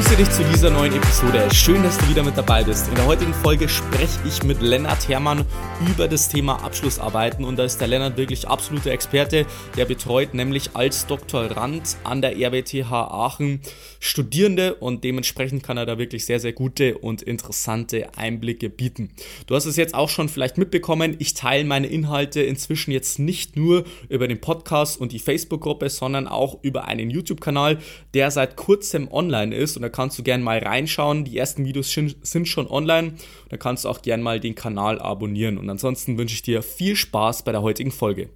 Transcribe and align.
grüße 0.00 0.16
dich 0.16 0.30
zu 0.30 0.42
dieser 0.44 0.70
neuen 0.70 0.94
Episode. 0.94 1.46
Schön, 1.52 1.82
dass 1.82 1.98
du 1.98 2.08
wieder 2.08 2.22
mit 2.22 2.34
dabei 2.34 2.64
bist. 2.64 2.88
In 2.88 2.94
der 2.94 3.04
heutigen 3.04 3.34
Folge 3.34 3.68
spreche 3.68 4.18
ich 4.26 4.42
mit 4.42 4.62
Lennart 4.62 5.06
Hermann 5.10 5.44
über 5.90 6.08
das 6.08 6.30
Thema 6.30 6.64
Abschlussarbeiten 6.64 7.44
und 7.44 7.58
da 7.58 7.64
ist 7.64 7.82
der 7.82 7.88
Lennart 7.88 8.16
wirklich 8.16 8.48
absoluter 8.48 8.92
Experte. 8.92 9.44
Der 9.76 9.84
betreut 9.84 10.32
nämlich 10.32 10.70
als 10.72 11.06
Doktorand 11.06 11.98
an 12.02 12.22
der 12.22 12.34
RWTH 12.34 12.90
Aachen 12.90 13.60
Studierende 13.98 14.76
und 14.76 15.04
dementsprechend 15.04 15.62
kann 15.62 15.76
er 15.76 15.84
da 15.84 15.98
wirklich 15.98 16.24
sehr, 16.24 16.40
sehr 16.40 16.54
gute 16.54 16.96
und 16.96 17.20
interessante 17.20 18.08
Einblicke 18.16 18.70
bieten. 18.70 19.10
Du 19.46 19.54
hast 19.54 19.66
es 19.66 19.76
jetzt 19.76 19.94
auch 19.94 20.08
schon 20.08 20.30
vielleicht 20.30 20.56
mitbekommen, 20.56 21.16
ich 21.18 21.34
teile 21.34 21.64
meine 21.64 21.88
Inhalte 21.88 22.40
inzwischen 22.40 22.92
jetzt 22.92 23.18
nicht 23.18 23.56
nur 23.56 23.84
über 24.08 24.26
den 24.26 24.40
Podcast 24.40 24.98
und 24.98 25.12
die 25.12 25.18
Facebook-Gruppe, 25.18 25.90
sondern 25.90 26.26
auch 26.26 26.60
über 26.62 26.86
einen 26.86 27.10
YouTube-Kanal, 27.10 27.78
der 28.14 28.30
seit 28.30 28.56
kurzem 28.56 29.12
online 29.12 29.54
ist 29.54 29.76
und 29.76 29.82
da 29.82 29.89
kannst 29.90 30.18
du 30.18 30.22
gerne 30.22 30.42
mal 30.42 30.58
reinschauen. 30.58 31.24
Die 31.24 31.36
ersten 31.36 31.64
Videos 31.64 31.92
sind 31.92 32.48
schon 32.48 32.66
online. 32.66 33.14
Da 33.48 33.56
kannst 33.56 33.84
du 33.84 33.88
auch 33.88 34.02
gerne 34.02 34.22
mal 34.22 34.40
den 34.40 34.54
Kanal 34.54 34.98
abonnieren. 35.00 35.58
Und 35.58 35.68
ansonsten 35.68 36.16
wünsche 36.18 36.34
ich 36.34 36.42
dir 36.42 36.62
viel 36.62 36.96
Spaß 36.96 37.42
bei 37.44 37.52
der 37.52 37.62
heutigen 37.62 37.92
Folge. 37.92 38.30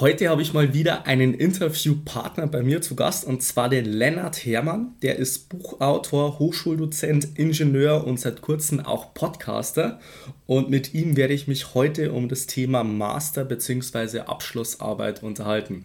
Heute 0.00 0.30
habe 0.30 0.40
ich 0.40 0.54
mal 0.54 0.72
wieder 0.72 1.06
einen 1.06 1.34
Interviewpartner 1.34 2.46
bei 2.46 2.62
mir 2.62 2.80
zu 2.80 2.96
Gast 2.96 3.26
und 3.26 3.42
zwar 3.42 3.68
den 3.68 3.84
Lennart 3.84 4.46
Hermann. 4.46 4.94
Der 5.02 5.16
ist 5.16 5.50
Buchautor, 5.50 6.38
Hochschuldozent, 6.38 7.38
Ingenieur 7.38 8.06
und 8.06 8.18
seit 8.18 8.40
kurzem 8.40 8.80
auch 8.80 9.12
Podcaster. 9.12 10.00
Und 10.46 10.70
mit 10.70 10.94
ihm 10.94 11.18
werde 11.18 11.34
ich 11.34 11.46
mich 11.46 11.74
heute 11.74 12.12
um 12.12 12.30
das 12.30 12.46
Thema 12.46 12.84
Master 12.84 13.44
bzw. 13.44 14.20
Abschlussarbeit 14.20 15.22
unterhalten. 15.22 15.84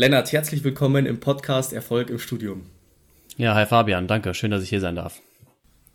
Lennart, 0.00 0.32
herzlich 0.32 0.64
willkommen 0.64 1.04
im 1.04 1.20
Podcast 1.20 1.74
Erfolg 1.74 2.08
im 2.08 2.18
Studium. 2.18 2.62
Ja, 3.36 3.54
hi 3.54 3.66
Fabian, 3.66 4.08
danke. 4.08 4.32
Schön, 4.32 4.50
dass 4.50 4.62
ich 4.62 4.70
hier 4.70 4.80
sein 4.80 4.96
darf. 4.96 5.20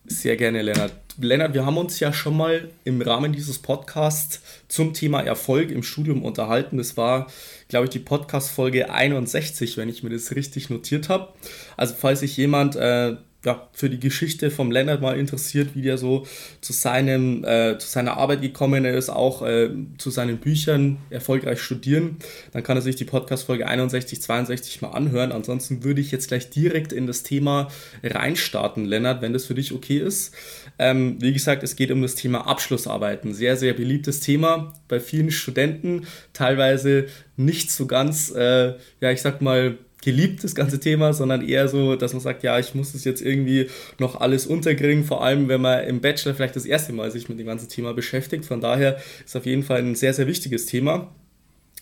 Sehr 0.06 0.38
gerne, 0.38 0.62
Lennart. 0.62 0.94
Lennart, 1.18 1.56
wir 1.56 1.66
haben 1.66 1.78
uns 1.78 2.00
ja 2.00 2.14
schon 2.14 2.38
mal 2.38 2.70
im 2.84 3.02
Rahmen 3.02 3.34
dieses 3.34 3.58
Podcasts 3.58 4.44
zum 4.68 4.94
Thema 4.94 5.22
Erfolg 5.22 5.72
im 5.72 5.82
Studium 5.82 6.24
unterhalten. 6.24 6.78
Das 6.78 6.98
war, 6.98 7.32
glaube 7.68 7.86
ich, 7.86 7.90
die 7.90 7.98
Podcast-Folge 7.98 8.92
61, 8.92 9.76
wenn 9.78 9.90
ich 9.90 10.04
mir 10.04 10.12
das 10.12 10.36
richtig 10.36 10.70
notiert 10.70 11.10
habe. 11.10 11.34
Also, 11.76 11.96
falls 11.98 12.20
sich 12.20 12.38
jemand 12.38 12.76
äh, 12.76 13.16
ja, 13.46 13.70
für 13.74 13.90
die 13.90 14.00
Geschichte 14.00 14.50
vom 14.50 14.72
Lennart 14.72 15.02
mal 15.02 15.18
interessiert, 15.18 15.76
wie 15.76 15.82
der 15.82 15.98
so 15.98 16.26
zu, 16.62 16.74
seinem, 16.74 17.44
äh, 17.44 17.78
zu 17.78 17.88
seiner 17.88 18.18
Arbeit 18.18 18.42
gekommen 18.42 18.86
ist, 18.86 19.10
auch 19.10 19.42
äh, 19.44 19.70
zu 19.98 20.10
seinen 20.10 20.38
Büchern 20.38 20.98
erfolgreich 21.10 21.62
studieren, 21.62 22.18
dann 22.52 22.64
kann 22.64 22.78
er 22.78 22.82
sich 22.82 22.96
die 22.96 23.06
Podcast-Folge 23.06 23.68
61, 23.68 24.22
62 24.22 24.82
mal 24.82 24.90
anhören. 24.90 25.32
Ansonsten 25.32 25.84
würde 25.84 26.02
ich 26.02 26.12
jetzt 26.12 26.30
gleich 26.30 26.50
direkt 26.50 26.92
in 26.92 27.08
das 27.08 27.24
Thema 27.24 27.70
reinstarten, 28.04 28.86
Lennart, 28.86 29.22
wenn 29.22 29.34
das 29.34 29.46
für 29.46 29.56
dich 29.56 29.74
okay 29.74 30.00
ist. 30.00 30.34
Ähm, 30.80 31.18
wie 31.20 31.34
gesagt, 31.34 31.64
es 31.64 31.76
geht 31.76 31.92
um 31.92 32.02
das 32.02 32.16
Thema 32.16 32.48
Abschlussarbeiten. 32.48 33.34
Sehr, 33.34 33.58
sehr 33.58 33.74
beliebtes 33.74 34.20
Thema 34.20 34.74
bei 34.88 35.00
vielen 35.00 35.32
Studenten, 35.32 36.08
teilweise 36.34 37.06
nicht 37.38 37.72
so 37.72 37.86
ganz, 37.86 38.32
äh, 38.32 38.74
ja, 39.02 39.12
ich 39.12 39.22
sag 39.22 39.42
mal, 39.42 39.78
geliebt, 40.06 40.44
das 40.44 40.56
ganze 40.56 40.80
Thema, 40.80 41.12
sondern 41.14 41.46
eher 41.46 41.68
so, 41.68 41.96
dass 41.98 42.14
man 42.14 42.22
sagt, 42.22 42.44
ja, 42.44 42.58
ich 42.58 42.74
muss 42.76 42.94
das 42.94 43.04
jetzt 43.04 43.22
irgendwie 43.22 43.68
noch 44.00 44.22
alles 44.22 44.46
unterkriegen, 44.46 45.04
vor 45.04 45.24
allem 45.24 45.50
wenn 45.50 45.60
man 45.60 45.84
im 45.84 46.00
Bachelor 46.00 46.34
vielleicht 46.34 46.56
das 46.56 46.66
erste 46.66 46.94
Mal 46.94 47.12
sich 47.12 47.28
mit 47.28 47.40
dem 47.40 47.48
ganzen 47.48 47.68
Thema 47.68 47.94
beschäftigt. 47.94 48.46
Von 48.46 48.62
daher 48.62 48.98
ist 49.26 49.36
auf 49.36 49.46
jeden 49.46 49.64
Fall 49.64 49.80
ein 49.80 49.96
sehr, 49.96 50.14
sehr 50.14 50.28
wichtiges 50.28 50.68
Thema. 50.68 51.14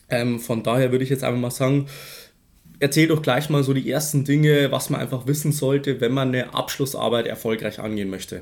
Ähm, 0.10 0.40
von 0.40 0.64
daher 0.64 0.92
würde 0.92 1.04
ich 1.04 1.10
jetzt 1.10 1.24
einfach 1.24 1.40
mal 1.40 1.52
sagen, 1.52 1.88
erzähl 2.80 3.08
doch 3.08 3.22
gleich 3.22 3.50
mal 3.50 3.64
so 3.64 3.74
die 3.74 3.90
ersten 3.90 4.24
Dinge, 4.24 4.72
was 4.72 4.90
man 4.90 5.02
einfach 5.02 5.28
wissen 5.28 5.52
sollte, 5.52 6.02
wenn 6.02 6.14
man 6.14 6.30
eine 6.30 6.54
Abschlussarbeit 6.54 7.28
erfolgreich 7.28 7.80
angehen 7.80 8.10
möchte. 8.10 8.42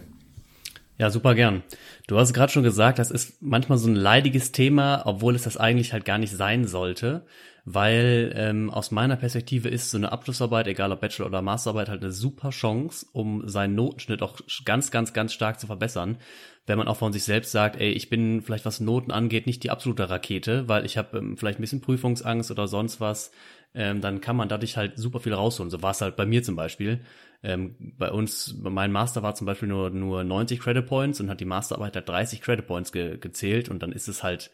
Ja, 1.01 1.09
super 1.09 1.33
gern. 1.33 1.63
Du 2.05 2.19
hast 2.19 2.31
gerade 2.31 2.51
schon 2.51 2.61
gesagt, 2.61 2.99
das 2.99 3.09
ist 3.09 3.41
manchmal 3.41 3.79
so 3.79 3.89
ein 3.89 3.95
leidiges 3.95 4.51
Thema, 4.51 5.01
obwohl 5.07 5.33
es 5.33 5.41
das 5.41 5.57
eigentlich 5.57 5.93
halt 5.93 6.05
gar 6.05 6.19
nicht 6.19 6.31
sein 6.31 6.67
sollte 6.67 7.25
weil 7.65 8.33
ähm, 8.35 8.69
aus 8.69 8.91
meiner 8.91 9.15
Perspektive 9.17 9.69
ist 9.69 9.91
so 9.91 9.97
eine 9.97 10.11
Abschlussarbeit, 10.11 10.67
egal 10.67 10.91
ob 10.91 11.01
Bachelor- 11.01 11.27
oder 11.27 11.41
Masterarbeit, 11.41 11.89
halt 11.89 12.01
eine 12.01 12.11
super 12.11 12.49
Chance, 12.49 13.05
um 13.13 13.47
seinen 13.47 13.75
Notenschnitt 13.75 14.21
auch 14.21 14.39
ganz, 14.65 14.91
ganz, 14.91 15.13
ganz 15.13 15.33
stark 15.33 15.59
zu 15.59 15.67
verbessern. 15.67 16.17
Wenn 16.65 16.77
man 16.77 16.87
auch 16.87 16.97
von 16.97 17.13
sich 17.13 17.23
selbst 17.23 17.51
sagt, 17.51 17.79
ey, 17.79 17.91
ich 17.91 18.09
bin 18.09 18.41
vielleicht 18.41 18.65
was 18.65 18.79
Noten 18.79 19.11
angeht 19.11 19.45
nicht 19.45 19.63
die 19.63 19.71
absolute 19.71 20.09
Rakete, 20.09 20.67
weil 20.67 20.85
ich 20.85 20.97
habe 20.97 21.17
ähm, 21.17 21.37
vielleicht 21.37 21.59
ein 21.59 21.61
bisschen 21.61 21.81
Prüfungsangst 21.81 22.51
oder 22.51 22.67
sonst 22.67 22.99
was, 22.99 23.31
ähm, 23.73 24.01
dann 24.01 24.21
kann 24.21 24.35
man 24.35 24.49
dadurch 24.49 24.77
halt 24.77 24.97
super 24.97 25.19
viel 25.19 25.33
rausholen. 25.33 25.69
So 25.69 25.81
war 25.81 25.91
es 25.91 26.01
halt 26.01 26.15
bei 26.15 26.25
mir 26.25 26.43
zum 26.43 26.55
Beispiel. 26.55 27.01
Ähm, 27.43 27.75
bei 27.97 28.11
uns, 28.11 28.55
mein 28.61 28.91
Master 28.91 29.23
war 29.23 29.35
zum 29.35 29.45
Beispiel 29.45 29.67
nur, 29.69 29.89
nur 29.89 30.23
90 30.23 30.59
Credit 30.59 30.85
Points 30.85 31.19
und 31.19 31.29
hat 31.29 31.39
die 31.39 31.45
Masterarbeit 31.45 31.95
halt 31.95 32.07
30 32.07 32.41
Credit 32.41 32.65
Points 32.65 32.91
ge 32.91 33.17
gezählt 33.17 33.69
und 33.69 33.81
dann 33.81 33.91
ist 33.91 34.07
es 34.07 34.23
halt 34.23 34.51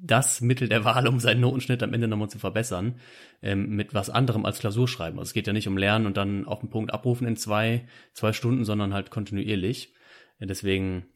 das 0.00 0.40
Mittel 0.40 0.68
der 0.68 0.84
Wahl, 0.84 1.08
um 1.08 1.18
seinen 1.18 1.40
Notenschnitt 1.40 1.82
am 1.82 1.92
Ende 1.92 2.08
nochmal 2.08 2.30
zu 2.30 2.38
verbessern, 2.38 3.00
ähm, 3.42 3.70
mit 3.70 3.94
was 3.94 4.10
anderem 4.10 4.44
als 4.44 4.60
Klausurschreiben. 4.60 5.18
Also 5.18 5.30
es 5.30 5.34
geht 5.34 5.46
ja 5.46 5.52
nicht 5.52 5.68
um 5.68 5.76
Lernen 5.76 6.06
und 6.06 6.16
dann 6.16 6.44
auf 6.44 6.60
den 6.60 6.70
Punkt 6.70 6.92
abrufen 6.92 7.26
in 7.26 7.36
zwei, 7.36 7.88
zwei 8.12 8.32
Stunden, 8.32 8.64
sondern 8.64 8.94
halt 8.94 9.10
kontinuierlich. 9.10 9.92
Deswegen 10.38 11.06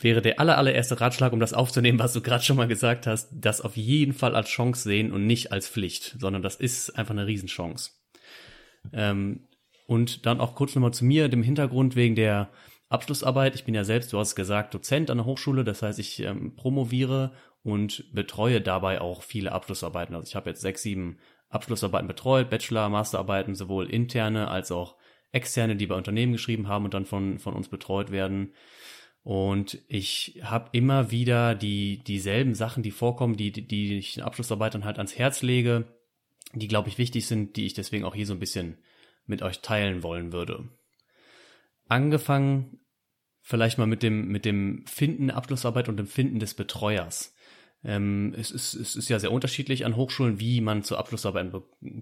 wäre 0.00 0.20
der 0.20 0.40
aller, 0.40 0.58
allererste 0.58 1.00
Ratschlag, 1.00 1.32
um 1.32 1.40
das 1.40 1.54
aufzunehmen, 1.54 1.98
was 1.98 2.12
du 2.12 2.20
gerade 2.20 2.42
schon 2.42 2.56
mal 2.56 2.66
gesagt 2.66 3.06
hast, 3.06 3.30
das 3.32 3.60
auf 3.60 3.76
jeden 3.76 4.12
Fall 4.12 4.34
als 4.34 4.48
Chance 4.48 4.82
sehen 4.82 5.12
und 5.12 5.26
nicht 5.26 5.52
als 5.52 5.68
Pflicht, 5.68 6.16
sondern 6.18 6.42
das 6.42 6.56
ist 6.56 6.98
einfach 6.98 7.12
eine 7.12 7.26
Riesenchance. 7.26 7.92
Ähm, 8.92 9.47
und 9.88 10.26
dann 10.26 10.38
auch 10.38 10.54
kurz 10.54 10.74
nochmal 10.74 10.92
zu 10.92 11.06
mir, 11.06 11.30
dem 11.30 11.42
Hintergrund 11.42 11.96
wegen 11.96 12.14
der 12.14 12.50
Abschlussarbeit. 12.90 13.54
Ich 13.54 13.64
bin 13.64 13.74
ja 13.74 13.84
selbst, 13.84 14.12
du 14.12 14.18
hast 14.18 14.34
gesagt, 14.34 14.74
Dozent 14.74 15.10
an 15.10 15.16
der 15.16 15.24
Hochschule. 15.24 15.64
Das 15.64 15.80
heißt, 15.80 15.98
ich 15.98 16.20
ähm, 16.20 16.54
promoviere 16.56 17.32
und 17.62 18.04
betreue 18.12 18.60
dabei 18.60 19.00
auch 19.00 19.22
viele 19.22 19.50
Abschlussarbeiten. 19.50 20.14
Also 20.14 20.28
ich 20.28 20.36
habe 20.36 20.50
jetzt 20.50 20.60
sechs, 20.60 20.82
sieben 20.82 21.16
Abschlussarbeiten 21.48 22.06
betreut, 22.06 22.50
Bachelor, 22.50 22.90
Masterarbeiten, 22.90 23.54
sowohl 23.54 23.88
interne 23.88 24.48
als 24.48 24.70
auch 24.70 24.96
externe, 25.32 25.74
die 25.74 25.86
bei 25.86 25.94
Unternehmen 25.94 26.32
geschrieben 26.32 26.68
haben 26.68 26.84
und 26.84 26.92
dann 26.92 27.06
von, 27.06 27.38
von 27.38 27.54
uns 27.54 27.68
betreut 27.68 28.10
werden. 28.10 28.52
Und 29.22 29.78
ich 29.88 30.38
habe 30.42 30.68
immer 30.72 31.10
wieder 31.10 31.54
die 31.54 32.04
dieselben 32.04 32.54
Sachen, 32.54 32.82
die 32.82 32.90
vorkommen, 32.90 33.38
die, 33.38 33.52
die, 33.52 33.66
die 33.66 33.96
ich 33.96 34.14
den 34.14 34.24
Abschlussarbeitern 34.24 34.84
halt 34.84 34.98
ans 34.98 35.16
Herz 35.16 35.40
lege, 35.40 35.86
die, 36.52 36.68
glaube 36.68 36.90
ich, 36.90 36.98
wichtig 36.98 37.26
sind, 37.26 37.56
die 37.56 37.64
ich 37.64 37.72
deswegen 37.72 38.04
auch 38.04 38.14
hier 38.14 38.26
so 38.26 38.34
ein 38.34 38.38
bisschen 38.38 38.76
mit 39.28 39.42
euch 39.42 39.60
teilen 39.60 40.02
wollen 40.02 40.32
würde 40.32 40.68
angefangen 41.88 42.78
vielleicht 43.42 43.78
mal 43.78 43.86
mit 43.86 44.02
dem, 44.02 44.28
mit 44.28 44.44
dem 44.44 44.84
Finden 44.86 45.30
Abschlussarbeit 45.30 45.88
und 45.88 45.96
dem 45.96 46.06
Finden 46.06 46.38
des 46.38 46.54
Betreuers. 46.54 47.34
Ähm, 47.82 48.34
es, 48.36 48.50
ist, 48.50 48.74
es 48.74 48.94
ist 48.94 49.08
ja 49.08 49.18
sehr 49.18 49.32
unterschiedlich 49.32 49.86
an 49.86 49.96
Hochschulen, 49.96 50.38
wie 50.38 50.60
man 50.60 50.82
zur 50.82 50.98
Abschlussarbeit 50.98 51.50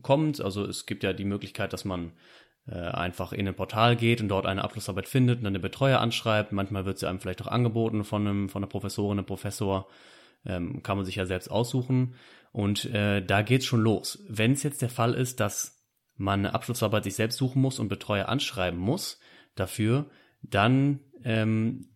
kommt. 0.03 0.41
Also 0.41 0.65
es 0.65 0.87
gibt 0.87 1.05
ja 1.05 1.13
die 1.13 1.25
Möglichkeit, 1.25 1.73
dass 1.73 1.85
man 1.85 2.13
äh, 2.67 2.75
einfach 2.75 3.33
in 3.33 3.47
ein 3.47 3.55
Portal 3.55 3.95
geht 3.95 4.21
und 4.21 4.29
dort 4.29 4.47
eine 4.47 4.65
Abschlussarbeit 4.65 5.07
findet 5.07 5.39
und 5.39 5.45
dann 5.45 5.53
den 5.53 5.63
Betreuer 5.63 6.01
anschreibt. 6.01 6.53
Manchmal 6.53 6.85
wird 6.85 6.99
sie 6.99 7.09
einem 7.09 7.21
vielleicht 7.21 7.43
auch 7.43 7.47
angeboten 7.47 8.05
von 8.05 8.27
einem, 8.27 8.49
von 8.49 8.63
einer 8.63 8.71
Professorin, 8.71 9.19
einem 9.19 9.27
Professor. 9.27 9.89
Ähm, 10.45 10.83
kann 10.83 10.97
man 10.97 11.07
sich 11.07 11.17
ja 11.17 11.27
selbst 11.27 11.51
aussuchen. 11.51 12.15
Und 12.53 12.87
äh, 12.87 13.25
da 13.25 13.43
geht's 13.43 13.67
schon 13.67 13.81
los. 13.81 14.25
Wenn 14.29 14.53
es 14.53 14.63
jetzt 14.63 14.81
der 14.81 14.89
Fall 14.89 15.15
ist, 15.15 15.41
dass 15.41 15.76
man 16.17 16.41
eine 16.41 16.55
Abschlussarbeit 16.55 17.05
sich 17.05 17.15
selbst 17.15 17.37
suchen 17.37 17.61
muss 17.63 17.79
und 17.79 17.89
Betreuer 17.89 18.29
anschreiben 18.29 18.79
muss, 18.79 19.21
dafür, 19.55 20.07
dann 20.43 21.01
ähm, 21.25 21.89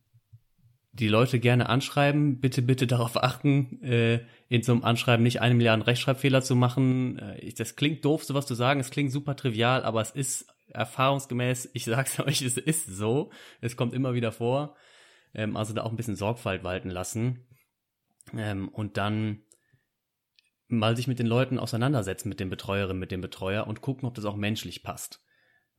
die 0.92 1.08
Leute 1.08 1.38
gerne 1.38 1.68
anschreiben. 1.68 2.40
Bitte, 2.40 2.62
bitte 2.62 2.86
darauf 2.86 3.22
achten, 3.22 3.82
äh, 3.82 4.20
in 4.48 4.62
so 4.62 4.72
einem 4.72 4.84
Anschreiben 4.84 5.22
nicht 5.22 5.40
eine 5.40 5.54
Milliarde 5.54 5.86
Rechtschreibfehler 5.86 6.42
zu 6.42 6.56
machen. 6.56 7.18
Äh, 7.18 7.52
das 7.52 7.76
klingt 7.76 8.04
doof, 8.04 8.24
sowas 8.24 8.46
zu 8.46 8.54
sagen. 8.54 8.80
Es 8.80 8.90
klingt 8.90 9.12
super 9.12 9.36
trivial, 9.36 9.84
aber 9.84 10.00
es 10.00 10.10
ist 10.10 10.46
erfahrungsgemäß, 10.68 11.70
ich 11.72 11.84
sag's 11.84 12.18
euch, 12.26 12.42
es 12.42 12.56
ist 12.56 12.86
so. 12.86 13.30
Es 13.60 13.76
kommt 13.76 13.94
immer 13.94 14.14
wieder 14.14 14.32
vor. 14.32 14.76
Ähm, 15.34 15.56
also 15.56 15.72
da 15.72 15.82
auch 15.82 15.90
ein 15.90 15.96
bisschen 15.96 16.16
Sorgfalt 16.16 16.64
walten 16.64 16.90
lassen. 16.90 17.46
Ähm, 18.36 18.68
und 18.68 18.96
dann 18.96 19.42
mal 20.70 20.96
sich 20.96 21.06
mit 21.06 21.18
den 21.18 21.26
Leuten 21.26 21.58
auseinandersetzen, 21.58 22.28
mit 22.28 22.40
den 22.40 22.50
Betreuerinnen, 22.50 22.98
mit 22.98 23.10
dem 23.10 23.20
Betreuer 23.20 23.66
und 23.66 23.80
gucken, 23.80 24.06
ob 24.08 24.14
das 24.14 24.24
auch 24.24 24.36
menschlich 24.36 24.82
passt. 24.82 25.20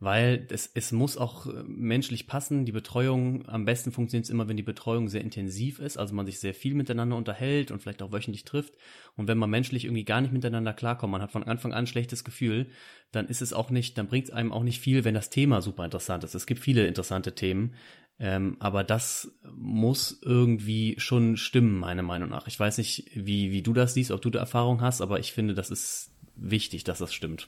weil 0.04 0.48
es, 0.50 0.66
es 0.74 0.92
muss 0.92 1.16
auch 1.16 1.46
äh, 1.46 1.64
menschlich 1.64 2.26
passen. 2.26 2.66
Die 2.66 2.72
Betreuung, 2.72 3.48
am 3.48 3.66
besten 3.66 3.92
funktioniert 3.92 4.26
es 4.26 4.32
immer, 4.32 4.48
wenn 4.48 4.58
die 4.58 4.64
Betreuung 4.64 5.08
sehr 5.10 5.22
intensiv 5.22 5.78
ist, 5.80 5.98
also 5.98 6.16
man 6.16 6.26
sich 6.26 6.40
sehr 6.40 6.56
viel 6.56 6.74
miteinander 6.74 7.16
unterhält 7.16 7.70
und 7.70 7.82
vielleicht 7.84 8.02
auch 8.02 8.12
wöchentlich 8.12 8.44
trifft. 8.44 8.74
Und 9.16 9.28
wenn 9.28 9.38
man 9.38 9.52
menschlich 9.52 9.86
irgendwie 9.86 10.04
gar 10.04 10.20
nicht 10.22 10.34
miteinander 10.34 10.74
klarkommt, 10.74 11.12
man 11.12 11.22
hat 11.22 11.32
von 11.32 11.44
Anfang 11.44 11.72
an 11.72 11.84
ein 11.84 11.88
schlechtes 11.88 12.24
Gefühl, 12.24 12.68
dann 13.12 13.28
ist 13.28 13.44
es 13.44 13.54
auch 13.54 13.70
nicht, 13.70 13.96
dann 14.00 14.08
bringt 14.08 14.26
es 14.30 14.34
einem 14.34 14.52
auch 14.52 14.64
nicht 14.64 14.80
viel, 14.80 15.04
wenn 15.04 15.14
das 15.14 15.30
Thema 15.30 15.62
super 15.62 15.86
interessant 15.86 16.24
ist. 16.24 16.34
Es 16.34 16.48
gibt 16.48 16.62
viele 16.62 16.88
interessante 16.88 17.36
Themen, 17.36 17.76
ähm, 18.20 18.58
aber 18.60 18.84
das 18.84 19.32
muss 19.56 20.20
irgendwie 20.22 20.96
schon 20.98 21.38
stimmen, 21.38 21.80
meiner 21.80 22.04
Meinung 22.04 22.30
nach. 22.30 22.48
Ich 22.48 22.60
weiß 22.60 22.78
nicht, 22.78 23.10
wie, 23.16 23.52
wie 23.52 23.62
du 23.62 23.74
das 23.74 23.94
siehst, 23.94 24.12
ob 24.12 24.22
du 24.22 24.30
da 24.30 24.40
Erfahrung 24.40 24.82
hast, 24.82 25.02
aber 25.02 25.20
ich 25.20 25.34
finde, 25.34 25.54
das 25.54 25.72
ist 25.72 26.12
wichtig, 26.36 26.84
dass 26.84 27.00
das 27.00 27.14
stimmt. 27.14 27.48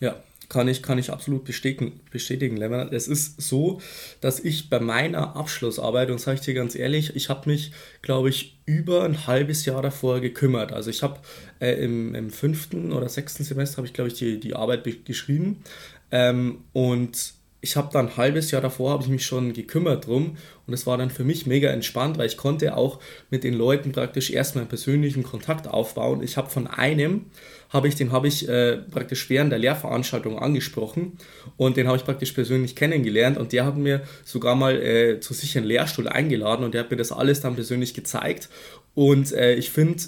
Ja, 0.00 0.16
kann 0.48 0.66
ich, 0.66 0.82
kann 0.82 0.98
ich 0.98 1.10
absolut 1.10 1.44
bestätigen, 1.44 2.00
bestätigen, 2.10 2.56
Lennart. 2.56 2.92
Es 2.92 3.06
ist 3.06 3.40
so, 3.40 3.80
dass 4.20 4.40
ich 4.40 4.68
bei 4.68 4.80
meiner 4.80 5.36
Abschlussarbeit, 5.36 6.10
und 6.10 6.20
sage 6.20 6.38
ich 6.38 6.44
dir 6.44 6.54
ganz 6.54 6.74
ehrlich, 6.74 7.14
ich 7.14 7.28
habe 7.28 7.48
mich, 7.48 7.72
glaube 8.02 8.28
ich, 8.28 8.58
über 8.66 9.04
ein 9.04 9.28
halbes 9.28 9.64
Jahr 9.64 9.80
davor 9.80 10.20
gekümmert. 10.20 10.72
Also 10.72 10.90
ich 10.90 11.04
habe 11.04 11.20
äh, 11.60 11.74
im, 11.82 12.16
im 12.16 12.30
fünften 12.30 12.92
oder 12.92 13.08
sechsten 13.08 13.44
Semester, 13.44 13.76
habe 13.78 13.86
ich, 13.86 13.92
glaube 13.92 14.08
ich, 14.08 14.14
die, 14.14 14.40
die 14.40 14.54
Arbeit 14.54 14.84
geschrieben. 15.04 15.62
Ähm, 16.10 16.64
und 16.72 17.34
ich 17.64 17.76
habe 17.76 17.90
dann 17.92 18.08
ein 18.08 18.16
halbes 18.16 18.50
Jahr 18.50 18.60
davor 18.60 18.90
habe 18.90 19.04
ich 19.04 19.08
mich 19.08 19.24
schon 19.24 19.52
gekümmert 19.52 20.08
drum 20.08 20.36
und 20.66 20.74
es 20.74 20.84
war 20.84 20.98
dann 20.98 21.10
für 21.10 21.22
mich 21.22 21.46
mega 21.46 21.70
entspannt, 21.70 22.18
weil 22.18 22.26
ich 22.26 22.36
konnte 22.36 22.76
auch 22.76 22.98
mit 23.30 23.44
den 23.44 23.54
Leuten 23.54 23.92
praktisch 23.92 24.30
erstmal 24.30 24.62
einen 24.62 24.68
persönlichen 24.68 25.22
Kontakt 25.22 25.68
aufbauen. 25.68 26.24
Ich 26.24 26.36
habe 26.36 26.50
von 26.50 26.66
einem 26.66 27.26
habe 27.70 27.86
ich 27.86 27.94
den 27.94 28.10
habe 28.10 28.26
ich 28.26 28.48
äh, 28.48 28.78
praktisch 28.78 29.30
während 29.30 29.52
der 29.52 29.60
Lehrveranstaltung 29.60 30.40
angesprochen 30.40 31.18
und 31.56 31.76
den 31.76 31.86
habe 31.86 31.96
ich 31.96 32.04
praktisch 32.04 32.32
persönlich 32.32 32.74
kennengelernt 32.74 33.38
und 33.38 33.52
der 33.52 33.64
hat 33.64 33.76
mir 33.76 34.02
sogar 34.24 34.56
mal 34.56 34.82
äh, 34.82 35.20
zu 35.20 35.32
sich 35.32 35.56
einen 35.56 35.66
Lehrstuhl 35.66 36.08
eingeladen 36.08 36.64
und 36.64 36.74
der 36.74 36.82
hat 36.82 36.90
mir 36.90 36.96
das 36.96 37.12
alles 37.12 37.42
dann 37.42 37.54
persönlich 37.54 37.94
gezeigt 37.94 38.48
und 38.94 39.32
äh, 39.32 39.54
ich 39.54 39.70
finde 39.70 40.02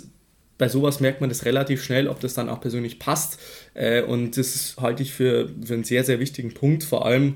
bei 0.58 0.68
sowas 0.68 1.00
merkt 1.00 1.20
man 1.20 1.30
das 1.30 1.44
relativ 1.44 1.82
schnell, 1.82 2.08
ob 2.08 2.20
das 2.20 2.34
dann 2.34 2.48
auch 2.48 2.60
persönlich 2.60 2.98
passt. 2.98 3.38
Äh, 3.74 4.02
und 4.02 4.36
das 4.36 4.76
halte 4.80 5.02
ich 5.02 5.12
für, 5.12 5.50
für 5.64 5.74
einen 5.74 5.84
sehr, 5.84 6.04
sehr 6.04 6.20
wichtigen 6.20 6.54
Punkt, 6.54 6.84
vor 6.84 7.06
allem 7.06 7.34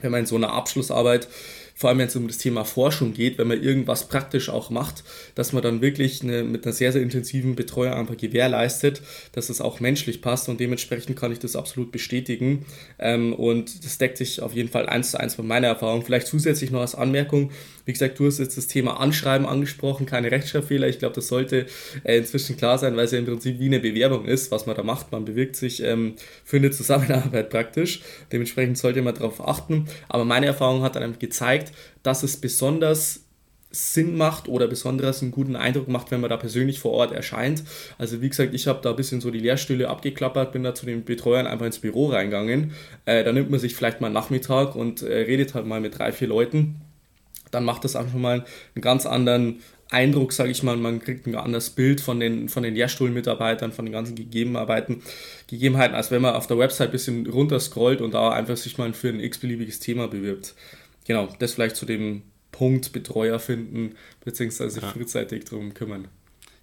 wenn 0.00 0.12
man 0.12 0.20
in 0.20 0.26
so 0.26 0.36
einer 0.36 0.52
Abschlussarbeit 0.52 1.28
vor 1.80 1.88
allem 1.88 2.00
wenn 2.00 2.08
es 2.08 2.16
um 2.16 2.28
das 2.28 2.36
Thema 2.36 2.66
Forschung 2.66 3.14
geht, 3.14 3.38
wenn 3.38 3.48
man 3.48 3.62
irgendwas 3.62 4.06
praktisch 4.06 4.50
auch 4.50 4.68
macht, 4.68 5.02
dass 5.34 5.54
man 5.54 5.62
dann 5.62 5.80
wirklich 5.80 6.22
eine, 6.22 6.42
mit 6.42 6.66
einer 6.66 6.74
sehr, 6.74 6.92
sehr 6.92 7.00
intensiven 7.00 7.56
Betreuung 7.56 7.94
einfach 7.94 8.18
gewährleistet, 8.18 9.00
dass 9.32 9.48
es 9.48 9.62
auch 9.62 9.80
menschlich 9.80 10.20
passt 10.20 10.50
und 10.50 10.60
dementsprechend 10.60 11.18
kann 11.18 11.32
ich 11.32 11.38
das 11.38 11.56
absolut 11.56 11.90
bestätigen. 11.90 12.66
Ähm, 12.98 13.32
und 13.32 13.82
das 13.82 13.96
deckt 13.96 14.18
sich 14.18 14.42
auf 14.42 14.52
jeden 14.52 14.68
Fall 14.68 14.90
eins 14.90 15.12
zu 15.12 15.20
eins 15.20 15.38
mit 15.38 15.46
meiner 15.46 15.68
Erfahrung. 15.68 16.04
Vielleicht 16.04 16.26
zusätzlich 16.26 16.70
noch 16.70 16.82
als 16.82 16.94
Anmerkung, 16.94 17.50
wie 17.84 17.92
gesagt, 17.92 18.18
du 18.18 18.26
hast 18.26 18.38
jetzt 18.38 18.56
das 18.56 18.66
Thema 18.66 19.00
Anschreiben 19.00 19.46
angesprochen, 19.46 20.06
keine 20.06 20.30
Rechtschreibfehler. 20.30 20.88
Ich 20.88 20.98
glaube, 20.98 21.14
das 21.14 21.28
sollte 21.28 21.66
äh, 22.04 22.18
inzwischen 22.18 22.56
klar 22.56 22.78
sein, 22.78 22.96
weil 22.96 23.04
es 23.04 23.12
ja 23.12 23.18
im 23.18 23.26
Prinzip 23.26 23.58
wie 23.58 23.66
eine 23.66 23.80
Bewerbung 23.80 24.26
ist, 24.26 24.50
was 24.50 24.66
man 24.66 24.76
da 24.76 24.82
macht. 24.82 25.12
Man 25.12 25.24
bewirkt 25.24 25.56
sich 25.56 25.82
ähm, 25.82 26.14
für 26.44 26.56
eine 26.58 26.70
Zusammenarbeit 26.70 27.50
praktisch. 27.50 28.00
Dementsprechend 28.32 28.78
sollte 28.78 29.02
man 29.02 29.14
darauf 29.14 29.46
achten. 29.46 29.86
Aber 30.08 30.24
meine 30.24 30.46
Erfahrung 30.46 30.82
hat 30.82 30.96
dann 30.96 31.18
gezeigt, 31.18 31.72
dass 32.02 32.22
es 32.22 32.36
besonders 32.36 33.24
Sinn 33.72 34.16
macht 34.16 34.48
oder 34.48 34.66
besonders 34.66 35.22
einen 35.22 35.30
guten 35.30 35.54
Eindruck 35.54 35.88
macht, 35.88 36.10
wenn 36.10 36.20
man 36.20 36.30
da 36.30 36.36
persönlich 36.36 36.80
vor 36.80 36.92
Ort 36.92 37.12
erscheint. 37.12 37.62
Also 37.98 38.20
wie 38.20 38.28
gesagt, 38.28 38.52
ich 38.52 38.66
habe 38.66 38.80
da 38.82 38.90
ein 38.90 38.96
bisschen 38.96 39.20
so 39.20 39.30
die 39.30 39.38
Lehrstühle 39.38 39.88
abgeklappert, 39.88 40.52
bin 40.52 40.64
da 40.64 40.74
zu 40.74 40.86
den 40.86 41.04
Betreuern 41.04 41.46
einfach 41.46 41.66
ins 41.66 41.78
Büro 41.78 42.06
reingegangen. 42.06 42.72
Äh, 43.04 43.22
da 43.22 43.32
nimmt 43.32 43.50
man 43.50 43.60
sich 43.60 43.74
vielleicht 43.74 44.00
mal 44.00 44.08
einen 44.08 44.14
Nachmittag 44.14 44.74
und 44.74 45.02
äh, 45.02 45.20
redet 45.22 45.54
halt 45.54 45.66
mal 45.66 45.80
mit 45.80 45.98
drei, 45.98 46.10
vier 46.10 46.28
Leuten. 46.28 46.80
Dann 47.50 47.64
macht 47.64 47.84
das 47.84 47.96
einfach 47.96 48.18
mal 48.18 48.44
einen 48.74 48.82
ganz 48.82 49.06
anderen 49.06 49.60
Eindruck, 49.90 50.32
sage 50.32 50.50
ich 50.52 50.62
mal, 50.62 50.76
man 50.76 51.00
kriegt 51.00 51.26
ein 51.26 51.34
anderes 51.34 51.70
Bild 51.70 52.00
von 52.00 52.20
den, 52.20 52.48
von 52.48 52.62
den 52.62 52.76
Lehrstuhlmitarbeitern, 52.76 53.72
von 53.72 53.86
den 53.86 53.92
ganzen 53.92 54.14
Gegebenheiten, 54.14 55.02
Gegebenheiten, 55.48 55.96
als 55.96 56.12
wenn 56.12 56.22
man 56.22 56.36
auf 56.36 56.46
der 56.46 56.58
Website 56.58 56.90
ein 56.90 56.92
bisschen 56.92 57.26
runterscrollt 57.26 58.00
und 58.00 58.14
da 58.14 58.30
einfach 58.30 58.56
sich 58.56 58.78
mal 58.78 58.92
für 58.92 59.08
ein 59.08 59.18
x-beliebiges 59.18 59.80
Thema 59.80 60.06
bewirbt 60.06 60.54
genau, 61.10 61.28
das 61.40 61.54
vielleicht 61.54 61.74
zu 61.74 61.86
dem 61.86 62.22
Punkt 62.52 62.92
Betreuer 62.92 63.40
finden, 63.40 63.96
beziehungsweise 64.24 64.80
ja. 64.80 64.88
frühzeitig 64.88 65.44
drum 65.44 65.74
kümmern. 65.74 66.06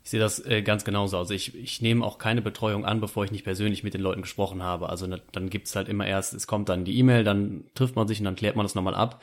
Ich 0.05 0.11
sehe 0.11 0.21
das 0.21 0.39
äh, 0.45 0.61
ganz 0.61 0.85
genauso. 0.85 1.17
Also 1.17 1.33
ich, 1.33 1.53
ich 1.53 1.81
nehme 1.81 2.05
auch 2.05 2.17
keine 2.17 2.41
Betreuung 2.41 2.85
an, 2.85 3.01
bevor 3.01 3.25
ich 3.25 3.31
nicht 3.31 3.43
persönlich 3.43 3.83
mit 3.83 3.93
den 3.93 3.99
Leuten 3.99 4.21
gesprochen 4.21 4.63
habe. 4.63 4.87
Also 4.87 5.05
ne, 5.05 5.21
dann 5.33 5.49
gibt's 5.49 5.75
halt 5.75 5.89
immer 5.89 6.07
erst, 6.07 6.33
es 6.33 6.47
kommt 6.47 6.69
dann 6.69 6.85
die 6.85 6.97
E-Mail, 6.97 7.25
dann 7.25 7.65
trifft 7.75 7.97
man 7.97 8.07
sich 8.07 8.19
und 8.19 8.25
dann 8.25 8.37
klärt 8.37 8.55
man 8.55 8.65
das 8.65 8.73
nochmal 8.73 8.95
ab. 8.95 9.21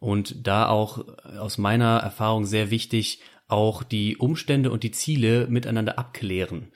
Und 0.00 0.46
da 0.46 0.68
auch 0.68 1.04
aus 1.38 1.58
meiner 1.58 1.98
Erfahrung 1.98 2.44
sehr 2.44 2.70
wichtig, 2.70 3.20
auch 3.48 3.82
die 3.82 4.16
Umstände 4.16 4.70
und 4.70 4.82
die 4.82 4.90
Ziele 4.90 5.46
miteinander 5.48 5.98
abklären. 5.98 6.68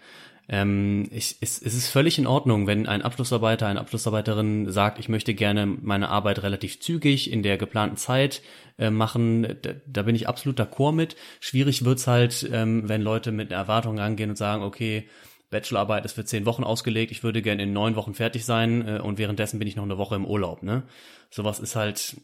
Ähm, 0.49 1.09
ich, 1.11 1.37
es, 1.41 1.63
es 1.63 1.75
ist 1.75 1.89
völlig 1.89 2.19
in 2.19 2.27
Ordnung, 2.27 2.67
wenn 2.67 2.87
ein 2.87 3.03
Abschlussarbeiter, 3.03 3.67
eine 3.67 3.81
Abschlussarbeiterin 3.81 4.71
sagt, 4.71 4.99
ich 4.99 5.09
möchte 5.09 5.35
gerne 5.35 5.67
meine 5.67 6.09
Arbeit 6.09 6.43
relativ 6.43 6.81
zügig 6.81 7.31
in 7.31 7.43
der 7.43 7.59
geplanten 7.59 7.97
Zeit 7.97 8.43
äh, 8.79 8.91
machen. 8.91 9.57
Da, 9.63 9.71
da 9.87 10.03
bin 10.03 10.17
ich 10.17 10.29
absolut 10.29 10.59
d'accord 10.59 10.93
mit. 10.93 11.17
Schwierig 11.41 11.85
wird's 11.85 12.07
halt, 12.07 12.49
ähm, 12.53 12.89
wenn 12.89 13.03
Leute 13.03 13.31
mit 13.31 13.53
einer 13.53 13.61
Erwartung 13.61 13.99
rangehen 13.99 14.31
und 14.31 14.37
sagen, 14.37 14.63
okay, 14.63 15.09
Bachelorarbeit 15.51 16.05
ist 16.05 16.15
für 16.15 16.25
zehn 16.25 16.47
Wochen 16.47 16.65
ausgelegt, 16.65 17.13
ich 17.13 17.23
würde 17.23 17.43
gerne 17.43 17.63
in 17.63 17.73
neun 17.73 17.95
Wochen 17.95 18.15
fertig 18.15 18.45
sein 18.45 18.87
äh, 18.87 18.99
und 18.99 19.19
währenddessen 19.19 19.59
bin 19.59 19.69
ich 19.69 19.77
noch 19.77 19.85
eine 19.85 19.99
Woche 19.99 20.17
im 20.17 20.25
Urlaub. 20.25 20.63
Ne? 20.63 20.83
Sowas 21.31 21.61
ist 21.61 21.77
halt 21.77 22.17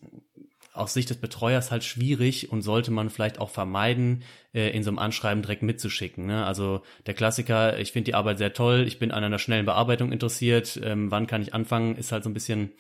aus 0.78 0.94
Sicht 0.94 1.10
des 1.10 1.18
Betreuers 1.18 1.70
halt 1.70 1.84
schwierig 1.84 2.50
und 2.50 2.62
sollte 2.62 2.90
man 2.90 3.10
vielleicht 3.10 3.40
auch 3.40 3.50
vermeiden, 3.50 4.22
äh, 4.54 4.70
in 4.70 4.82
so 4.82 4.90
einem 4.90 4.98
Anschreiben 4.98 5.42
direkt 5.42 5.62
mitzuschicken. 5.62 6.26
Ne? 6.26 6.44
Also 6.44 6.82
der 7.06 7.14
Klassiker, 7.14 7.78
ich 7.78 7.92
finde 7.92 8.06
die 8.06 8.14
Arbeit 8.14 8.38
sehr 8.38 8.52
toll, 8.52 8.84
ich 8.86 8.98
bin 8.98 9.10
an 9.10 9.24
einer 9.24 9.38
schnellen 9.38 9.66
Bearbeitung 9.66 10.12
interessiert, 10.12 10.80
ähm, 10.82 11.10
wann 11.10 11.26
kann 11.26 11.42
ich 11.42 11.54
anfangen, 11.54 11.96
ist 11.96 12.12
halt 12.12 12.24
so 12.24 12.30
ein 12.30 12.34
bisschen, 12.34 12.72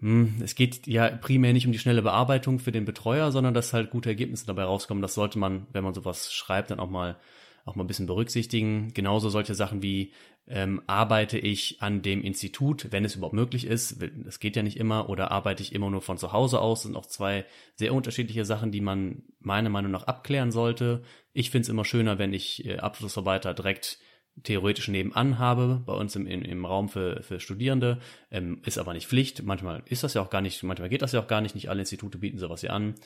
hm, 0.00 0.34
es 0.42 0.54
geht 0.54 0.86
ja 0.86 1.08
primär 1.08 1.52
nicht 1.52 1.66
um 1.66 1.72
die 1.72 1.78
schnelle 1.78 2.02
Bearbeitung 2.02 2.58
für 2.58 2.72
den 2.72 2.84
Betreuer, 2.84 3.32
sondern 3.32 3.54
dass 3.54 3.72
halt 3.72 3.90
gute 3.90 4.08
Ergebnisse 4.08 4.46
dabei 4.46 4.64
rauskommen. 4.64 5.02
Das 5.02 5.14
sollte 5.14 5.38
man, 5.38 5.66
wenn 5.72 5.84
man 5.84 5.94
sowas 5.94 6.32
schreibt, 6.32 6.70
dann 6.70 6.80
auch 6.80 6.90
mal 6.90 7.16
auch 7.64 7.76
mal 7.76 7.84
ein 7.84 7.86
bisschen 7.86 8.06
berücksichtigen. 8.06 8.92
Genauso 8.94 9.30
solche 9.30 9.54
Sachen 9.54 9.82
wie 9.82 10.12
ähm, 10.46 10.82
arbeite 10.86 11.38
ich 11.38 11.80
an 11.80 12.02
dem 12.02 12.22
Institut, 12.22 12.88
wenn 12.90 13.04
es 13.04 13.16
überhaupt 13.16 13.34
möglich 13.34 13.66
ist. 13.66 13.96
Das 14.24 14.40
geht 14.40 14.56
ja 14.56 14.62
nicht 14.62 14.76
immer. 14.76 15.08
Oder 15.08 15.30
arbeite 15.30 15.62
ich 15.62 15.74
immer 15.74 15.90
nur 15.90 16.02
von 16.02 16.18
zu 16.18 16.32
Hause 16.32 16.60
aus. 16.60 16.80
Das 16.80 16.88
sind 16.88 16.96
auch 16.96 17.06
zwei 17.06 17.46
sehr 17.76 17.94
unterschiedliche 17.94 18.44
Sachen, 18.44 18.70
die 18.70 18.82
man 18.82 19.22
meiner 19.40 19.70
Meinung 19.70 19.90
nach 19.90 20.06
abklären 20.06 20.52
sollte. 20.52 21.02
Ich 21.32 21.50
finde 21.50 21.62
es 21.62 21.68
immer 21.70 21.84
schöner, 21.84 22.18
wenn 22.18 22.34
ich 22.34 22.66
äh, 22.66 22.78
Abschlussarbeiter 22.78 23.54
direkt 23.54 23.98
theoretisch 24.42 24.88
nebenan 24.88 25.38
habe, 25.38 25.82
bei 25.86 25.92
uns 25.92 26.16
im, 26.16 26.26
im, 26.26 26.42
im 26.42 26.64
Raum 26.64 26.88
für, 26.88 27.22
für 27.22 27.38
Studierende, 27.38 28.00
ähm, 28.30 28.60
ist 28.66 28.78
aber 28.78 28.92
nicht 28.92 29.06
Pflicht. 29.06 29.44
Manchmal 29.44 29.82
ist 29.86 30.02
das 30.02 30.14
ja 30.14 30.22
auch 30.22 30.30
gar 30.30 30.40
nicht, 30.40 30.62
manchmal 30.64 30.88
geht 30.88 31.02
das 31.02 31.12
ja 31.12 31.20
auch 31.20 31.28
gar 31.28 31.40
nicht. 31.40 31.54
Nicht 31.54 31.70
alle 31.70 31.80
Institute 31.80 32.18
bieten 32.18 32.38
sowas 32.38 32.62
ja 32.62 32.70
an. 32.70 32.96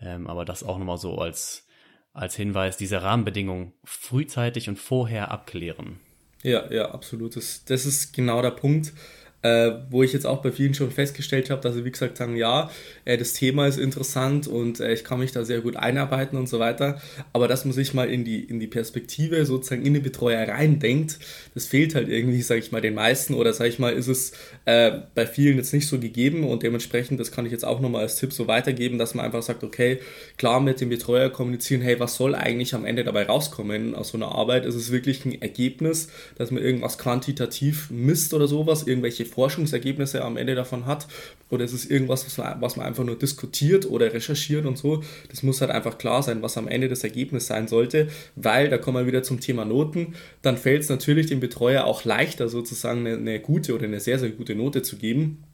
Ähm, 0.00 0.26
aber 0.28 0.44
das 0.44 0.62
auch 0.62 0.78
nochmal 0.78 0.98
so 0.98 1.18
als, 1.18 1.66
als 2.12 2.36
Hinweis, 2.36 2.76
diese 2.76 3.02
Rahmenbedingungen 3.02 3.72
frühzeitig 3.84 4.68
und 4.68 4.78
vorher 4.78 5.30
abklären. 5.30 6.00
Ja, 6.46 6.70
ja, 6.70 6.92
absolut. 6.92 7.34
Das, 7.34 7.64
das 7.64 7.86
ist 7.86 8.12
genau 8.12 8.40
der 8.40 8.52
Punkt, 8.52 8.92
äh, 9.46 9.72
wo 9.90 10.02
ich 10.02 10.12
jetzt 10.12 10.26
auch 10.26 10.42
bei 10.42 10.52
vielen 10.52 10.74
schon 10.74 10.90
festgestellt 10.90 11.50
habe, 11.50 11.60
dass 11.60 11.74
sie 11.74 11.84
wie 11.84 11.90
gesagt 11.90 12.16
sagen, 12.16 12.36
ja, 12.36 12.70
äh, 13.04 13.16
das 13.16 13.32
Thema 13.32 13.66
ist 13.66 13.78
interessant 13.78 14.46
und 14.48 14.80
äh, 14.80 14.92
ich 14.92 15.04
kann 15.04 15.18
mich 15.18 15.32
da 15.32 15.44
sehr 15.44 15.60
gut 15.60 15.76
einarbeiten 15.76 16.38
und 16.38 16.48
so 16.48 16.58
weiter, 16.58 17.00
aber 17.32 17.48
dass 17.48 17.64
man 17.64 17.72
sich 17.72 17.94
mal 17.94 18.08
in 18.10 18.24
die, 18.24 18.42
in 18.44 18.60
die 18.60 18.66
Perspektive 18.66 19.44
sozusagen 19.46 19.84
in 19.84 19.94
die 19.94 20.00
Betreuer 20.00 20.48
reindenkt, 20.48 21.18
das 21.54 21.66
fehlt 21.66 21.94
halt 21.94 22.08
irgendwie, 22.08 22.42
sage 22.42 22.60
ich 22.60 22.72
mal, 22.72 22.80
den 22.80 22.94
meisten. 22.94 23.34
Oder 23.34 23.52
sage 23.52 23.70
ich 23.70 23.78
mal, 23.78 23.92
ist 23.92 24.08
es 24.08 24.32
äh, 24.64 24.92
bei 25.14 25.26
vielen 25.26 25.56
jetzt 25.56 25.72
nicht 25.72 25.88
so 25.88 25.98
gegeben. 25.98 26.44
Und 26.44 26.62
dementsprechend, 26.62 27.20
das 27.20 27.32
kann 27.32 27.46
ich 27.46 27.52
jetzt 27.52 27.64
auch 27.64 27.80
nochmal 27.80 28.02
als 28.02 28.16
Tipp 28.16 28.32
so 28.32 28.46
weitergeben, 28.46 28.98
dass 28.98 29.14
man 29.14 29.24
einfach 29.24 29.42
sagt, 29.42 29.64
okay, 29.64 29.98
klar 30.36 30.60
mit 30.60 30.80
dem 30.80 30.88
Betreuer 30.88 31.30
kommunizieren, 31.30 31.82
hey, 31.82 31.98
was 32.00 32.16
soll 32.16 32.34
eigentlich 32.34 32.74
am 32.74 32.84
Ende 32.84 33.04
dabei 33.04 33.24
rauskommen 33.24 33.94
aus 33.94 34.10
so 34.10 34.18
einer 34.18 34.28
Arbeit? 34.28 34.66
Ist 34.66 34.74
es 34.74 34.92
wirklich 34.92 35.24
ein 35.24 35.40
Ergebnis, 35.40 36.08
dass 36.36 36.50
man 36.50 36.62
irgendwas 36.62 36.98
quantitativ 36.98 37.90
misst 37.90 38.34
oder 38.34 38.48
sowas, 38.48 38.86
irgendwelche 38.86 39.24
Forschungsergebnisse 39.36 40.24
am 40.24 40.38
Ende 40.38 40.54
davon 40.54 40.86
hat 40.86 41.06
oder 41.50 41.64
ist 41.64 41.74
es 41.74 41.84
irgendwas, 41.84 42.24
was 42.24 42.38
man, 42.38 42.60
was 42.60 42.76
man 42.76 42.86
einfach 42.86 43.04
nur 43.04 43.18
diskutiert 43.18 43.88
oder 43.88 44.12
recherchiert 44.12 44.64
und 44.64 44.78
so. 44.78 45.02
Das 45.28 45.42
muss 45.42 45.60
halt 45.60 45.70
einfach 45.70 45.98
klar 45.98 46.22
sein, 46.22 46.40
was 46.40 46.56
am 46.56 46.68
Ende 46.68 46.88
das 46.88 47.04
Ergebnis 47.04 47.46
sein 47.46 47.68
sollte, 47.68 48.08
weil 48.34 48.70
da 48.70 48.78
kommen 48.78 48.96
wir 48.96 49.06
wieder 49.06 49.22
zum 49.22 49.40
Thema 49.40 49.66
Noten. 49.66 50.14
Dann 50.40 50.56
fällt 50.56 50.82
es 50.82 50.88
natürlich 50.88 51.26
dem 51.26 51.40
Betreuer 51.40 51.84
auch 51.84 52.04
leichter, 52.04 52.48
sozusagen 52.48 53.00
eine, 53.00 53.16
eine 53.16 53.40
gute 53.40 53.74
oder 53.74 53.84
eine 53.84 54.00
sehr, 54.00 54.18
sehr 54.18 54.30
gute 54.30 54.54
Note 54.54 54.80
zu 54.82 54.96
geben 54.96 55.44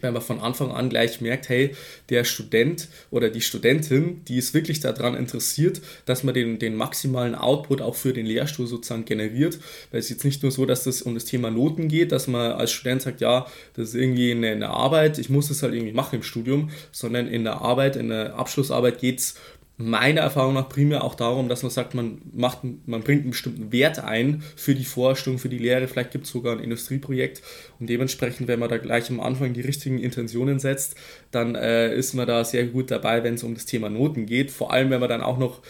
wenn 0.00 0.12
man 0.12 0.22
von 0.22 0.40
Anfang 0.40 0.70
an 0.70 0.88
gleich 0.88 1.20
merkt, 1.20 1.48
hey, 1.48 1.74
der 2.08 2.24
Student 2.24 2.88
oder 3.10 3.30
die 3.30 3.40
Studentin, 3.40 4.24
die 4.26 4.38
ist 4.38 4.54
wirklich 4.54 4.80
daran 4.80 5.14
interessiert, 5.14 5.80
dass 6.06 6.24
man 6.24 6.34
den, 6.34 6.58
den 6.58 6.76
maximalen 6.76 7.34
Output 7.34 7.82
auch 7.82 7.94
für 7.94 8.12
den 8.12 8.26
Lehrstuhl 8.26 8.66
sozusagen 8.66 9.04
generiert. 9.04 9.58
Weil 9.90 10.00
es 10.00 10.06
ist 10.06 10.10
jetzt 10.10 10.24
nicht 10.24 10.42
nur 10.42 10.52
so, 10.52 10.66
dass 10.66 10.84
das 10.84 11.02
um 11.02 11.14
das 11.14 11.24
Thema 11.24 11.50
Noten 11.50 11.88
geht, 11.88 12.12
dass 12.12 12.26
man 12.26 12.52
als 12.52 12.72
Student 12.72 13.02
sagt, 13.02 13.20
ja, 13.20 13.46
das 13.74 13.90
ist 13.90 13.94
irgendwie 13.94 14.32
eine, 14.32 14.48
eine 14.48 14.68
Arbeit, 14.68 15.18
ich 15.18 15.30
muss 15.30 15.48
das 15.48 15.62
halt 15.62 15.74
irgendwie 15.74 15.92
machen 15.92 16.16
im 16.16 16.22
Studium, 16.22 16.70
sondern 16.92 17.28
in 17.28 17.44
der 17.44 17.60
Arbeit, 17.60 17.96
in 17.96 18.08
der 18.08 18.34
Abschlussarbeit 18.34 18.98
geht 18.98 19.18
es 19.18 19.34
meiner 19.78 20.22
Erfahrung 20.22 20.54
nach 20.54 20.68
primär 20.68 21.04
auch 21.04 21.14
darum, 21.14 21.48
dass 21.48 21.62
man 21.62 21.70
sagt, 21.70 21.94
man 21.94 22.20
macht, 22.32 22.58
man 22.86 23.02
bringt 23.02 23.22
einen 23.22 23.30
bestimmten 23.30 23.70
Wert 23.70 24.00
ein 24.00 24.42
für 24.56 24.74
die 24.74 24.84
Forschung, 24.84 25.38
für 25.38 25.48
die 25.48 25.58
Lehre. 25.58 25.86
Vielleicht 25.86 26.10
gibt 26.10 26.26
es 26.26 26.32
sogar 26.32 26.56
ein 26.56 26.62
Industrieprojekt 26.62 27.42
und 27.78 27.88
dementsprechend, 27.88 28.48
wenn 28.48 28.58
man 28.58 28.68
da 28.68 28.78
gleich 28.78 29.08
am 29.08 29.20
Anfang 29.20 29.52
die 29.52 29.60
richtigen 29.60 30.00
Intentionen 30.00 30.58
setzt, 30.58 30.96
dann 31.30 31.54
äh, 31.54 31.94
ist 31.94 32.12
man 32.14 32.26
da 32.26 32.44
sehr 32.44 32.66
gut 32.66 32.90
dabei, 32.90 33.22
wenn 33.22 33.34
es 33.34 33.44
um 33.44 33.54
das 33.54 33.66
Thema 33.66 33.88
Noten 33.88 34.26
geht. 34.26 34.50
Vor 34.50 34.72
allem, 34.72 34.90
wenn 34.90 35.00
man 35.00 35.08
dann 35.08 35.22
auch 35.22 35.38
noch 35.38 35.62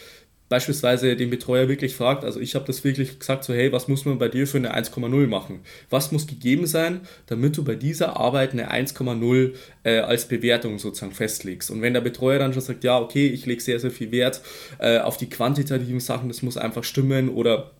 beispielsweise 0.49 1.15
den 1.15 1.29
Betreuer 1.29 1.69
wirklich 1.69 1.95
fragt, 1.95 2.25
also 2.25 2.39
ich 2.39 2.55
habe 2.55 2.65
das 2.65 2.83
wirklich 2.83 3.19
gesagt, 3.19 3.43
so 3.43 3.53
hey, 3.53 3.71
was 3.71 3.87
muss 3.87 4.05
man 4.05 4.17
bei 4.17 4.27
dir 4.27 4.47
für 4.47 4.57
eine 4.57 4.75
1,0 4.75 5.27
machen? 5.27 5.61
Was 5.89 6.11
muss 6.11 6.27
gegeben 6.27 6.65
sein, 6.65 7.01
damit 7.27 7.55
du 7.55 7.63
bei 7.63 7.75
dieser 7.75 8.17
Arbeit 8.17 8.51
eine 8.51 8.71
1,0 8.71 9.53
äh, 9.83 9.99
als 9.99 10.27
Bewertung 10.27 10.79
sozusagen 10.79 11.13
festlegst? 11.13 11.71
Und 11.71 11.81
wenn 11.81 11.93
der 11.93 12.01
Betreuer 12.01 12.39
dann 12.39 12.53
schon 12.53 12.63
sagt, 12.63 12.83
ja, 12.83 12.99
okay, 12.99 13.27
ich 13.27 13.45
lege 13.45 13.61
sehr, 13.61 13.79
sehr 13.79 13.91
viel 13.91 14.11
Wert 14.11 14.41
äh, 14.79 14.99
auf 14.99 15.17
die 15.17 15.29
quantitativen 15.29 15.99
Sachen, 15.99 16.27
das 16.27 16.41
muss 16.41 16.57
einfach 16.57 16.83
stimmen 16.83 17.29
oder 17.29 17.71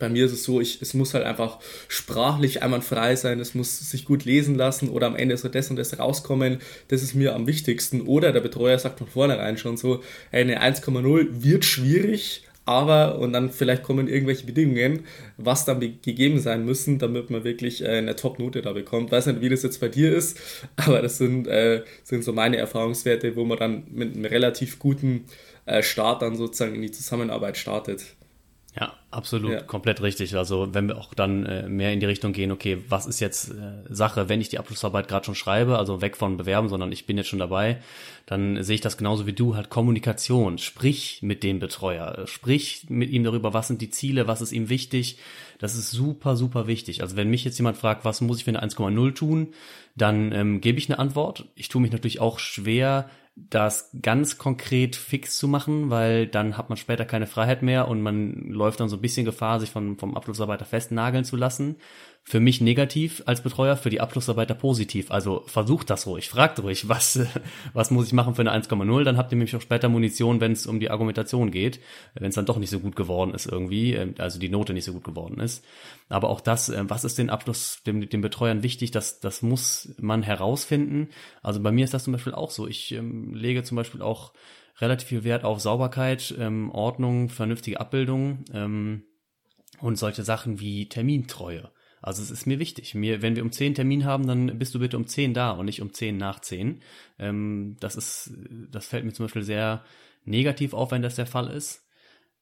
bei 0.00 0.08
mir 0.08 0.24
ist 0.26 0.32
es 0.32 0.42
so, 0.42 0.60
ich, 0.60 0.82
es 0.82 0.94
muss 0.94 1.14
halt 1.14 1.24
einfach 1.24 1.58
sprachlich 1.86 2.62
einwandfrei 2.62 3.14
sein, 3.14 3.38
es 3.38 3.54
muss 3.54 3.78
sich 3.90 4.04
gut 4.04 4.24
lesen 4.24 4.56
lassen 4.56 4.88
oder 4.88 5.06
am 5.06 5.14
Ende 5.14 5.36
soll 5.36 5.52
das 5.52 5.70
und 5.70 5.76
das 5.76 5.96
rauskommen. 5.98 6.58
Das 6.88 7.02
ist 7.02 7.14
mir 7.14 7.36
am 7.36 7.46
wichtigsten. 7.46 8.00
Oder 8.00 8.32
der 8.32 8.40
Betreuer 8.40 8.78
sagt 8.78 8.98
von 8.98 9.06
vornherein 9.06 9.58
schon 9.58 9.76
so, 9.76 10.02
eine 10.32 10.60
1,0 10.62 11.42
wird 11.44 11.64
schwierig, 11.64 12.44
aber 12.64 13.18
und 13.18 13.32
dann 13.32 13.50
vielleicht 13.50 13.82
kommen 13.82 14.08
irgendwelche 14.08 14.46
Bedingungen, 14.46 15.04
was 15.36 15.64
dann 15.64 15.80
gegeben 15.80 16.38
sein 16.40 16.64
müssen, 16.64 16.98
damit 16.98 17.28
man 17.28 17.44
wirklich 17.44 17.82
äh, 17.82 17.88
eine 17.88 18.16
Top-Note 18.16 18.62
da 18.62 18.72
bekommt. 18.72 19.12
Weiß 19.12 19.26
nicht, 19.26 19.40
wie 19.40 19.48
das 19.48 19.62
jetzt 19.62 19.80
bei 19.80 19.88
dir 19.88 20.14
ist, 20.14 20.38
aber 20.76 21.02
das 21.02 21.18
sind, 21.18 21.46
äh, 21.46 21.82
sind 22.04 22.24
so 22.24 22.32
meine 22.32 22.56
Erfahrungswerte, 22.56 23.36
wo 23.36 23.44
man 23.44 23.58
dann 23.58 23.84
mit 23.90 24.14
einem 24.14 24.24
relativ 24.24 24.78
guten 24.78 25.26
äh, 25.66 25.82
Start 25.82 26.22
dann 26.22 26.36
sozusagen 26.36 26.74
in 26.74 26.82
die 26.82 26.90
Zusammenarbeit 26.90 27.56
startet. 27.56 28.16
Ja, 28.78 28.94
absolut, 29.10 29.50
ja. 29.50 29.62
komplett 29.62 30.00
richtig. 30.00 30.36
Also 30.36 30.72
wenn 30.72 30.86
wir 30.86 30.96
auch 30.96 31.12
dann 31.12 31.44
äh, 31.44 31.68
mehr 31.68 31.92
in 31.92 31.98
die 31.98 32.06
Richtung 32.06 32.32
gehen, 32.32 32.52
okay, 32.52 32.78
was 32.88 33.06
ist 33.06 33.18
jetzt 33.18 33.50
äh, 33.50 33.82
Sache, 33.88 34.28
wenn 34.28 34.40
ich 34.40 34.48
die 34.48 34.60
Abschlussarbeit 34.60 35.08
gerade 35.08 35.24
schon 35.24 35.34
schreibe, 35.34 35.76
also 35.76 36.00
weg 36.00 36.16
von 36.16 36.36
Bewerben, 36.36 36.68
sondern 36.68 36.92
ich 36.92 37.04
bin 37.04 37.16
jetzt 37.16 37.26
schon 37.26 37.40
dabei, 37.40 37.78
dann 38.26 38.62
sehe 38.62 38.76
ich 38.76 38.80
das 38.80 38.96
genauso 38.96 39.26
wie 39.26 39.32
du, 39.32 39.56
halt 39.56 39.70
Kommunikation. 39.70 40.58
Sprich 40.58 41.18
mit 41.20 41.42
dem 41.42 41.58
Betreuer, 41.58 42.26
sprich 42.26 42.86
mit 42.88 43.10
ihm 43.10 43.24
darüber, 43.24 43.52
was 43.52 43.66
sind 43.66 43.82
die 43.82 43.90
Ziele, 43.90 44.28
was 44.28 44.40
ist 44.40 44.52
ihm 44.52 44.68
wichtig. 44.68 45.18
Das 45.58 45.74
ist 45.74 45.90
super, 45.90 46.36
super 46.36 46.68
wichtig. 46.68 47.02
Also 47.02 47.16
wenn 47.16 47.28
mich 47.28 47.44
jetzt 47.44 47.58
jemand 47.58 47.76
fragt, 47.76 48.04
was 48.04 48.20
muss 48.20 48.38
ich 48.38 48.44
für 48.44 48.50
eine 48.50 48.62
1,0 48.62 49.14
tun, 49.14 49.48
dann 49.96 50.30
ähm, 50.30 50.60
gebe 50.60 50.78
ich 50.78 50.88
eine 50.88 51.00
Antwort. 51.00 51.44
Ich 51.56 51.68
tue 51.68 51.82
mich 51.82 51.90
natürlich 51.90 52.20
auch 52.20 52.38
schwer, 52.38 53.10
das 53.36 53.90
ganz 54.02 54.38
konkret 54.38 54.96
fix 54.96 55.38
zu 55.38 55.48
machen, 55.48 55.90
weil 55.90 56.26
dann 56.26 56.56
hat 56.56 56.68
man 56.68 56.76
später 56.76 57.04
keine 57.04 57.26
Freiheit 57.26 57.62
mehr 57.62 57.88
und 57.88 58.02
man 58.02 58.34
läuft 58.50 58.80
dann 58.80 58.88
so 58.88 58.96
ein 58.96 59.02
bisschen 59.02 59.24
Gefahr, 59.24 59.60
sich 59.60 59.70
von, 59.70 59.96
vom 59.98 60.16
Abschlussarbeiter 60.16 60.64
festnageln 60.64 61.24
zu 61.24 61.36
lassen. 61.36 61.76
Für 62.22 62.38
mich 62.38 62.60
negativ 62.60 63.22
als 63.26 63.42
Betreuer, 63.42 63.76
für 63.76 63.88
die 63.90 64.00
Abschlussarbeiter 64.00 64.54
positiv. 64.54 65.10
Also 65.10 65.42
versucht 65.46 65.90
das 65.90 66.06
ruhig, 66.06 66.28
fragt 66.28 66.62
ruhig, 66.62 66.88
was, 66.88 67.18
was 67.72 67.90
muss 67.90 68.06
ich 68.06 68.12
machen 68.12 68.34
für 68.34 68.42
eine 68.42 68.52
1,0, 68.52 69.04
dann 69.04 69.16
habt 69.16 69.32
ihr 69.32 69.36
nämlich 69.36 69.56
auch 69.56 69.60
später 69.60 69.88
Munition, 69.88 70.40
wenn 70.40 70.52
es 70.52 70.66
um 70.66 70.80
die 70.80 70.90
Argumentation 70.90 71.50
geht, 71.50 71.80
wenn 72.14 72.28
es 72.28 72.34
dann 72.34 72.46
doch 72.46 72.58
nicht 72.58 72.70
so 72.70 72.78
gut 72.78 72.94
geworden 72.94 73.34
ist 73.34 73.46
irgendwie, 73.46 73.94
ähm, 73.94 74.14
also 74.18 74.38
die 74.38 74.50
Note 74.50 74.74
nicht 74.74 74.84
so 74.84 74.92
gut 74.92 75.04
geworden 75.04 75.40
ist. 75.40 75.64
Aber 76.08 76.28
auch 76.28 76.40
das, 76.40 76.68
äh, 76.68 76.84
was 76.88 77.04
ist 77.04 77.18
den 77.18 77.30
Abschluss, 77.30 77.82
dem, 77.86 78.08
dem 78.08 78.20
Betreuern 78.20 78.62
wichtig, 78.62 78.90
das, 78.90 79.20
das 79.20 79.42
muss 79.42 79.94
man 79.98 80.22
herausfinden. 80.22 81.08
Also 81.42 81.60
bei 81.60 81.72
mir 81.72 81.84
ist 81.84 81.94
das 81.94 82.04
zum 82.04 82.12
Beispiel 82.12 82.34
auch 82.34 82.50
so. 82.50 82.68
Ich 82.68 82.92
ähm, 82.92 83.34
lege 83.34 83.62
zum 83.62 83.76
Beispiel 83.76 84.02
auch 84.02 84.32
relativ 84.80 85.08
viel 85.08 85.24
Wert 85.24 85.44
auf 85.44 85.60
Sauberkeit, 85.60 86.34
ähm, 86.38 86.70
Ordnung, 86.70 87.28
vernünftige 87.28 87.80
Abbildung 87.80 88.44
ähm, 88.52 89.04
und 89.80 89.96
solche 89.96 90.22
Sachen 90.22 90.60
wie 90.60 90.88
Termintreue. 90.88 91.70
Also 92.02 92.22
es 92.22 92.30
ist 92.30 92.46
mir 92.46 92.58
wichtig. 92.58 92.94
Mir, 92.94 93.22
wenn 93.22 93.36
wir 93.36 93.42
um 93.42 93.52
10 93.52 93.74
Termin 93.74 94.04
haben, 94.04 94.26
dann 94.26 94.58
bist 94.58 94.74
du 94.74 94.78
bitte 94.78 94.96
um 94.96 95.06
10 95.06 95.34
da 95.34 95.50
und 95.50 95.66
nicht 95.66 95.82
um 95.82 95.92
10 95.92 96.16
nach 96.16 96.40
10. 96.40 96.80
Ähm, 97.18 97.76
das 97.80 97.96
ist, 97.96 98.32
das 98.70 98.86
fällt 98.86 99.04
mir 99.04 99.12
zum 99.12 99.26
Beispiel 99.26 99.42
sehr 99.42 99.84
negativ 100.24 100.72
auf, 100.72 100.92
wenn 100.92 101.02
das 101.02 101.16
der 101.16 101.26
Fall 101.26 101.48
ist. 101.48 101.86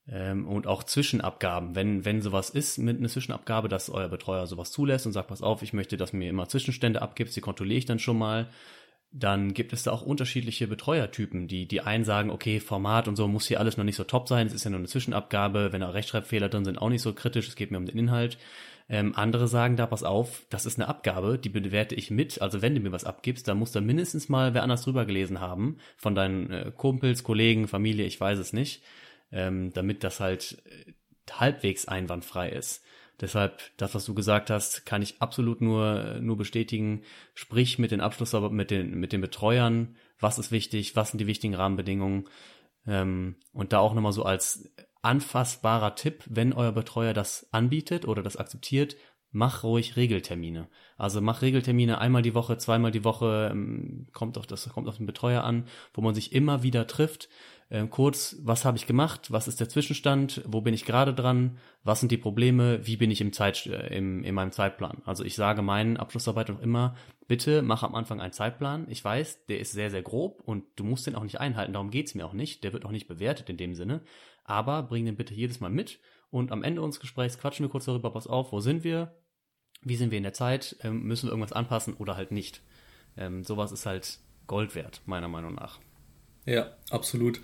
Ähm, 0.07 0.47
und 0.47 0.65
auch 0.65 0.83
Zwischenabgaben. 0.83 1.75
Wenn, 1.75 2.05
wenn 2.05 2.21
sowas 2.21 2.49
ist 2.49 2.77
mit 2.77 2.97
einer 2.97 3.09
Zwischenabgabe, 3.09 3.67
dass 3.67 3.89
euer 3.89 4.09
Betreuer 4.09 4.47
sowas 4.47 4.71
zulässt 4.71 5.05
und 5.05 5.11
sagt, 5.11 5.27
pass 5.27 5.41
auf, 5.41 5.61
ich 5.61 5.73
möchte, 5.73 5.97
dass 5.97 6.13
mir 6.13 6.29
immer 6.29 6.47
Zwischenstände 6.47 7.01
abgibt, 7.01 7.31
sie 7.31 7.41
kontrolliere 7.41 7.79
ich 7.79 7.85
dann 7.85 7.99
schon 7.99 8.17
mal 8.17 8.49
dann 9.11 9.53
gibt 9.53 9.73
es 9.73 9.83
da 9.83 9.91
auch 9.91 10.03
unterschiedliche 10.03 10.67
Betreuertypen, 10.67 11.47
die 11.47 11.67
die 11.67 11.81
einen 11.81 12.03
sagen, 12.03 12.29
okay, 12.29 12.59
Format 12.59 13.07
und 13.07 13.15
so 13.15 13.27
muss 13.27 13.47
hier 13.47 13.59
alles 13.59 13.77
noch 13.77 13.83
nicht 13.83 13.95
so 13.95 14.03
top 14.03 14.27
sein, 14.27 14.45
es 14.45 14.53
ist 14.53 14.65
ja 14.65 14.69
nur 14.69 14.79
eine 14.79 14.87
Zwischenabgabe, 14.87 15.73
wenn 15.73 15.81
da 15.81 15.89
Rechtschreibfehler 15.89 16.49
drin 16.49 16.65
sind, 16.65 16.77
auch 16.77 16.89
nicht 16.89 17.01
so 17.01 17.13
kritisch, 17.13 17.47
es 17.47 17.55
geht 17.55 17.71
mir 17.71 17.77
um 17.77 17.85
den 17.85 17.97
Inhalt. 17.97 18.37
Ähm, 18.91 19.13
andere 19.15 19.47
sagen 19.47 19.77
da, 19.77 19.85
pass 19.85 20.03
auf, 20.03 20.45
das 20.49 20.65
ist 20.65 20.79
eine 20.79 20.87
Abgabe, 20.87 21.37
die 21.37 21.49
bewerte 21.49 21.93
ich 21.93 22.09
mit. 22.09 22.41
Also 22.41 22.63
wenn 22.63 22.73
du 22.73 22.81
mir 22.81 22.91
was 22.91 23.03
abgibst, 23.03 23.47
dann 23.47 23.59
muss 23.59 23.71
da 23.71 23.81
mindestens 23.81 24.29
mal 24.29 24.55
wer 24.55 24.63
anders 24.63 24.81
drüber 24.81 25.05
gelesen 25.05 25.39
haben, 25.39 25.77
von 25.95 26.15
deinen 26.15 26.49
äh, 26.49 26.71
Kumpels, 26.75 27.23
Kollegen, 27.23 27.67
Familie, 27.67 28.05
ich 28.05 28.19
weiß 28.19 28.39
es 28.39 28.51
nicht, 28.51 28.81
ähm, 29.31 29.71
damit 29.73 30.03
das 30.03 30.19
halt 30.19 30.63
äh, 30.65 30.93
halbwegs 31.31 31.87
einwandfrei 31.87 32.49
ist. 32.49 32.83
Deshalb, 33.21 33.59
das, 33.77 33.93
was 33.93 34.05
du 34.05 34.15
gesagt 34.15 34.49
hast, 34.49 34.85
kann 34.85 35.01
ich 35.01 35.21
absolut 35.21 35.61
nur, 35.61 36.19
nur 36.21 36.37
bestätigen. 36.37 37.03
Sprich 37.35 37.77
mit 37.77 37.91
den 37.91 38.01
Abschluss, 38.01 38.33
aber 38.33 38.49
mit 38.49 38.71
den, 38.71 38.97
mit 38.99 39.11
den 39.11 39.21
Betreuern, 39.21 39.97
was 40.19 40.39
ist 40.39 40.51
wichtig, 40.51 40.95
was 40.95 41.11
sind 41.11 41.19
die 41.19 41.27
wichtigen 41.27 41.53
Rahmenbedingungen. 41.53 42.27
Ähm, 42.87 43.35
und 43.51 43.73
da 43.73 43.79
auch 43.79 43.93
nochmal 43.93 44.13
so 44.13 44.23
als 44.23 44.71
anfassbarer 45.01 45.95
Tipp, 45.95 46.23
wenn 46.27 46.53
euer 46.53 46.71
Betreuer 46.71 47.13
das 47.13 47.47
anbietet 47.51 48.07
oder 48.07 48.21
das 48.21 48.37
akzeptiert, 48.37 48.95
mach 49.31 49.63
ruhig 49.63 49.95
Regeltermine. 49.95 50.67
Also 50.97 51.21
mach 51.21 51.41
Regeltermine 51.41 51.99
einmal 51.99 52.21
die 52.21 52.33
Woche, 52.33 52.57
zweimal 52.57 52.91
die 52.91 53.03
Woche, 53.03 53.49
ähm, 53.51 54.07
kommt 54.11 54.37
auf 54.37 54.47
das 54.47 54.67
kommt 54.69 54.87
auf 54.87 54.97
den 54.97 55.05
Betreuer 55.05 55.43
an, 55.43 55.65
wo 55.93 56.01
man 56.01 56.15
sich 56.15 56.33
immer 56.33 56.63
wieder 56.63 56.87
trifft. 56.87 57.29
Ähm, 57.71 57.91
kurz, 57.91 58.37
was 58.41 58.65
habe 58.65 58.77
ich 58.77 58.87
gemacht? 58.87 59.31
Was 59.31 59.47
ist 59.47 59.59
der 59.59 59.69
Zwischenstand? 59.69 60.41
Wo 60.47 60.61
bin 60.61 60.73
ich 60.73 60.85
gerade 60.85 61.13
dran? 61.13 61.59
Was 61.83 61.99
sind 61.99 62.11
die 62.11 62.17
Probleme? 62.17 62.85
Wie 62.87 62.97
bin 62.97 63.11
ich 63.11 63.21
im 63.21 63.31
Zeit 63.31 63.67
äh, 63.67 63.95
im, 63.95 64.23
in 64.23 64.33
meinem 64.33 64.51
Zeitplan? 64.51 65.03
Also 65.05 65.23
ich 65.23 65.35
sage 65.35 65.61
meinen 65.61 65.97
Abschlussarbeit 65.97 66.49
auch 66.49 66.61
immer, 66.61 66.95
bitte 67.27 67.61
mach 67.61 67.83
am 67.83 67.93
Anfang 67.93 68.19
einen 68.19 68.33
Zeitplan. 68.33 68.87
Ich 68.89 69.03
weiß, 69.05 69.45
der 69.45 69.59
ist 69.59 69.73
sehr 69.73 69.91
sehr 69.91 70.01
grob 70.01 70.41
und 70.43 70.63
du 70.77 70.83
musst 70.83 71.05
den 71.05 71.15
auch 71.15 71.23
nicht 71.23 71.39
einhalten. 71.39 71.73
Darum 71.73 71.91
geht's 71.91 72.15
mir 72.15 72.25
auch 72.25 72.33
nicht. 72.33 72.63
Der 72.63 72.73
wird 72.73 72.85
auch 72.85 72.91
nicht 72.91 73.07
bewertet 73.07 73.49
in 73.51 73.57
dem 73.57 73.75
Sinne 73.75 74.01
aber 74.49 74.83
bring 74.83 75.05
den 75.05 75.15
bitte 75.15 75.33
jedes 75.33 75.59
Mal 75.59 75.69
mit 75.69 75.99
und 76.29 76.51
am 76.51 76.63
Ende 76.63 76.81
unseres 76.81 77.01
Gesprächs 77.01 77.37
quatschen 77.37 77.65
wir 77.65 77.69
kurz 77.69 77.85
darüber, 77.85 78.11
pass 78.11 78.27
auf, 78.27 78.51
wo 78.51 78.59
sind 78.59 78.83
wir, 78.83 79.15
wie 79.81 79.95
sind 79.95 80.11
wir 80.11 80.17
in 80.17 80.23
der 80.23 80.33
Zeit, 80.33 80.75
ähm, 80.83 81.03
müssen 81.03 81.27
wir 81.27 81.31
irgendwas 81.31 81.53
anpassen 81.53 81.93
oder 81.93 82.15
halt 82.15 82.31
nicht. 82.31 82.61
Ähm, 83.17 83.43
sowas 83.43 83.71
ist 83.71 83.85
halt 83.85 84.19
Gold 84.47 84.75
wert, 84.75 85.01
meiner 85.05 85.27
Meinung 85.27 85.55
nach. 85.55 85.79
Ja, 86.49 86.71
absolut. 86.89 87.39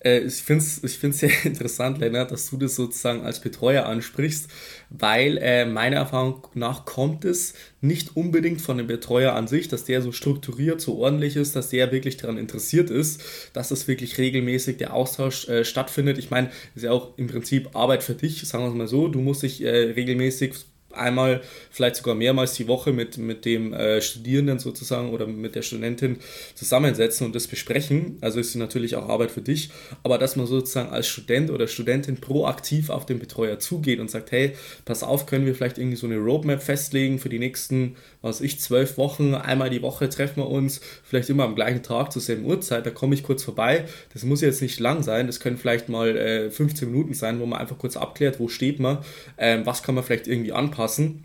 Äh, 0.00 0.20
ich 0.20 0.34
finde 0.42 0.62
es 0.62 0.84
ich 0.84 0.98
find's 0.98 1.20
sehr 1.20 1.30
interessant, 1.44 1.98
Lennart, 1.98 2.30
dass 2.30 2.50
du 2.50 2.58
das 2.58 2.76
sozusagen 2.76 3.22
als 3.22 3.40
Betreuer 3.40 3.86
ansprichst, 3.86 4.48
weil 4.90 5.38
äh, 5.38 5.64
meiner 5.64 5.96
Erfahrung 5.96 6.46
nach 6.52 6.84
kommt 6.84 7.24
es 7.24 7.54
nicht 7.80 8.16
unbedingt 8.16 8.60
von 8.60 8.76
dem 8.76 8.86
Betreuer 8.86 9.32
an 9.32 9.48
sich, 9.48 9.68
dass 9.68 9.84
der 9.84 10.02
so 10.02 10.12
strukturiert, 10.12 10.82
so 10.82 10.98
ordentlich 10.98 11.36
ist, 11.36 11.56
dass 11.56 11.70
der 11.70 11.90
wirklich 11.90 12.18
daran 12.18 12.36
interessiert 12.36 12.90
ist, 12.90 13.22
dass 13.54 13.70
es 13.70 13.88
wirklich 13.88 14.18
regelmäßig 14.18 14.76
der 14.76 14.92
Austausch 14.92 15.48
äh, 15.48 15.64
stattfindet. 15.64 16.18
Ich 16.18 16.30
meine, 16.30 16.50
ist 16.74 16.82
ja 16.82 16.92
auch 16.92 17.16
im 17.16 17.28
Prinzip 17.28 17.74
Arbeit 17.74 18.02
für 18.02 18.14
dich, 18.14 18.46
sagen 18.46 18.64
wir 18.64 18.68
es 18.68 18.74
mal 18.76 18.88
so. 18.88 19.08
Du 19.08 19.20
musst 19.20 19.42
dich 19.42 19.62
äh, 19.62 19.68
regelmäßig 19.70 20.54
einmal, 20.92 21.42
vielleicht 21.70 21.96
sogar 21.96 22.14
mehrmals 22.14 22.54
die 22.54 22.68
Woche 22.68 22.92
mit, 22.92 23.18
mit 23.18 23.44
dem 23.44 23.72
äh, 23.72 24.00
Studierenden 24.00 24.58
sozusagen 24.58 25.10
oder 25.10 25.26
mit 25.26 25.54
der 25.54 25.62
Studentin 25.62 26.18
zusammensetzen 26.54 27.26
und 27.26 27.34
das 27.34 27.46
besprechen. 27.46 28.18
Also 28.20 28.40
ist 28.40 28.54
natürlich 28.56 28.96
auch 28.96 29.08
Arbeit 29.08 29.30
für 29.30 29.40
dich, 29.40 29.70
aber 30.02 30.18
dass 30.18 30.36
man 30.36 30.46
sozusagen 30.46 30.90
als 30.90 31.06
Student 31.06 31.50
oder 31.50 31.68
Studentin 31.68 32.16
proaktiv 32.16 32.90
auf 32.90 33.06
den 33.06 33.18
Betreuer 33.18 33.58
zugeht 33.58 34.00
und 34.00 34.10
sagt, 34.10 34.32
hey, 34.32 34.52
pass 34.84 35.02
auf, 35.02 35.26
können 35.26 35.46
wir 35.46 35.54
vielleicht 35.54 35.78
irgendwie 35.78 35.96
so 35.96 36.06
eine 36.06 36.18
Roadmap 36.18 36.62
festlegen 36.62 37.18
für 37.18 37.28
die 37.28 37.38
nächsten, 37.38 37.96
was 38.22 38.40
ich, 38.40 38.60
zwölf 38.60 38.98
Wochen, 38.98 39.34
einmal 39.34 39.70
die 39.70 39.82
Woche 39.82 40.08
treffen 40.08 40.38
wir 40.38 40.48
uns, 40.48 40.80
vielleicht 41.04 41.30
immer 41.30 41.44
am 41.44 41.54
gleichen 41.54 41.82
Tag 41.82 42.12
zur 42.12 42.22
selben 42.22 42.44
Uhrzeit, 42.44 42.84
da 42.84 42.90
komme 42.90 43.14
ich 43.14 43.22
kurz 43.22 43.42
vorbei. 43.42 43.84
Das 44.12 44.24
muss 44.24 44.40
jetzt 44.40 44.60
nicht 44.60 44.80
lang 44.80 45.02
sein, 45.02 45.26
das 45.26 45.40
können 45.40 45.56
vielleicht 45.56 45.88
mal 45.88 46.16
äh, 46.16 46.50
15 46.50 46.90
Minuten 46.90 47.14
sein, 47.14 47.40
wo 47.40 47.46
man 47.46 47.60
einfach 47.60 47.78
kurz 47.78 47.96
abklärt, 47.96 48.40
wo 48.40 48.48
steht 48.48 48.80
man, 48.80 48.98
ähm, 49.38 49.64
was 49.64 49.82
kann 49.82 49.94
man 49.94 50.04
vielleicht 50.04 50.26
irgendwie 50.26 50.52
anpassen 50.52 50.79
anpassen. 50.80 51.24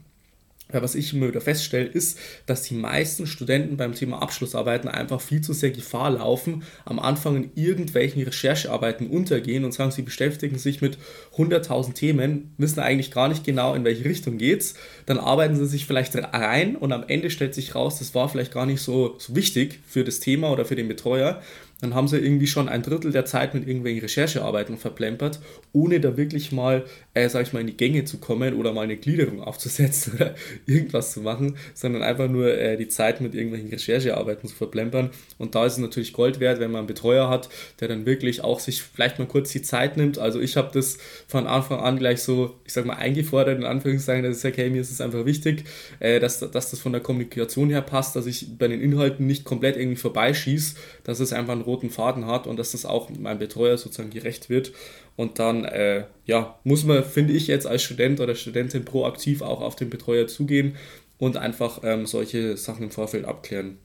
weil 0.69 0.81
was 0.81 0.95
ich 0.95 1.13
immer 1.13 1.27
wieder 1.27 1.41
feststelle, 1.41 1.85
ist, 1.85 2.17
dass 2.47 2.63
die 2.63 2.73
meisten 2.73 3.27
Studenten 3.27 3.77
beim 3.77 3.93
Thema 3.93 4.23
Abschlussarbeiten 4.23 4.89
einfach 4.89 5.21
viel 5.21 5.41
zu 5.41 5.53
sehr 5.53 5.69
Gefahr 5.69 6.09
laufen, 6.09 6.63
am 6.85 6.97
Anfang 6.97 7.35
in 7.35 7.51
irgendwelchen 7.53 8.23
Recherchearbeiten 8.23 9.07
untergehen 9.07 9.63
und 9.63 9.75
sagen, 9.75 9.91
sie 9.91 10.01
beschäftigen 10.01 10.57
sich 10.57 10.81
mit 10.81 10.97
100.000 11.37 11.93
Themen, 11.93 12.55
wissen 12.57 12.79
eigentlich 12.79 13.11
gar 13.11 13.27
nicht 13.27 13.43
genau, 13.43 13.75
in 13.75 13.83
welche 13.83 14.05
Richtung 14.05 14.39
geht's. 14.39 14.73
Dann 15.05 15.19
arbeiten 15.19 15.55
sie 15.55 15.67
sich 15.67 15.85
vielleicht 15.85 16.15
rein 16.15 16.75
und 16.75 16.91
am 16.91 17.05
Ende 17.07 17.29
stellt 17.29 17.53
sich 17.53 17.75
raus, 17.75 17.99
das 17.99 18.15
war 18.15 18.27
vielleicht 18.27 18.51
gar 18.51 18.65
nicht 18.65 18.81
so, 18.81 19.17
so 19.19 19.35
wichtig 19.35 19.81
für 19.87 20.03
das 20.03 20.19
Thema 20.19 20.49
oder 20.49 20.65
für 20.65 20.75
den 20.75 20.87
Betreuer 20.87 21.43
dann 21.81 21.93
haben 21.93 22.07
sie 22.07 22.17
irgendwie 22.17 22.47
schon 22.47 22.69
ein 22.69 22.83
Drittel 22.83 23.11
der 23.11 23.25
Zeit 23.25 23.53
mit 23.53 23.67
irgendwelchen 23.67 24.01
Recherchearbeiten 24.01 24.77
verplempert, 24.77 25.41
ohne 25.73 25.99
da 25.99 26.15
wirklich 26.15 26.53
mal, 26.53 26.85
äh, 27.13 27.27
sag 27.27 27.45
ich 27.45 27.53
mal, 27.53 27.59
in 27.59 27.67
die 27.67 27.75
Gänge 27.75 28.05
zu 28.05 28.17
kommen 28.17 28.53
oder 28.53 28.71
mal 28.71 28.83
eine 28.83 28.95
Gliederung 28.95 29.41
aufzusetzen 29.41 30.13
oder 30.15 30.35
irgendwas 30.65 31.11
zu 31.11 31.21
machen, 31.21 31.57
sondern 31.73 32.01
einfach 32.01 32.29
nur 32.29 32.57
äh, 32.57 32.77
die 32.77 32.87
Zeit 32.87 33.19
mit 33.19 33.35
irgendwelchen 33.35 33.69
Recherchearbeiten 33.69 34.47
zu 34.47 34.55
verplempern. 34.55 35.09
Und 35.37 35.55
da 35.55 35.65
ist 35.65 35.73
es 35.73 35.79
natürlich 35.79 36.13
Gold 36.13 36.39
wert, 36.39 36.61
wenn 36.61 36.71
man 36.71 36.79
einen 36.79 36.87
Betreuer 36.87 37.29
hat, 37.29 37.49
der 37.81 37.89
dann 37.89 38.05
wirklich 38.05 38.41
auch 38.41 38.61
sich 38.61 38.81
vielleicht 38.81 39.19
mal 39.19 39.27
kurz 39.27 39.51
die 39.51 39.61
Zeit 39.61 39.97
nimmt. 39.97 40.17
Also 40.17 40.39
ich 40.39 40.55
habe 40.55 40.69
das 40.73 40.97
von 41.27 41.45
Anfang 41.45 41.81
an 41.81 41.97
gleich 41.97 42.21
so, 42.21 42.55
ich 42.63 42.71
sag 42.71 42.85
mal, 42.85 42.95
eingefordert, 42.95 43.57
in 43.57 43.65
Anführungszeichen, 43.65 44.23
dass 44.23 44.37
ich 44.37 44.41
sage, 44.41 44.57
hey, 44.57 44.69
mir 44.69 44.81
ist 44.81 44.91
es 44.91 45.01
einfach 45.01 45.25
wichtig, 45.25 45.65
äh, 45.99 46.21
dass, 46.21 46.39
dass 46.39 46.71
das 46.71 46.79
von 46.79 46.93
der 46.93 47.01
Kommunikation 47.01 47.69
her 47.69 47.81
passt, 47.81 48.15
dass 48.15 48.27
ich 48.27 48.57
bei 48.57 48.69
den 48.69 48.79
Inhalten 48.79 49.27
nicht 49.27 49.43
komplett 49.43 49.75
irgendwie 49.75 49.97
vorbeischieße, 49.97 50.75
dass 51.03 51.19
es 51.19 51.33
einfach 51.33 51.53
ein 51.53 51.64
roten 51.65 51.89
Faden 51.89 52.27
hat 52.27 52.47
und 52.47 52.57
dass 52.57 52.71
das 52.71 52.85
auch 52.85 53.09
meinem 53.09 53.39
Betreuer 53.39 53.77
sozusagen 53.77 54.09
gerecht 54.09 54.49
wird. 54.49 54.71
Und 55.15 55.39
dann, 55.39 55.65
äh, 55.65 56.05
ja, 56.25 56.59
muss 56.63 56.83
man, 56.83 57.03
finde 57.03 57.33
ich, 57.33 57.47
jetzt 57.47 57.67
als 57.67 57.83
Student 57.83 58.19
oder 58.19 58.35
Studentin 58.35 58.85
proaktiv 58.85 59.41
auch 59.41 59.61
auf 59.61 59.75
den 59.75 59.89
Betreuer 59.89 60.27
zugehen 60.27 60.75
und 61.17 61.37
einfach 61.37 61.79
ähm, 61.83 62.05
solche 62.05 62.57
Sachen 62.57 62.83
im 62.83 62.91
Vorfeld 62.91 63.25
abklären. 63.25 63.77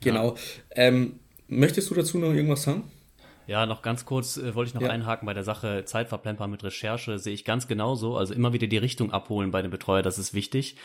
Genau. 0.00 0.34
Ja. 0.34 0.34
Ähm, 0.76 1.20
möchtest 1.48 1.90
du 1.90 1.94
dazu 1.94 2.18
noch 2.18 2.32
irgendwas 2.32 2.62
sagen? 2.64 2.90
Ja, 3.46 3.66
noch 3.66 3.82
ganz 3.82 4.04
kurz 4.04 4.36
äh, 4.36 4.54
wollte 4.54 4.68
ich 4.68 4.74
noch 4.74 4.82
ja. 4.82 4.90
einhaken 4.90 5.26
bei 5.26 5.34
der 5.34 5.44
Sache 5.44 5.84
Zeitverplempern 5.84 6.50
mit 6.50 6.62
Recherche, 6.62 7.18
sehe 7.18 7.34
ich 7.34 7.44
ganz 7.44 7.66
genauso. 7.66 8.16
Also 8.16 8.34
immer 8.34 8.52
wieder 8.52 8.66
die 8.66 8.78
Richtung 8.78 9.12
abholen 9.12 9.50
bei 9.50 9.62
dem 9.62 9.70
Betreuer, 9.70 10.02
das 10.02 10.18
ist 10.18 10.34
wichtig. 10.34 10.76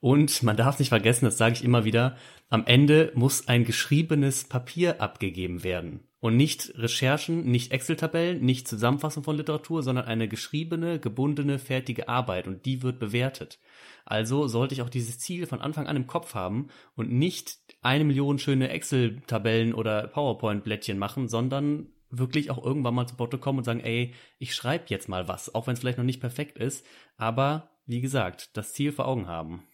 Und 0.00 0.42
man 0.42 0.56
darf 0.56 0.78
nicht 0.78 0.90
vergessen, 0.90 1.24
das 1.24 1.38
sage 1.38 1.54
ich 1.54 1.64
immer 1.64 1.84
wieder, 1.84 2.16
am 2.48 2.66
Ende 2.66 3.12
muss 3.14 3.48
ein 3.48 3.64
geschriebenes 3.64 4.44
Papier 4.44 5.00
abgegeben 5.00 5.64
werden. 5.64 6.00
Und 6.20 6.36
nicht 6.36 6.72
Recherchen, 6.76 7.44
nicht 7.44 7.72
Excel-Tabellen, 7.72 8.44
nicht 8.44 8.68
Zusammenfassung 8.68 9.22
von 9.22 9.36
Literatur, 9.36 9.82
sondern 9.82 10.06
eine 10.06 10.28
geschriebene, 10.28 10.98
gebundene, 10.98 11.58
fertige 11.58 12.08
Arbeit. 12.08 12.46
Und 12.46 12.66
die 12.66 12.82
wird 12.82 12.98
bewertet. 12.98 13.58
Also 14.04 14.48
sollte 14.48 14.74
ich 14.74 14.82
auch 14.82 14.88
dieses 14.88 15.18
Ziel 15.18 15.46
von 15.46 15.60
Anfang 15.60 15.86
an 15.86 15.96
im 15.96 16.06
Kopf 16.06 16.34
haben 16.34 16.68
und 16.94 17.10
nicht 17.10 17.58
eine 17.82 18.04
Million 18.04 18.38
schöne 18.38 18.68
Excel-Tabellen 18.70 19.74
oder 19.74 20.08
PowerPoint-Blättchen 20.08 20.98
machen, 20.98 21.28
sondern 21.28 21.88
wirklich 22.10 22.50
auch 22.50 22.64
irgendwann 22.64 22.94
mal 22.94 23.06
zu 23.06 23.16
Botto 23.16 23.38
kommen 23.38 23.58
und 23.58 23.64
sagen, 23.64 23.80
ey, 23.80 24.14
ich 24.38 24.54
schreibe 24.54 24.84
jetzt 24.88 25.08
mal 25.08 25.28
was, 25.28 25.54
auch 25.54 25.66
wenn 25.66 25.74
es 25.74 25.80
vielleicht 25.80 25.98
noch 25.98 26.04
nicht 26.04 26.20
perfekt 26.20 26.58
ist, 26.58 26.86
aber 27.16 27.70
wie 27.86 28.00
gesagt, 28.00 28.56
das 28.56 28.72
Ziel 28.72 28.92
vor 28.92 29.06
Augen 29.06 29.26
haben. 29.28 29.64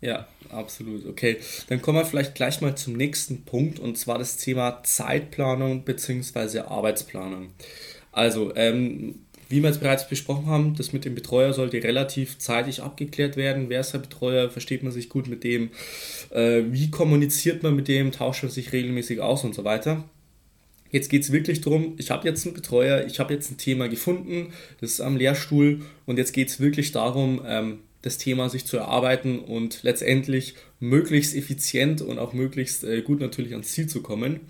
Ja, 0.00 0.26
absolut. 0.50 1.06
Okay, 1.06 1.38
dann 1.68 1.80
kommen 1.80 1.98
wir 1.98 2.04
vielleicht 2.04 2.34
gleich 2.34 2.60
mal 2.60 2.76
zum 2.76 2.94
nächsten 2.94 3.42
Punkt 3.44 3.78
und 3.78 3.96
zwar 3.96 4.18
das 4.18 4.36
Thema 4.36 4.82
Zeitplanung 4.84 5.84
bzw. 5.84 6.60
Arbeitsplanung. 6.60 7.50
Also, 8.12 8.54
ähm, 8.56 9.20
wie 9.48 9.62
wir 9.62 9.70
jetzt 9.70 9.80
bereits 9.80 10.08
besprochen 10.08 10.46
haben, 10.46 10.74
das 10.74 10.92
mit 10.92 11.04
dem 11.04 11.14
Betreuer 11.14 11.52
sollte 11.52 11.82
relativ 11.82 12.38
zeitig 12.38 12.82
abgeklärt 12.82 13.36
werden. 13.36 13.68
Wer 13.68 13.80
ist 13.80 13.92
der 13.92 14.00
Betreuer? 14.00 14.50
Versteht 14.50 14.82
man 14.82 14.92
sich 14.92 15.08
gut 15.08 15.28
mit 15.28 15.44
dem? 15.44 15.70
Äh, 16.30 16.62
wie 16.70 16.90
kommuniziert 16.90 17.62
man 17.62 17.76
mit 17.76 17.88
dem? 17.88 18.10
Tauscht 18.10 18.42
man 18.42 18.50
sich 18.50 18.72
regelmäßig 18.72 19.20
aus 19.20 19.44
und 19.44 19.54
so 19.54 19.64
weiter? 19.64 20.04
Jetzt 20.90 21.10
geht 21.10 21.22
es 21.22 21.32
wirklich 21.32 21.60
darum, 21.60 21.94
ich 21.98 22.10
habe 22.10 22.28
jetzt 22.28 22.46
einen 22.46 22.54
Betreuer, 22.54 23.04
ich 23.06 23.18
habe 23.18 23.34
jetzt 23.34 23.50
ein 23.50 23.58
Thema 23.58 23.88
gefunden, 23.88 24.52
das 24.80 24.92
ist 24.92 25.00
am 25.00 25.16
Lehrstuhl 25.16 25.82
und 26.06 26.16
jetzt 26.16 26.32
geht 26.32 26.48
es 26.48 26.60
wirklich 26.60 26.92
darum, 26.92 27.42
ähm, 27.46 27.80
das 28.06 28.18
Thema 28.18 28.48
sich 28.48 28.64
zu 28.64 28.76
erarbeiten 28.76 29.40
und 29.40 29.82
letztendlich 29.82 30.54
möglichst 30.78 31.34
effizient 31.34 32.00
und 32.00 32.20
auch 32.20 32.32
möglichst 32.32 32.84
äh, 32.84 33.02
gut 33.02 33.20
natürlich 33.20 33.52
ans 33.52 33.72
Ziel 33.72 33.88
zu 33.88 34.00
kommen. 34.00 34.40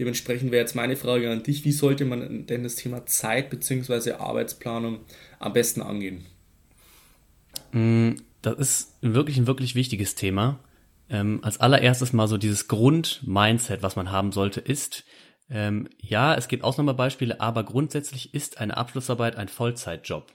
Dementsprechend 0.00 0.50
wäre 0.50 0.62
jetzt 0.62 0.74
meine 0.74 0.96
Frage 0.96 1.30
an 1.30 1.44
dich, 1.44 1.64
wie 1.64 1.70
sollte 1.70 2.04
man 2.04 2.46
denn 2.46 2.64
das 2.64 2.74
Thema 2.74 3.06
Zeit 3.06 3.50
bzw. 3.50 4.12
Arbeitsplanung 4.12 4.98
am 5.38 5.52
besten 5.52 5.80
angehen? 5.80 6.26
Mm, 7.70 8.14
das 8.42 8.58
ist 8.58 8.94
wirklich 9.00 9.38
ein 9.38 9.46
wirklich 9.46 9.76
wichtiges 9.76 10.16
Thema. 10.16 10.58
Ähm, 11.08 11.38
als 11.42 11.60
allererstes 11.60 12.12
mal 12.12 12.26
so 12.26 12.36
dieses 12.36 12.66
Grund-Mindset, 12.66 13.82
was 13.82 13.94
man 13.94 14.10
haben 14.10 14.32
sollte, 14.32 14.60
ist, 14.60 15.04
ähm, 15.48 15.88
ja, 16.00 16.34
es 16.34 16.48
gibt 16.48 16.64
Ausnahmebeispiele, 16.64 17.40
aber 17.40 17.62
grundsätzlich 17.62 18.34
ist 18.34 18.58
eine 18.58 18.76
Abschlussarbeit 18.76 19.36
ein 19.36 19.46
Vollzeitjob. 19.46 20.32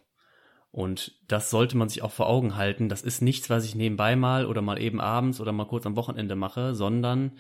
Und 0.72 1.14
das 1.28 1.50
sollte 1.50 1.78
man 1.78 1.90
sich 1.90 2.04
auch 2.04 2.12
vor 2.12 2.28
Augen 2.28 2.56
halten. 2.56 2.90
Das 2.90 3.02
ist 3.02 3.22
nichts, 3.22 3.50
was 3.50 3.66
ich 3.66 3.76
nebenbei 3.76 4.16
mal 4.16 4.46
oder 4.46 4.62
mal 4.62 4.80
eben 4.80 5.02
abends 5.02 5.42
oder 5.42 5.52
mal 5.52 5.66
kurz 5.66 5.86
am 5.86 5.96
Wochenende 5.96 6.36
mache, 6.36 6.76
sondern 6.76 7.32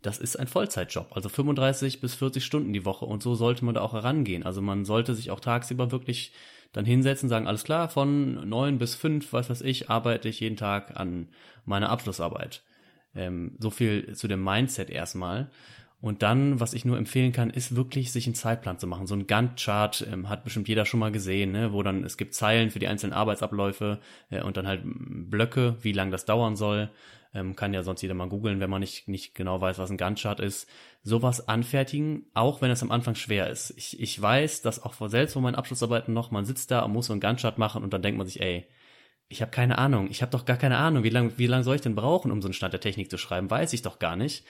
das 0.00 0.18
ist 0.18 0.36
ein 0.36 0.46
Vollzeitjob. 0.46 1.14
Also 1.14 1.28
35 1.28 2.00
bis 2.00 2.14
40 2.14 2.44
Stunden 2.44 2.72
die 2.72 2.84
Woche. 2.84 3.04
Und 3.04 3.22
so 3.22 3.34
sollte 3.34 3.64
man 3.64 3.74
da 3.74 3.82
auch 3.82 3.92
herangehen. 3.92 4.42
Also 4.42 4.62
man 4.62 4.84
sollte 4.84 5.14
sich 5.14 5.30
auch 5.30 5.40
tagsüber 5.40 5.90
wirklich 5.90 6.32
dann 6.72 6.84
hinsetzen, 6.84 7.28
sagen, 7.28 7.46
alles 7.46 7.64
klar, 7.64 7.88
von 7.88 8.48
neun 8.48 8.78
bis 8.78 8.94
fünf, 8.94 9.32
was 9.32 9.50
weiß 9.50 9.62
ich, 9.62 9.90
arbeite 9.90 10.28
ich 10.28 10.40
jeden 10.40 10.56
Tag 10.56 10.98
an 10.98 11.28
meiner 11.64 11.90
Abschlussarbeit. 11.90 12.62
Ähm, 13.14 13.56
so 13.58 13.70
viel 13.70 14.14
zu 14.14 14.28
dem 14.28 14.44
Mindset 14.44 14.90
erstmal. 14.90 15.50
Und 16.00 16.22
dann, 16.22 16.60
was 16.60 16.74
ich 16.74 16.84
nur 16.84 16.96
empfehlen 16.96 17.32
kann, 17.32 17.50
ist 17.50 17.74
wirklich 17.74 18.12
sich 18.12 18.26
einen 18.26 18.36
Zeitplan 18.36 18.78
zu 18.78 18.86
machen. 18.86 19.08
So 19.08 19.16
ein 19.16 19.26
Gantt-Chart 19.26 20.06
ähm, 20.12 20.28
hat 20.28 20.44
bestimmt 20.44 20.68
jeder 20.68 20.84
schon 20.84 21.00
mal 21.00 21.10
gesehen, 21.10 21.50
ne? 21.50 21.72
wo 21.72 21.82
dann 21.82 22.04
es 22.04 22.16
gibt 22.16 22.34
Zeilen 22.34 22.70
für 22.70 22.78
die 22.78 22.86
einzelnen 22.86 23.12
Arbeitsabläufe 23.12 23.98
äh, 24.30 24.42
und 24.42 24.56
dann 24.56 24.68
halt 24.68 24.82
Blöcke, 24.84 25.76
wie 25.80 25.92
lang 25.92 26.12
das 26.12 26.24
dauern 26.24 26.54
soll. 26.54 26.90
Ähm, 27.34 27.56
kann 27.56 27.74
ja 27.74 27.82
sonst 27.82 28.00
jeder 28.00 28.14
mal 28.14 28.28
googeln, 28.28 28.60
wenn 28.60 28.70
man 28.70 28.80
nicht, 28.80 29.08
nicht 29.08 29.34
genau 29.34 29.60
weiß, 29.60 29.78
was 29.78 29.90
ein 29.90 29.96
Gantt-Chart 29.96 30.38
ist. 30.38 30.70
Sowas 31.02 31.48
anfertigen, 31.48 32.26
auch 32.32 32.62
wenn 32.62 32.70
es 32.70 32.82
am 32.82 32.92
Anfang 32.92 33.16
schwer 33.16 33.50
ist. 33.50 33.74
Ich, 33.76 34.00
ich 34.00 34.22
weiß, 34.22 34.62
dass 34.62 34.82
auch 34.82 34.94
vor 34.94 35.10
selbst 35.10 35.32
vor 35.32 35.42
meinen 35.42 35.56
Abschlussarbeiten 35.56 36.14
noch, 36.14 36.30
man 36.30 36.44
sitzt 36.44 36.70
da 36.70 36.80
und 36.82 36.92
muss 36.92 37.06
so 37.06 37.12
ein 37.12 37.20
Gantt-Chart 37.20 37.58
machen 37.58 37.82
und 37.82 37.92
dann 37.92 38.02
denkt 38.02 38.18
man 38.18 38.26
sich, 38.26 38.40
ey, 38.40 38.68
ich 39.28 39.42
habe 39.42 39.50
keine 39.50 39.78
Ahnung, 39.78 40.08
ich 40.10 40.22
habe 40.22 40.32
doch 40.32 40.44
gar 40.44 40.56
keine 40.56 40.78
Ahnung, 40.78 41.02
wie 41.02 41.10
lange 41.10 41.36
wie 41.36 41.46
lang 41.46 41.64
soll 41.64 41.74
ich 41.74 41.82
denn 41.82 41.94
brauchen, 41.94 42.30
um 42.30 42.40
so 42.40 42.48
einen 42.48 42.54
Stand 42.54 42.72
der 42.72 42.80
Technik 42.80 43.10
zu 43.10 43.18
schreiben, 43.18 43.50
weiß 43.50 43.72
ich 43.74 43.82
doch 43.82 43.98
gar 43.98 44.16
nicht. 44.16 44.46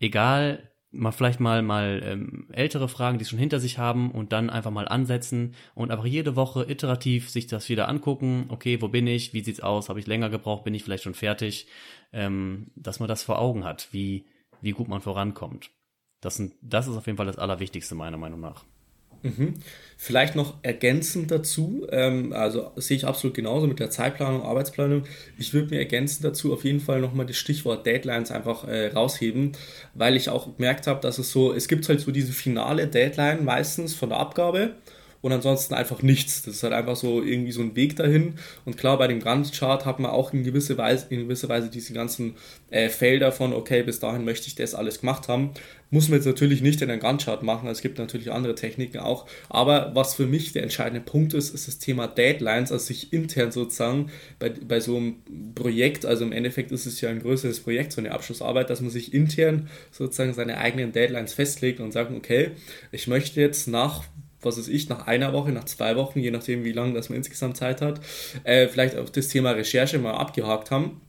Egal, 0.00 0.71
mal 0.92 1.12
vielleicht 1.12 1.40
mal 1.40 1.62
mal 1.62 2.02
ähm, 2.04 2.46
ältere 2.52 2.88
Fragen, 2.88 3.18
die 3.18 3.24
schon 3.24 3.38
hinter 3.38 3.60
sich 3.60 3.78
haben 3.78 4.10
und 4.10 4.32
dann 4.32 4.50
einfach 4.50 4.70
mal 4.70 4.88
ansetzen 4.88 5.54
und 5.74 5.90
einfach 5.90 6.06
jede 6.06 6.36
Woche 6.36 6.70
iterativ 6.70 7.30
sich 7.30 7.46
das 7.46 7.68
wieder 7.68 7.88
angucken. 7.88 8.46
Okay, 8.48 8.80
wo 8.80 8.88
bin 8.88 9.06
ich? 9.06 9.32
Wie 9.34 9.42
sieht's 9.42 9.60
aus? 9.60 9.88
Habe 9.88 10.00
ich 10.00 10.06
länger 10.06 10.30
gebraucht? 10.30 10.64
Bin 10.64 10.74
ich 10.74 10.84
vielleicht 10.84 11.04
schon 11.04 11.14
fertig? 11.14 11.66
Ähm, 12.12 12.70
dass 12.76 13.00
man 13.00 13.08
das 13.08 13.22
vor 13.22 13.38
Augen 13.38 13.64
hat, 13.64 13.88
wie 13.92 14.26
wie 14.62 14.70
gut 14.70 14.88
man 14.88 15.02
vorankommt. 15.02 15.70
Das, 16.20 16.36
sind, 16.36 16.54
das 16.62 16.86
ist 16.86 16.96
auf 16.96 17.06
jeden 17.06 17.16
Fall 17.18 17.26
das 17.26 17.38
Allerwichtigste 17.38 17.94
meiner 17.94 18.16
Meinung 18.16 18.40
nach. 18.40 18.64
Mhm. 19.22 19.54
Vielleicht 19.96 20.34
noch 20.34 20.54
ergänzend 20.62 21.30
dazu, 21.30 21.86
ähm, 21.90 22.32
also 22.32 22.72
sehe 22.76 22.96
ich 22.96 23.06
absolut 23.06 23.36
genauso 23.36 23.68
mit 23.68 23.78
der 23.78 23.90
Zeitplanung, 23.90 24.42
Arbeitsplanung. 24.42 25.04
Ich 25.38 25.54
würde 25.54 25.70
mir 25.70 25.78
ergänzend 25.78 26.24
dazu 26.24 26.52
auf 26.52 26.64
jeden 26.64 26.80
Fall 26.80 27.00
nochmal 27.00 27.26
das 27.26 27.36
Stichwort 27.36 27.86
Deadlines 27.86 28.32
einfach 28.32 28.66
äh, 28.66 28.88
rausheben, 28.88 29.52
weil 29.94 30.16
ich 30.16 30.28
auch 30.28 30.56
gemerkt 30.56 30.88
habe, 30.88 31.00
dass 31.00 31.18
es 31.18 31.30
so, 31.30 31.52
es 31.52 31.68
gibt 31.68 31.88
halt 31.88 32.00
so 32.00 32.10
diese 32.10 32.32
finale 32.32 32.88
Deadline 32.88 33.44
meistens 33.44 33.94
von 33.94 34.08
der 34.08 34.18
Abgabe 34.18 34.74
und 35.22 35.32
ansonsten 35.32 35.74
einfach 35.74 36.02
nichts. 36.02 36.42
Das 36.42 36.56
ist 36.56 36.62
halt 36.64 36.72
einfach 36.74 36.96
so 36.96 37.22
irgendwie 37.22 37.52
so 37.52 37.62
ein 37.62 37.74
Weg 37.76 37.96
dahin. 37.96 38.34
Und 38.64 38.76
klar, 38.76 38.98
bei 38.98 39.06
dem 39.06 39.20
Gantt-Chart 39.20 39.86
hat 39.86 40.00
man 40.00 40.10
auch 40.10 40.32
in 40.32 40.42
gewisser 40.42 40.76
Weise, 40.76 41.06
in 41.10 41.20
gewisser 41.20 41.48
Weise 41.48 41.70
diese 41.70 41.94
ganzen 41.94 42.34
äh, 42.70 42.88
Felder 42.88 43.32
von, 43.32 43.52
okay, 43.52 43.84
bis 43.84 44.00
dahin 44.00 44.24
möchte 44.24 44.48
ich 44.48 44.56
das 44.56 44.74
alles 44.74 45.00
gemacht 45.00 45.28
haben. 45.28 45.52
Muss 45.92 46.08
man 46.08 46.18
jetzt 46.18 46.24
natürlich 46.24 46.62
nicht 46.62 46.80
in 46.80 46.90
einen 46.90 47.00
Gantt-Chart 47.00 47.42
machen, 47.42 47.68
es 47.68 47.82
gibt 47.82 47.98
natürlich 47.98 48.32
andere 48.32 48.54
Techniken 48.54 49.00
auch. 49.00 49.26
Aber 49.50 49.90
was 49.94 50.14
für 50.14 50.26
mich 50.26 50.52
der 50.52 50.62
entscheidende 50.62 51.02
Punkt 51.02 51.34
ist, 51.34 51.54
ist 51.54 51.68
das 51.68 51.78
Thema 51.78 52.08
Deadlines, 52.08 52.72
also 52.72 52.82
sich 52.82 53.12
intern 53.12 53.52
sozusagen 53.52 54.10
bei, 54.38 54.48
bei 54.48 54.80
so 54.80 54.96
einem 54.96 55.16
Projekt, 55.54 56.06
also 56.06 56.24
im 56.24 56.32
Endeffekt 56.32 56.72
ist 56.72 56.86
es 56.86 57.02
ja 57.02 57.10
ein 57.10 57.20
größeres 57.20 57.60
Projekt, 57.60 57.92
so 57.92 58.00
eine 58.00 58.12
Abschlussarbeit, 58.12 58.70
dass 58.70 58.80
man 58.80 58.88
sich 58.88 59.12
intern 59.12 59.68
sozusagen 59.90 60.32
seine 60.32 60.56
eigenen 60.56 60.92
Deadlines 60.92 61.34
festlegt 61.34 61.78
und 61.78 61.92
sagt, 61.92 62.10
okay, 62.10 62.52
ich 62.90 63.06
möchte 63.06 63.42
jetzt 63.42 63.68
nach 63.68 64.04
was 64.44 64.58
weiß 64.58 64.66
ich, 64.66 64.88
nach 64.88 65.06
einer 65.06 65.32
Woche, 65.32 65.52
nach 65.52 65.66
zwei 65.66 65.94
Wochen, 65.94 66.18
je 66.18 66.32
nachdem, 66.32 66.64
wie 66.64 66.72
lange 66.72 66.94
das 66.94 67.10
man 67.10 67.18
insgesamt 67.18 67.56
Zeit 67.56 67.80
hat, 67.80 68.00
äh, 68.42 68.66
vielleicht 68.66 68.96
auch 68.96 69.08
das 69.08 69.28
Thema 69.28 69.52
Recherche 69.52 70.00
mal 70.00 70.14
abgehakt 70.14 70.72
haben 70.72 71.00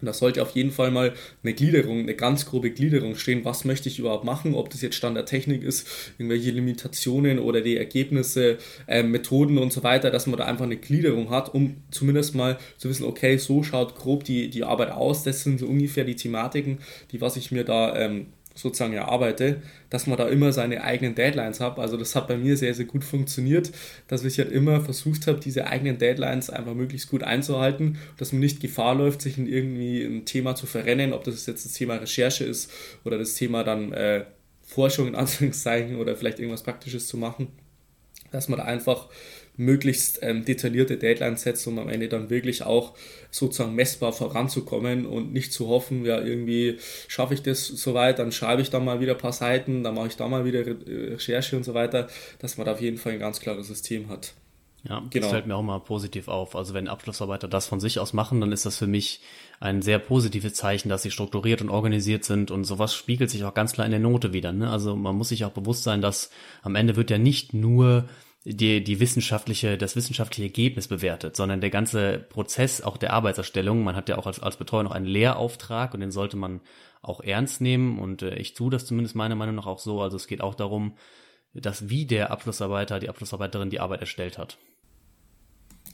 Und 0.00 0.06
da 0.06 0.12
sollte 0.12 0.42
auf 0.42 0.52
jeden 0.52 0.70
Fall 0.70 0.90
mal 0.90 1.12
eine 1.42 1.54
Gliederung, 1.54 2.00
eine 2.00 2.14
ganz 2.14 2.46
grobe 2.46 2.70
Gliederung 2.70 3.16
stehen. 3.16 3.44
Was 3.44 3.64
möchte 3.64 3.88
ich 3.88 3.98
überhaupt 3.98 4.24
machen? 4.24 4.54
Ob 4.54 4.70
das 4.70 4.82
jetzt 4.82 4.96
Stand 4.96 5.16
der 5.16 5.26
Technik 5.26 5.62
ist, 5.62 5.86
irgendwelche 6.18 6.50
Limitationen 6.50 7.38
oder 7.38 7.60
die 7.60 7.76
Ergebnisse, 7.76 8.58
äh, 8.86 9.02
Methoden 9.02 9.58
und 9.58 9.72
so 9.72 9.82
weiter, 9.82 10.10
dass 10.10 10.26
man 10.26 10.38
da 10.38 10.44
einfach 10.44 10.64
eine 10.64 10.76
Gliederung 10.76 11.30
hat, 11.30 11.54
um 11.54 11.76
zumindest 11.90 12.34
mal 12.34 12.58
zu 12.78 12.88
wissen, 12.88 13.04
okay, 13.04 13.36
so 13.36 13.62
schaut 13.62 13.94
grob 13.94 14.24
die, 14.24 14.50
die 14.50 14.64
Arbeit 14.64 14.90
aus. 14.90 15.22
Das 15.22 15.42
sind 15.42 15.60
so 15.60 15.66
ungefähr 15.66 16.04
die 16.04 16.16
Thematiken, 16.16 16.78
die 17.12 17.20
was 17.20 17.36
ich 17.36 17.50
mir 17.52 17.64
da 17.64 17.96
ähm, 17.96 18.26
sozusagen 18.60 18.92
erarbeite, 18.92 19.62
dass 19.88 20.06
man 20.06 20.18
da 20.18 20.28
immer 20.28 20.52
seine 20.52 20.82
eigenen 20.82 21.14
Deadlines 21.14 21.60
hat. 21.60 21.78
Also 21.78 21.96
das 21.96 22.14
hat 22.14 22.28
bei 22.28 22.36
mir 22.36 22.56
sehr, 22.56 22.74
sehr 22.74 22.84
gut 22.84 23.04
funktioniert, 23.04 23.72
dass 24.08 24.24
ich 24.24 24.38
halt 24.38 24.52
immer 24.52 24.80
versucht 24.80 25.26
habe, 25.26 25.40
diese 25.40 25.66
eigenen 25.66 25.98
Deadlines 25.98 26.50
einfach 26.50 26.74
möglichst 26.74 27.10
gut 27.10 27.22
einzuhalten, 27.22 27.98
dass 28.16 28.32
man 28.32 28.40
nicht 28.40 28.60
Gefahr 28.60 28.94
läuft, 28.94 29.22
sich 29.22 29.38
in 29.38 29.46
irgendwie 29.46 30.02
ein 30.02 30.24
Thema 30.24 30.54
zu 30.54 30.66
verrennen, 30.66 31.12
ob 31.12 31.24
das 31.24 31.46
jetzt 31.46 31.64
das 31.64 31.72
Thema 31.72 31.96
Recherche 31.96 32.44
ist 32.44 32.70
oder 33.04 33.18
das 33.18 33.34
Thema 33.34 33.64
dann 33.64 33.92
äh, 33.92 34.24
Forschung 34.62 35.08
in 35.08 35.14
Anführungszeichen 35.16 35.96
oder 35.96 36.16
vielleicht 36.16 36.38
irgendwas 36.38 36.62
Praktisches 36.62 37.08
zu 37.08 37.16
machen, 37.16 37.48
dass 38.30 38.48
man 38.48 38.58
da 38.58 38.64
einfach 38.64 39.08
möglichst 39.60 40.20
ähm, 40.22 40.44
detaillierte 40.44 40.96
Deadlines 40.96 41.42
setzt, 41.42 41.66
um 41.66 41.78
am 41.78 41.90
Ende 41.90 42.08
dann 42.08 42.30
wirklich 42.30 42.62
auch 42.62 42.94
sozusagen 43.30 43.74
messbar 43.74 44.12
voranzukommen 44.12 45.04
und 45.04 45.32
nicht 45.32 45.52
zu 45.52 45.68
hoffen, 45.68 46.04
ja, 46.06 46.20
irgendwie 46.20 46.78
schaffe 47.08 47.34
ich 47.34 47.42
das 47.42 47.66
soweit, 47.66 48.18
dann 48.18 48.32
schreibe 48.32 48.62
ich 48.62 48.70
da 48.70 48.80
mal 48.80 49.00
wieder 49.00 49.12
ein 49.12 49.18
paar 49.18 49.34
Seiten, 49.34 49.84
dann 49.84 49.94
mache 49.94 50.08
ich 50.08 50.16
da 50.16 50.26
mal 50.28 50.44
wieder 50.44 50.66
Re 50.66 50.76
Recherche 50.86 51.56
und 51.56 51.64
so 51.64 51.74
weiter, 51.74 52.08
dass 52.38 52.56
man 52.56 52.64
da 52.64 52.72
auf 52.72 52.80
jeden 52.80 52.96
Fall 52.96 53.12
ein 53.12 53.18
ganz 53.18 53.38
klares 53.40 53.68
System 53.68 54.08
hat. 54.08 54.32
Ja, 54.88 55.02
genau. 55.10 55.24
das 55.24 55.32
fällt 55.32 55.46
mir 55.46 55.56
auch 55.56 55.62
mal 55.62 55.78
positiv 55.78 56.28
auf. 56.28 56.56
Also 56.56 56.72
wenn 56.72 56.88
Abschlussarbeiter 56.88 57.48
das 57.48 57.66
von 57.66 57.80
sich 57.80 57.98
aus 57.98 58.14
machen, 58.14 58.40
dann 58.40 58.50
ist 58.50 58.64
das 58.64 58.78
für 58.78 58.86
mich 58.86 59.20
ein 59.60 59.82
sehr 59.82 59.98
positives 59.98 60.54
Zeichen, 60.54 60.88
dass 60.88 61.02
sie 61.02 61.10
strukturiert 61.10 61.60
und 61.60 61.68
organisiert 61.68 62.24
sind 62.24 62.50
und 62.50 62.64
sowas 62.64 62.94
spiegelt 62.94 63.28
sich 63.28 63.44
auch 63.44 63.52
ganz 63.52 63.74
klar 63.74 63.84
in 63.84 63.90
der 63.90 64.00
Note 64.00 64.32
wieder. 64.32 64.52
Ne? 64.52 64.70
Also 64.70 64.96
man 64.96 65.16
muss 65.16 65.28
sich 65.28 65.44
auch 65.44 65.50
bewusst 65.50 65.82
sein, 65.82 66.00
dass 66.00 66.30
am 66.62 66.76
Ende 66.76 66.96
wird 66.96 67.10
ja 67.10 67.18
nicht 67.18 67.52
nur 67.52 68.08
die, 68.44 68.82
die 68.82 69.00
wissenschaftliche, 69.00 69.76
das 69.76 69.96
wissenschaftliche 69.96 70.44
Ergebnis 70.44 70.88
bewertet, 70.88 71.36
sondern 71.36 71.60
der 71.60 71.70
ganze 71.70 72.18
Prozess 72.18 72.80
auch 72.80 72.96
der 72.96 73.12
Arbeitserstellung. 73.12 73.84
Man 73.84 73.96
hat 73.96 74.08
ja 74.08 74.16
auch 74.16 74.26
als, 74.26 74.40
als 74.40 74.56
Betreuer 74.56 74.82
noch 74.82 74.92
einen 74.92 75.06
Lehrauftrag 75.06 75.92
und 75.92 76.00
den 76.00 76.10
sollte 76.10 76.36
man 76.36 76.60
auch 77.02 77.20
ernst 77.20 77.60
nehmen 77.60 77.98
und 77.98 78.22
äh, 78.22 78.34
ich 78.36 78.54
tue 78.54 78.70
das 78.70 78.86
zumindest 78.86 79.14
meiner 79.14 79.34
Meinung 79.34 79.56
nach 79.56 79.66
auch 79.66 79.78
so. 79.78 80.00
Also 80.00 80.16
es 80.16 80.26
geht 80.26 80.40
auch 80.40 80.54
darum, 80.54 80.96
dass 81.52 81.88
wie 81.88 82.06
der 82.06 82.30
Abschlussarbeiter, 82.30 82.98
die 82.98 83.08
Abschlussarbeiterin 83.08 83.70
die 83.70 83.80
Arbeit 83.80 84.00
erstellt 84.00 84.38
hat. 84.38 84.56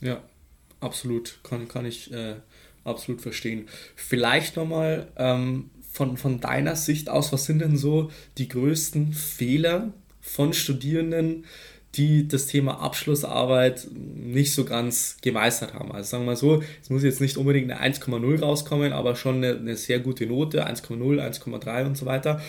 Ja, 0.01 0.21
absolut. 0.79 1.39
Kann, 1.43 1.67
kann 1.67 1.85
ich 1.85 2.11
äh, 2.13 2.35
absolut 2.83 3.21
verstehen. 3.21 3.67
Vielleicht 3.95 4.55
nochmal 4.55 5.07
ähm, 5.17 5.71
von, 5.91 6.17
von 6.17 6.39
deiner 6.39 6.75
Sicht 6.75 7.09
aus, 7.09 7.33
was 7.33 7.45
sind 7.45 7.59
denn 7.59 7.77
so 7.77 8.11
die 8.37 8.47
größten 8.47 9.13
Fehler 9.13 9.93
von 10.21 10.53
Studierenden, 10.53 11.45
die 11.97 12.27
das 12.27 12.45
Thema 12.45 12.79
Abschlussarbeit 12.79 13.87
nicht 13.91 14.53
so 14.53 14.65
ganz 14.65 15.17
gemeistert 15.21 15.73
haben. 15.73 15.91
Also 15.91 16.11
sagen 16.11 16.23
wir 16.23 16.31
mal 16.31 16.35
so, 16.35 16.63
es 16.81 16.89
muss 16.89 17.03
jetzt 17.03 17.21
nicht 17.21 17.37
unbedingt 17.37 17.71
eine 17.71 17.93
1,0 17.93 18.39
rauskommen, 18.39 18.93
aber 18.93 19.15
schon 19.15 19.37
eine, 19.37 19.57
eine, 19.57 19.75
sehr 19.75 19.99
gute 19.99 20.25
Note, 20.27 20.67
1,0, 20.67 20.95
1,3 20.97 21.85
und 21.85 21.97
so 21.97 22.05
weiter. 22.05 22.41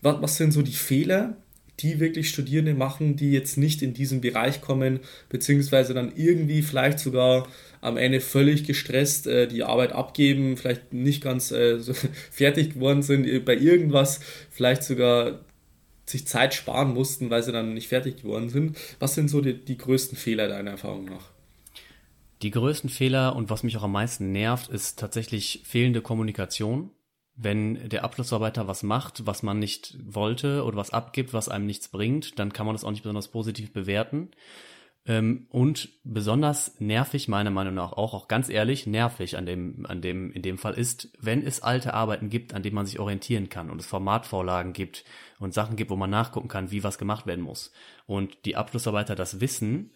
Was, 0.00 0.22
was 0.22 0.36
sind 0.36 0.52
so 0.52 0.62
die 0.62 0.72
Fehler, 0.72 1.36
die 1.80 2.00
wirklich 2.00 2.30
Studierende 2.30 2.74
machen, 2.74 3.16
die 3.16 3.32
jetzt 3.32 3.58
nicht 3.58 3.82
in 3.82 3.94
diesen 3.94 4.20
Bereich 4.20 4.60
kommen, 4.60 5.00
beziehungsweise 5.28 5.92
dann 5.92 6.12
irgendwie 6.16 6.62
vielleicht 6.62 6.98
sogar 6.98 7.48
am 7.80 7.96
Ende 7.96 8.20
völlig 8.20 8.64
gestresst 8.64 9.26
äh, 9.26 9.46
die 9.48 9.64
Arbeit 9.64 9.92
abgeben, 9.92 10.56
vielleicht 10.56 10.92
nicht 10.92 11.22
ganz 11.22 11.50
äh, 11.50 11.78
so 11.78 11.92
fertig 12.30 12.74
geworden 12.74 13.02
sind 13.02 13.26
äh, 13.26 13.40
bei 13.40 13.56
irgendwas, 13.56 14.20
vielleicht 14.50 14.84
sogar 14.84 15.40
sich 16.06 16.26
Zeit 16.26 16.54
sparen 16.54 16.92
mussten, 16.92 17.30
weil 17.30 17.42
sie 17.42 17.52
dann 17.52 17.74
nicht 17.74 17.88
fertig 17.88 18.22
geworden 18.22 18.48
sind. 18.48 18.76
Was 18.98 19.14
sind 19.14 19.28
so 19.28 19.40
die, 19.40 19.54
die 19.54 19.78
größten 19.78 20.18
Fehler 20.18 20.48
deiner 20.48 20.72
Erfahrung 20.72 21.06
nach? 21.06 21.30
Die 22.42 22.50
größten 22.50 22.90
Fehler 22.90 23.36
und 23.36 23.48
was 23.48 23.62
mich 23.62 23.76
auch 23.76 23.84
am 23.84 23.92
meisten 23.92 24.32
nervt, 24.32 24.68
ist 24.68 24.98
tatsächlich 24.98 25.62
fehlende 25.64 26.02
Kommunikation. 26.02 26.90
Wenn 27.36 27.88
der 27.88 28.04
Abschlussarbeiter 28.04 28.68
was 28.68 28.82
macht, 28.82 29.26
was 29.26 29.42
man 29.42 29.58
nicht 29.58 29.96
wollte 30.04 30.64
oder 30.64 30.76
was 30.76 30.90
abgibt, 30.90 31.32
was 31.32 31.48
einem 31.48 31.66
nichts 31.66 31.88
bringt, 31.88 32.38
dann 32.38 32.52
kann 32.52 32.66
man 32.66 32.74
das 32.74 32.84
auch 32.84 32.90
nicht 32.90 33.02
besonders 33.02 33.28
positiv 33.28 33.72
bewerten. 33.72 34.30
Ähm, 35.06 35.46
und 35.50 35.90
besonders 36.02 36.80
nervig, 36.80 37.28
meiner 37.28 37.50
Meinung 37.50 37.74
nach 37.74 37.92
auch, 37.92 38.14
auch 38.14 38.26
ganz 38.26 38.48
ehrlich, 38.48 38.86
nervig 38.86 39.36
an 39.36 39.44
dem, 39.44 39.84
an 39.86 40.00
dem, 40.00 40.32
in 40.32 40.40
dem 40.40 40.56
Fall 40.56 40.74
ist, 40.74 41.10
wenn 41.20 41.42
es 41.42 41.62
alte 41.62 41.92
Arbeiten 41.92 42.30
gibt, 42.30 42.54
an 42.54 42.62
denen 42.62 42.74
man 42.74 42.86
sich 42.86 42.98
orientieren 42.98 43.50
kann 43.50 43.70
und 43.70 43.80
es 43.80 43.86
Formatvorlagen 43.86 44.72
gibt 44.72 45.04
und 45.38 45.52
Sachen 45.52 45.76
gibt, 45.76 45.90
wo 45.90 45.96
man 45.96 46.08
nachgucken 46.08 46.48
kann, 46.48 46.70
wie 46.70 46.84
was 46.84 46.96
gemacht 46.96 47.26
werden 47.26 47.44
muss. 47.44 47.70
Und 48.06 48.46
die 48.46 48.56
Abschlussarbeiter 48.56 49.14
das 49.14 49.40
wissen 49.40 49.90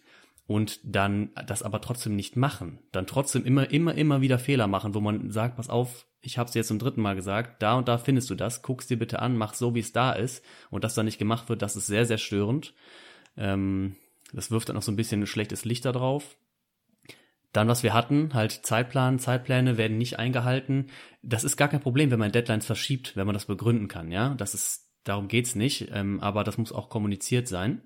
und 0.47 0.81
dann 0.83 1.31
das 1.47 1.63
aber 1.63 1.81
trotzdem 1.81 2.15
nicht 2.15 2.37
machen, 2.37 2.79
dann 2.93 3.07
trotzdem 3.07 3.47
immer, 3.47 3.71
immer, 3.71 3.95
immer 3.95 4.21
wieder 4.21 4.39
Fehler 4.39 4.67
machen, 4.67 4.95
wo 4.95 5.01
man 5.01 5.31
sagt, 5.31 5.57
pass 5.57 5.71
auf, 5.71 6.07
ich 6.21 6.37
habe 6.37 6.49
es 6.49 6.55
jetzt 6.55 6.69
zum 6.69 6.79
dritten 6.79 7.01
Mal 7.01 7.15
gesagt, 7.15 7.63
da 7.63 7.75
und 7.79 7.89
da 7.89 7.97
findest 7.97 8.29
du 8.29 8.35
das, 8.35 8.61
guck's 8.61 8.87
dir 8.87 8.99
bitte 8.99 9.21
an, 9.21 9.39
mach 9.39 9.55
so, 9.55 9.75
wie 9.75 9.81
es 9.81 9.93
da 9.93 10.13
ist 10.13 10.45
und 10.71 10.85
das 10.85 10.95
dann 10.95 11.07
nicht 11.07 11.19
gemacht 11.19 11.49
wird, 11.49 11.63
das 11.63 11.77
ist 11.77 11.87
sehr, 11.87 12.05
sehr 12.05 12.19
störend. 12.19 12.75
Ähm, 13.37 13.97
das 14.33 14.51
wirft 14.51 14.69
dann 14.69 14.77
auch 14.77 14.83
so 14.83 14.93
ein 14.93 14.97
bisschen 14.97 15.23
ein 15.23 15.27
schlechtes 15.27 15.65
Licht 15.65 15.85
da 15.85 15.93
drauf. 15.93 16.37
Dann, 17.53 17.69
was 17.69 17.83
wir 17.83 17.95
hatten, 17.95 18.35
halt 18.35 18.53
Zeitplan, 18.53 19.19
Zeitpläne 19.19 19.79
werden 19.79 19.97
nicht 19.97 20.19
eingehalten. 20.19 20.89
Das 21.23 21.45
ist 21.45 21.57
gar 21.57 21.69
kein 21.69 21.81
Problem, 21.81 22.11
wenn 22.11 22.19
man 22.19 22.33
Deadlines 22.33 22.67
verschiebt, 22.67 23.17
wenn 23.17 23.27
man 23.27 23.35
das 23.35 23.47
begründen 23.47 23.89
kann, 23.89 24.11
ja. 24.11 24.35
Das 24.35 24.55
ist, 24.55 24.91
darum 25.05 25.29
geht's 25.29 25.55
nicht, 25.55 25.89
ähm, 25.93 26.21
aber 26.21 26.45
das 26.45 26.59
muss 26.59 26.73
auch 26.73 26.91
kommuniziert 26.91 27.49
sein. 27.49 27.83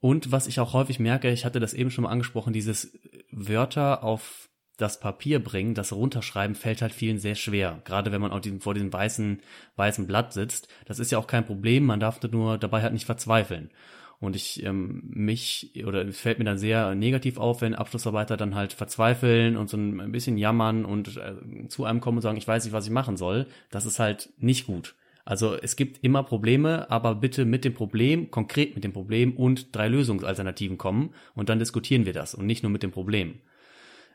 Und 0.00 0.32
was 0.32 0.46
ich 0.46 0.58
auch 0.58 0.72
häufig 0.72 0.98
merke, 0.98 1.30
ich 1.30 1.44
hatte 1.44 1.60
das 1.60 1.74
eben 1.74 1.90
schon 1.90 2.04
mal 2.04 2.10
angesprochen, 2.10 2.52
dieses 2.52 2.98
Wörter 3.30 4.02
auf 4.02 4.48
das 4.78 4.98
Papier 4.98 5.44
bringen, 5.44 5.74
das 5.74 5.92
Runterschreiben 5.92 6.56
fällt 6.56 6.80
halt 6.80 6.92
vielen 6.92 7.18
sehr 7.18 7.34
schwer. 7.34 7.82
Gerade 7.84 8.12
wenn 8.12 8.20
man 8.20 8.32
auch 8.32 8.40
vor 8.60 8.74
diesem 8.74 8.92
weißen, 8.92 9.42
weißen 9.76 10.06
Blatt 10.06 10.32
sitzt. 10.32 10.68
Das 10.86 10.98
ist 10.98 11.12
ja 11.12 11.18
auch 11.18 11.26
kein 11.26 11.44
Problem, 11.44 11.84
man 11.84 12.00
darf 12.00 12.22
nur 12.22 12.56
dabei 12.56 12.82
halt 12.82 12.94
nicht 12.94 13.04
verzweifeln. 13.04 13.70
Und 14.20 14.36
ich 14.36 14.62
ähm, 14.64 15.02
mich 15.04 15.72
oder 15.86 16.06
fällt 16.12 16.38
mir 16.38 16.44
dann 16.44 16.58
sehr 16.58 16.94
negativ 16.94 17.38
auf, 17.38 17.62
wenn 17.62 17.74
Abschlussarbeiter 17.74 18.36
dann 18.36 18.54
halt 18.54 18.74
verzweifeln 18.74 19.56
und 19.56 19.70
so 19.70 19.78
ein 19.78 20.12
bisschen 20.12 20.36
jammern 20.36 20.84
und 20.84 21.16
äh, 21.16 21.68
zu 21.68 21.84
einem 21.86 22.00
kommen 22.00 22.18
und 22.18 22.22
sagen, 22.22 22.36
ich 22.36 22.46
weiß 22.46 22.64
nicht, 22.64 22.74
was 22.74 22.84
ich 22.84 22.92
machen 22.92 23.16
soll. 23.16 23.46
Das 23.70 23.86
ist 23.86 23.98
halt 23.98 24.30
nicht 24.36 24.66
gut. 24.66 24.94
Also 25.24 25.54
es 25.56 25.74
gibt 25.74 26.04
immer 26.04 26.22
Probleme, 26.22 26.90
aber 26.90 27.14
bitte 27.14 27.46
mit 27.46 27.64
dem 27.64 27.72
Problem, 27.72 28.30
konkret 28.30 28.74
mit 28.74 28.84
dem 28.84 28.92
Problem 28.92 29.36
und 29.36 29.74
drei 29.74 29.88
Lösungsalternativen 29.88 30.76
kommen 30.76 31.14
und 31.34 31.48
dann 31.48 31.58
diskutieren 31.58 32.04
wir 32.04 32.12
das 32.12 32.34
und 32.34 32.46
nicht 32.46 32.62
nur 32.62 32.72
mit 32.72 32.82
dem 32.82 32.90
Problem. 32.90 33.40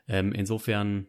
Ähm, 0.08 0.32
insofern, 0.32 1.06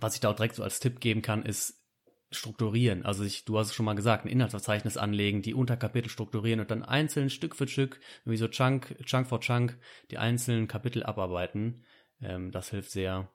was 0.00 0.14
ich 0.14 0.20
da 0.20 0.30
auch 0.30 0.36
direkt 0.36 0.54
so 0.54 0.62
als 0.62 0.80
Tipp 0.80 1.00
geben 1.00 1.20
kann, 1.20 1.42
ist 1.42 1.83
strukturieren. 2.30 3.04
Also 3.04 3.24
ich, 3.24 3.44
du 3.44 3.58
hast 3.58 3.68
es 3.68 3.74
schon 3.74 3.86
mal 3.86 3.94
gesagt, 3.94 4.24
ein 4.24 4.30
Inhaltsverzeichnis 4.30 4.96
anlegen, 4.96 5.42
die 5.42 5.54
Unterkapitel 5.54 6.10
strukturieren 6.10 6.60
und 6.60 6.70
dann 6.70 6.82
einzeln 6.82 7.30
Stück 7.30 7.54
für 7.56 7.68
Stück, 7.68 8.00
wie 8.24 8.36
so 8.36 8.48
Chunk, 8.48 8.96
Chunk 9.04 9.26
for 9.26 9.40
Chunk, 9.40 9.78
die 10.10 10.18
einzelnen 10.18 10.68
Kapitel 10.68 11.02
abarbeiten. 11.02 11.84
Ähm, 12.20 12.50
das 12.50 12.70
hilft 12.70 12.90
sehr. 12.90 13.30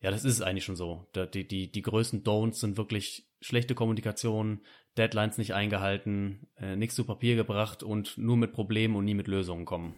Ja, 0.00 0.10
das 0.10 0.24
ist 0.24 0.34
es 0.34 0.42
eigentlich 0.42 0.64
schon 0.64 0.76
so. 0.76 1.06
Die, 1.14 1.46
die, 1.46 1.70
die 1.70 1.82
größten 1.82 2.24
Don'ts 2.24 2.54
sind 2.54 2.76
wirklich 2.76 3.28
schlechte 3.40 3.74
Kommunikation, 3.74 4.60
Deadlines 4.96 5.38
nicht 5.38 5.54
eingehalten, 5.54 6.48
äh, 6.56 6.76
nichts 6.76 6.96
zu 6.96 7.04
Papier 7.04 7.36
gebracht 7.36 7.82
und 7.82 8.18
nur 8.18 8.36
mit 8.36 8.52
Problemen 8.52 8.96
und 8.96 9.04
nie 9.04 9.14
mit 9.14 9.28
Lösungen 9.28 9.64
kommen. 9.64 9.94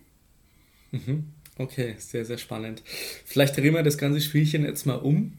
Mhm. 0.90 1.32
Okay, 1.56 1.94
sehr, 1.98 2.24
sehr 2.24 2.38
spannend. 2.38 2.82
Vielleicht 2.84 3.56
drehen 3.56 3.74
wir 3.74 3.82
das 3.82 3.98
ganze 3.98 4.20
Spielchen 4.20 4.64
jetzt 4.64 4.87
mal 4.87 4.96
um 4.96 5.38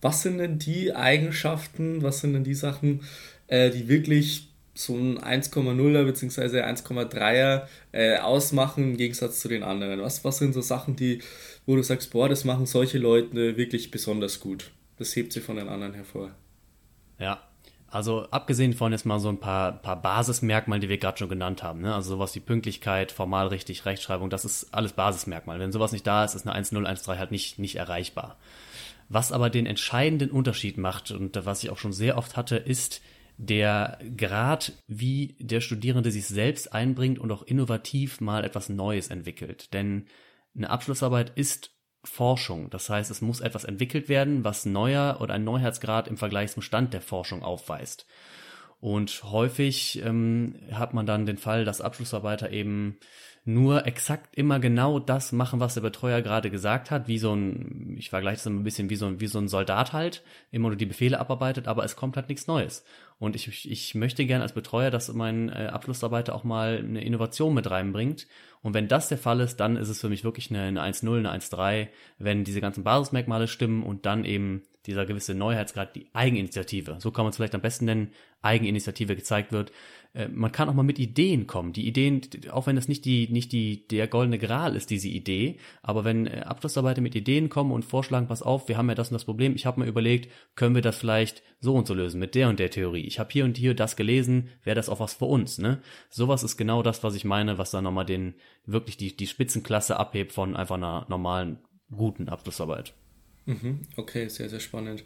was 0.00 0.22
sind 0.22 0.38
denn 0.38 0.58
die 0.58 0.94
Eigenschaften, 0.94 2.02
was 2.02 2.20
sind 2.20 2.32
denn 2.32 2.44
die 2.44 2.54
Sachen, 2.54 3.00
äh, 3.46 3.70
die 3.70 3.88
wirklich 3.88 4.48
so 4.74 4.94
ein 4.96 5.18
1,0er 5.18 6.04
bzw. 6.04 6.62
1,3er 6.62 7.66
äh, 7.92 8.18
ausmachen 8.18 8.84
im 8.84 8.96
Gegensatz 8.96 9.40
zu 9.40 9.48
den 9.48 9.62
anderen? 9.62 10.00
Was, 10.00 10.24
was 10.24 10.38
sind 10.38 10.54
so 10.54 10.60
Sachen, 10.60 10.96
die, 10.96 11.20
wo 11.66 11.76
du 11.76 11.82
sagst, 11.82 12.10
boah, 12.10 12.28
das 12.28 12.44
machen 12.44 12.66
solche 12.66 12.98
Leute 12.98 13.56
wirklich 13.56 13.90
besonders 13.90 14.40
gut? 14.40 14.70
Das 14.98 15.14
hebt 15.16 15.32
sie 15.32 15.40
von 15.40 15.56
den 15.56 15.68
anderen 15.68 15.94
hervor. 15.94 16.30
Ja, 17.18 17.42
also 17.92 18.26
abgesehen 18.30 18.72
von 18.72 18.90
jetzt 18.92 19.04
mal 19.04 19.20
so 19.20 19.28
ein 19.28 19.38
paar, 19.38 19.72
paar 19.72 20.00
Basismerkmale, 20.00 20.80
die 20.80 20.88
wir 20.88 20.96
gerade 20.96 21.18
schon 21.18 21.28
genannt 21.28 21.62
haben, 21.62 21.82
ne? 21.82 21.94
also 21.94 22.14
sowas 22.14 22.34
wie 22.34 22.40
Pünktlichkeit, 22.40 23.12
formal 23.12 23.48
richtig, 23.48 23.84
Rechtschreibung, 23.84 24.30
das 24.30 24.46
ist 24.46 24.72
alles 24.72 24.94
Basismerkmal. 24.94 25.58
Wenn 25.58 25.72
sowas 25.72 25.92
nicht 25.92 26.06
da 26.06 26.24
ist, 26.24 26.34
ist 26.34 26.46
eine 26.48 26.58
1.0, 26.58 26.86
1.3 26.86 27.18
halt 27.18 27.30
nicht, 27.30 27.58
nicht 27.58 27.76
erreichbar. 27.76 28.38
Was 29.12 29.30
aber 29.30 29.50
den 29.50 29.66
entscheidenden 29.66 30.30
Unterschied 30.30 30.78
macht 30.78 31.10
und 31.10 31.38
was 31.44 31.62
ich 31.62 31.68
auch 31.68 31.76
schon 31.76 31.92
sehr 31.92 32.16
oft 32.16 32.34
hatte, 32.34 32.56
ist 32.56 33.02
der 33.36 33.98
Grad, 34.16 34.72
wie 34.86 35.36
der 35.38 35.60
Studierende 35.60 36.10
sich 36.10 36.26
selbst 36.26 36.72
einbringt 36.72 37.18
und 37.18 37.30
auch 37.30 37.42
innovativ 37.42 38.22
mal 38.22 38.42
etwas 38.42 38.70
Neues 38.70 39.08
entwickelt. 39.08 39.74
Denn 39.74 40.06
eine 40.56 40.70
Abschlussarbeit 40.70 41.30
ist 41.36 41.72
Forschung. 42.02 42.70
Das 42.70 42.88
heißt, 42.88 43.10
es 43.10 43.20
muss 43.20 43.40
etwas 43.40 43.64
entwickelt 43.64 44.08
werden, 44.08 44.44
was 44.44 44.64
neuer 44.64 45.18
oder 45.20 45.34
ein 45.34 45.44
Neuheitsgrad 45.44 46.08
im 46.08 46.16
Vergleich 46.16 46.50
zum 46.52 46.62
Stand 46.62 46.94
der 46.94 47.02
Forschung 47.02 47.42
aufweist. 47.42 48.06
Und 48.80 49.24
häufig 49.24 50.02
ähm, 50.02 50.54
hat 50.72 50.94
man 50.94 51.04
dann 51.04 51.26
den 51.26 51.36
Fall, 51.36 51.66
dass 51.66 51.82
Abschlussarbeiter 51.82 52.50
eben 52.50 52.96
nur 53.44 53.86
exakt 53.86 54.36
immer 54.36 54.60
genau 54.60 55.00
das 55.00 55.32
machen, 55.32 55.58
was 55.58 55.74
der 55.74 55.80
Betreuer 55.80 56.22
gerade 56.22 56.48
gesagt 56.48 56.92
hat, 56.92 57.08
wie 57.08 57.18
so 57.18 57.34
ein, 57.34 57.96
ich 57.98 58.10
vergleiche 58.10 58.36
das 58.36 58.46
immer 58.46 58.60
ein 58.60 58.64
bisschen 58.64 58.88
wie 58.88 58.96
so 58.96 59.06
ein, 59.06 59.20
wie 59.20 59.26
so 59.26 59.38
ein 59.38 59.48
Soldat 59.48 59.92
halt, 59.92 60.22
immer 60.52 60.68
nur 60.68 60.76
die 60.76 60.86
Befehle 60.86 61.18
abarbeitet, 61.18 61.66
aber 61.66 61.84
es 61.84 61.96
kommt 61.96 62.16
halt 62.16 62.28
nichts 62.28 62.46
Neues. 62.46 62.84
Und 63.18 63.34
ich, 63.34 63.70
ich 63.70 63.94
möchte 63.94 64.26
gern 64.26 64.42
als 64.42 64.52
Betreuer, 64.52 64.90
dass 64.90 65.12
mein 65.12 65.48
äh, 65.48 65.68
Abschlussarbeiter 65.72 66.34
auch 66.34 66.44
mal 66.44 66.78
eine 66.78 67.02
Innovation 67.02 67.54
mit 67.54 67.70
reinbringt. 67.70 68.28
Und 68.62 68.74
wenn 68.74 68.88
das 68.88 69.08
der 69.08 69.18
Fall 69.18 69.40
ist, 69.40 69.56
dann 69.56 69.76
ist 69.76 69.88
es 69.88 70.00
für 70.00 70.08
mich 70.08 70.22
wirklich 70.22 70.50
eine, 70.50 70.62
eine 70.62 70.82
1.0, 70.82 71.18
eine 71.18 71.32
1.3, 71.32 71.88
wenn 72.18 72.44
diese 72.44 72.60
ganzen 72.60 72.84
Basismerkmale 72.84 73.48
stimmen 73.48 73.82
und 73.82 74.06
dann 74.06 74.24
eben 74.24 74.62
dieser 74.86 75.06
gewisse 75.06 75.34
Neuheitsgrad, 75.34 75.94
die 75.94 76.08
Eigeninitiative, 76.12 76.96
so 76.98 77.10
kann 77.10 77.24
man 77.24 77.30
es 77.30 77.36
vielleicht 77.36 77.54
am 77.54 77.60
besten 77.60 77.84
nennen, 77.84 78.12
Eigeninitiative 78.42 79.14
gezeigt 79.14 79.52
wird. 79.52 79.72
Äh, 80.14 80.28
man 80.28 80.52
kann 80.52 80.68
auch 80.68 80.74
mal 80.74 80.82
mit 80.82 80.98
Ideen 80.98 81.46
kommen. 81.46 81.72
Die 81.72 81.86
Ideen, 81.86 82.22
auch 82.50 82.66
wenn 82.66 82.76
das 82.76 82.88
nicht 82.88 83.04
die, 83.04 83.28
nicht 83.28 83.52
die, 83.52 83.86
der 83.88 84.08
goldene 84.08 84.38
Gral 84.38 84.76
ist, 84.76 84.90
diese 84.90 85.08
Idee, 85.08 85.56
aber 85.82 86.04
wenn 86.04 86.26
äh, 86.26 86.40
Abschlussarbeiter 86.40 87.00
mit 87.00 87.14
Ideen 87.14 87.48
kommen 87.48 87.72
und 87.72 87.84
vorschlagen, 87.84 88.28
pass 88.28 88.42
auf, 88.42 88.68
wir 88.68 88.76
haben 88.76 88.88
ja 88.88 88.94
das 88.94 89.08
und 89.08 89.14
das 89.14 89.24
Problem, 89.24 89.54
ich 89.54 89.66
habe 89.66 89.80
mir 89.80 89.86
überlegt, 89.86 90.30
können 90.54 90.74
wir 90.74 90.82
das 90.82 90.96
vielleicht 90.96 91.42
so 91.60 91.74
und 91.74 91.86
so 91.86 91.94
lösen, 91.94 92.18
mit 92.18 92.34
der 92.34 92.48
und 92.48 92.58
der 92.58 92.70
Theorie. 92.70 93.04
Ich 93.06 93.18
habe 93.18 93.30
hier 93.32 93.44
und 93.44 93.56
hier 93.56 93.74
das 93.74 93.96
gelesen, 93.96 94.48
wäre 94.64 94.76
das 94.76 94.88
auch 94.88 95.00
was 95.00 95.14
für 95.14 95.26
uns, 95.26 95.58
ne? 95.58 95.80
Sowas 96.10 96.42
ist 96.42 96.56
genau 96.56 96.82
das, 96.82 97.02
was 97.02 97.14
ich 97.14 97.24
meine, 97.24 97.58
was 97.58 97.70
dann 97.70 97.84
nochmal 97.84 98.06
den, 98.06 98.34
wirklich 98.66 98.96
die, 98.96 99.16
die 99.16 99.26
Spitzenklasse 99.26 99.96
abhebt 99.96 100.32
von 100.32 100.56
einfach 100.56 100.76
einer 100.76 101.06
normalen, 101.08 101.58
guten 101.90 102.28
Abschlussarbeit. 102.28 102.94
Mhm. 103.46 103.80
Okay, 103.96 104.28
sehr, 104.28 104.48
sehr 104.48 104.60
spannend. 104.60 105.02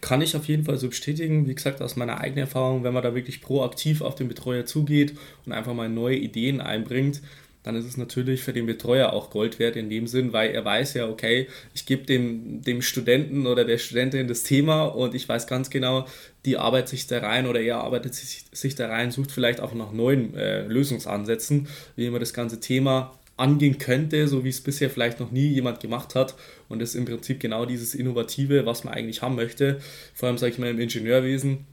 Kann 0.00 0.20
ich 0.20 0.34
auf 0.34 0.46
jeden 0.46 0.64
Fall 0.64 0.76
so 0.76 0.88
bestätigen, 0.88 1.46
wie 1.46 1.54
gesagt, 1.54 1.80
aus 1.80 1.94
meiner 1.96 2.20
eigenen 2.20 2.46
Erfahrung, 2.46 2.82
wenn 2.82 2.92
man 2.92 3.02
da 3.02 3.14
wirklich 3.14 3.40
proaktiv 3.40 4.00
auf 4.00 4.16
den 4.16 4.26
Betreuer 4.28 4.66
zugeht 4.66 5.14
und 5.44 5.52
einfach 5.52 5.72
mal 5.72 5.88
neue 5.88 6.16
Ideen 6.16 6.60
einbringt, 6.60 7.22
dann 7.62 7.74
ist 7.76 7.84
es 7.84 7.96
natürlich 7.96 8.42
für 8.42 8.52
den 8.52 8.66
Betreuer 8.66 9.12
auch 9.12 9.30
Gold 9.30 9.58
wert 9.58 9.74
in 9.74 9.90
dem 9.90 10.06
Sinn, 10.06 10.32
weil 10.32 10.50
er 10.50 10.64
weiß 10.64 10.94
ja, 10.94 11.08
okay, 11.08 11.48
ich 11.74 11.84
gebe 11.84 12.04
dem, 12.04 12.62
dem 12.62 12.80
Studenten 12.80 13.46
oder 13.46 13.64
der 13.64 13.78
Studentin 13.78 14.28
das 14.28 14.44
Thema 14.44 14.84
und 14.84 15.16
ich 15.16 15.28
weiß 15.28 15.48
ganz 15.48 15.68
genau, 15.68 16.06
die 16.44 16.58
arbeitet 16.58 16.90
sich 16.90 17.06
da 17.08 17.18
rein 17.18 17.46
oder 17.46 17.60
er 17.60 17.78
arbeitet 17.78 18.14
sich, 18.14 18.44
sich 18.52 18.76
da 18.76 18.88
rein, 18.88 19.10
sucht 19.10 19.32
vielleicht 19.32 19.60
auch 19.60 19.74
nach 19.74 19.90
neuen 19.90 20.34
äh, 20.36 20.62
Lösungsansätzen, 20.66 21.66
wie 21.96 22.08
man 22.08 22.20
das 22.20 22.32
ganze 22.32 22.60
Thema 22.60 23.18
angehen 23.36 23.78
könnte, 23.78 24.28
so 24.28 24.44
wie 24.44 24.48
es 24.48 24.60
bisher 24.60 24.90
vielleicht 24.90 25.20
noch 25.20 25.30
nie 25.30 25.48
jemand 25.48 25.80
gemacht 25.80 26.14
hat. 26.14 26.34
Und 26.68 26.80
das 26.80 26.90
ist 26.90 26.94
im 26.94 27.04
Prinzip 27.04 27.40
genau 27.40 27.66
dieses 27.66 27.94
Innovative, 27.94 28.66
was 28.66 28.84
man 28.84 28.94
eigentlich 28.94 29.22
haben 29.22 29.36
möchte. 29.36 29.78
Vor 30.14 30.28
allem, 30.28 30.38
sage 30.38 30.52
ich 30.52 30.58
mal, 30.58 30.70
im 30.70 30.80
Ingenieurwesen 30.80 31.66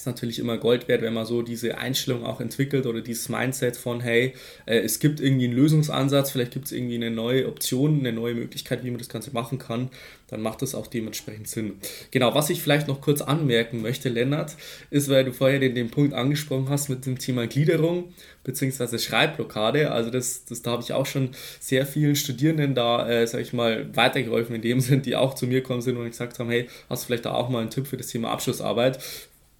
ist 0.00 0.06
natürlich 0.06 0.38
immer 0.38 0.56
Gold 0.56 0.88
wert, 0.88 1.02
wenn 1.02 1.12
man 1.12 1.26
so 1.26 1.42
diese 1.42 1.76
Einstellung 1.76 2.24
auch 2.24 2.40
entwickelt 2.40 2.86
oder 2.86 3.02
dieses 3.02 3.28
Mindset 3.28 3.76
von, 3.76 4.00
hey, 4.00 4.32
äh, 4.64 4.78
es 4.78 4.98
gibt 4.98 5.20
irgendwie 5.20 5.44
einen 5.44 5.54
Lösungsansatz, 5.54 6.30
vielleicht 6.30 6.52
gibt 6.52 6.66
es 6.66 6.72
irgendwie 6.72 6.94
eine 6.94 7.10
neue 7.10 7.46
Option, 7.46 8.00
eine 8.00 8.12
neue 8.12 8.34
Möglichkeit, 8.34 8.82
wie 8.82 8.90
man 8.90 8.98
das 8.98 9.10
Ganze 9.10 9.32
machen 9.32 9.58
kann, 9.58 9.90
dann 10.28 10.40
macht 10.40 10.62
das 10.62 10.74
auch 10.74 10.86
dementsprechend 10.86 11.48
Sinn. 11.48 11.74
Genau, 12.12 12.34
was 12.34 12.48
ich 12.48 12.62
vielleicht 12.62 12.88
noch 12.88 13.02
kurz 13.02 13.20
anmerken 13.20 13.82
möchte, 13.82 14.08
Lennart, 14.08 14.56
ist, 14.90 15.10
weil 15.10 15.24
du 15.24 15.32
vorher 15.32 15.58
den, 15.58 15.74
den 15.74 15.90
Punkt 15.90 16.14
angesprochen 16.14 16.70
hast 16.70 16.88
mit 16.88 17.04
dem 17.04 17.18
Thema 17.18 17.46
Gliederung 17.46 18.14
bzw. 18.44 18.96
Schreibblockade, 18.96 19.90
also 19.90 20.10
das, 20.10 20.46
das 20.46 20.62
da 20.62 20.70
habe 20.70 20.82
ich 20.82 20.94
auch 20.94 21.04
schon 21.04 21.30
sehr 21.58 21.84
vielen 21.84 22.16
Studierenden 22.16 22.74
da, 22.74 23.06
äh, 23.06 23.26
sage 23.26 23.42
ich 23.42 23.52
mal, 23.52 23.94
weitergeholfen 23.94 24.54
in 24.54 24.62
dem 24.62 24.80
Sinn, 24.80 25.02
die 25.02 25.14
auch 25.14 25.34
zu 25.34 25.46
mir 25.46 25.60
gekommen 25.60 25.82
sind 25.82 25.98
und 25.98 26.06
gesagt 26.06 26.38
haben, 26.38 26.48
hey, 26.48 26.68
hast 26.88 27.02
du 27.02 27.06
vielleicht 27.08 27.26
da 27.26 27.32
auch 27.32 27.50
mal 27.50 27.60
einen 27.60 27.70
Tipp 27.70 27.86
für 27.86 27.98
das 27.98 28.06
Thema 28.06 28.30
Abschlussarbeit? 28.30 28.98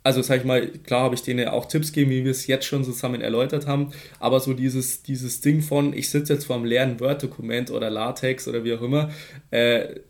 Also 0.02 0.22
sag 0.22 0.38
ich 0.38 0.44
mal, 0.44 0.66
klar 0.66 1.02
habe 1.04 1.14
ich 1.14 1.22
denen 1.22 1.48
auch 1.48 1.66
Tipps 1.66 1.92
gegeben, 1.92 2.10
wie 2.10 2.24
wir 2.24 2.30
es 2.30 2.46
jetzt 2.46 2.64
schon 2.64 2.84
zusammen 2.84 3.20
erläutert 3.20 3.66
haben, 3.66 3.92
aber 4.18 4.40
so 4.40 4.54
dieses, 4.54 5.02
dieses 5.02 5.40
Ding 5.40 5.60
von, 5.60 5.92
ich 5.92 6.08
sitze 6.10 6.34
jetzt 6.34 6.46
vor 6.46 6.56
einem 6.56 6.64
leeren 6.64 7.00
Word-Dokument 7.00 7.70
oder 7.70 7.90
Latex 7.90 8.48
oder 8.48 8.64
wie 8.64 8.74
auch 8.74 8.82
immer, 8.82 9.10
äh, 9.50 10.00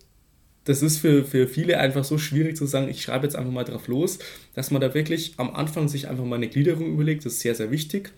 das 0.64 0.82
ist 0.82 0.98
für, 0.98 1.24
für 1.24 1.48
viele 1.48 1.78
einfach 1.78 2.04
so 2.04 2.18
schwierig 2.18 2.56
zu 2.56 2.66
sagen, 2.66 2.88
ich 2.88 3.02
schreibe 3.02 3.26
jetzt 3.26 3.34
einfach 3.34 3.50
mal 3.50 3.64
drauf 3.64 3.88
los, 3.88 4.18
dass 4.54 4.70
man 4.70 4.80
da 4.80 4.94
wirklich 4.94 5.34
am 5.38 5.54
Anfang 5.54 5.88
sich 5.88 6.08
einfach 6.08 6.24
mal 6.24 6.36
eine 6.36 6.48
Gliederung 6.48 6.92
überlegt, 6.92 7.24
das 7.24 7.34
ist 7.34 7.40
sehr, 7.40 7.54
sehr 7.54 7.70
wichtig 7.70 8.12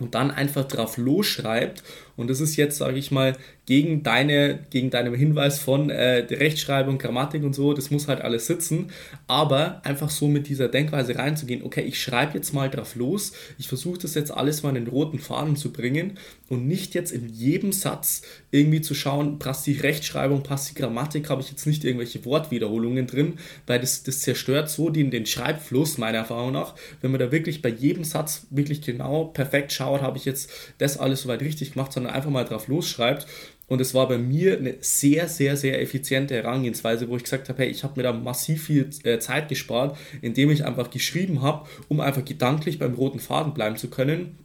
und 0.00 0.14
dann 0.14 0.30
einfach 0.30 0.64
drauf 0.64 0.96
losschreibt. 0.96 1.82
Und 2.20 2.28
das 2.28 2.40
ist 2.40 2.56
jetzt, 2.56 2.76
sage 2.76 2.98
ich 2.98 3.10
mal, 3.10 3.36
gegen 3.64 4.02
deine, 4.02 4.58
gegen 4.70 4.90
deinen 4.90 5.14
Hinweis 5.14 5.58
von 5.58 5.90
äh, 5.90 6.26
Rechtschreibung, 6.30 6.98
Grammatik 6.98 7.44
und 7.44 7.54
so, 7.54 7.72
das 7.72 7.90
muss 7.90 8.08
halt 8.08 8.20
alles 8.20 8.46
sitzen. 8.46 8.90
Aber 9.26 9.80
einfach 9.84 10.10
so 10.10 10.28
mit 10.28 10.48
dieser 10.48 10.68
Denkweise 10.68 11.16
reinzugehen, 11.16 11.62
okay, 11.62 11.82
ich 11.82 12.02
schreibe 12.02 12.34
jetzt 12.34 12.52
mal 12.52 12.68
drauf 12.68 12.94
los, 12.94 13.32
ich 13.58 13.68
versuche 13.68 14.00
das 14.00 14.14
jetzt 14.14 14.32
alles 14.32 14.62
mal 14.62 14.70
in 14.70 14.84
den 14.84 14.88
roten 14.88 15.18
Faden 15.18 15.56
zu 15.56 15.72
bringen 15.72 16.18
und 16.48 16.66
nicht 16.66 16.94
jetzt 16.94 17.12
in 17.12 17.28
jedem 17.28 17.72
Satz 17.72 18.22
irgendwie 18.50 18.80
zu 18.80 18.94
schauen, 18.94 19.38
passt 19.38 19.66
die 19.66 19.78
Rechtschreibung, 19.78 20.42
passt 20.42 20.70
die 20.70 20.74
Grammatik, 20.74 21.30
habe 21.30 21.40
ich 21.40 21.50
jetzt 21.50 21.64
nicht 21.64 21.84
irgendwelche 21.84 22.24
Wortwiederholungen 22.24 23.06
drin, 23.06 23.34
weil 23.66 23.80
das, 23.80 24.02
das 24.02 24.20
zerstört 24.20 24.68
so 24.68 24.90
den, 24.90 25.10
den 25.10 25.26
Schreibfluss, 25.26 25.96
meiner 25.96 26.18
Erfahrung 26.18 26.52
nach. 26.52 26.74
Wenn 27.00 27.12
man 27.12 27.20
da 27.20 27.30
wirklich 27.30 27.62
bei 27.62 27.68
jedem 27.68 28.02
Satz 28.02 28.48
wirklich 28.50 28.82
genau 28.82 29.26
perfekt 29.26 29.72
schaut, 29.72 30.02
habe 30.02 30.18
ich 30.18 30.24
jetzt 30.24 30.50
das 30.78 30.98
alles 30.98 31.22
soweit 31.22 31.40
richtig 31.40 31.74
gemacht, 31.74 31.92
sondern 31.92 32.09
einfach 32.12 32.30
mal 32.30 32.44
drauf 32.44 32.68
losschreibt. 32.68 33.26
Und 33.66 33.80
es 33.80 33.94
war 33.94 34.08
bei 34.08 34.18
mir 34.18 34.58
eine 34.58 34.74
sehr, 34.80 35.28
sehr, 35.28 35.56
sehr 35.56 35.80
effiziente 35.80 36.34
Herangehensweise, 36.34 37.08
wo 37.08 37.16
ich 37.16 37.22
gesagt 37.22 37.48
habe, 37.48 37.62
hey, 37.62 37.70
ich 37.70 37.84
habe 37.84 37.94
mir 37.96 38.02
da 38.02 38.12
massiv 38.12 38.64
viel 38.64 38.90
äh, 39.04 39.20
Zeit 39.20 39.48
gespart, 39.48 39.96
indem 40.22 40.50
ich 40.50 40.64
einfach 40.64 40.90
geschrieben 40.90 41.42
habe, 41.42 41.68
um 41.88 42.00
einfach 42.00 42.24
gedanklich 42.24 42.80
beim 42.80 42.94
roten 42.94 43.20
Faden 43.20 43.54
bleiben 43.54 43.76
zu 43.76 43.88
können 43.88 44.38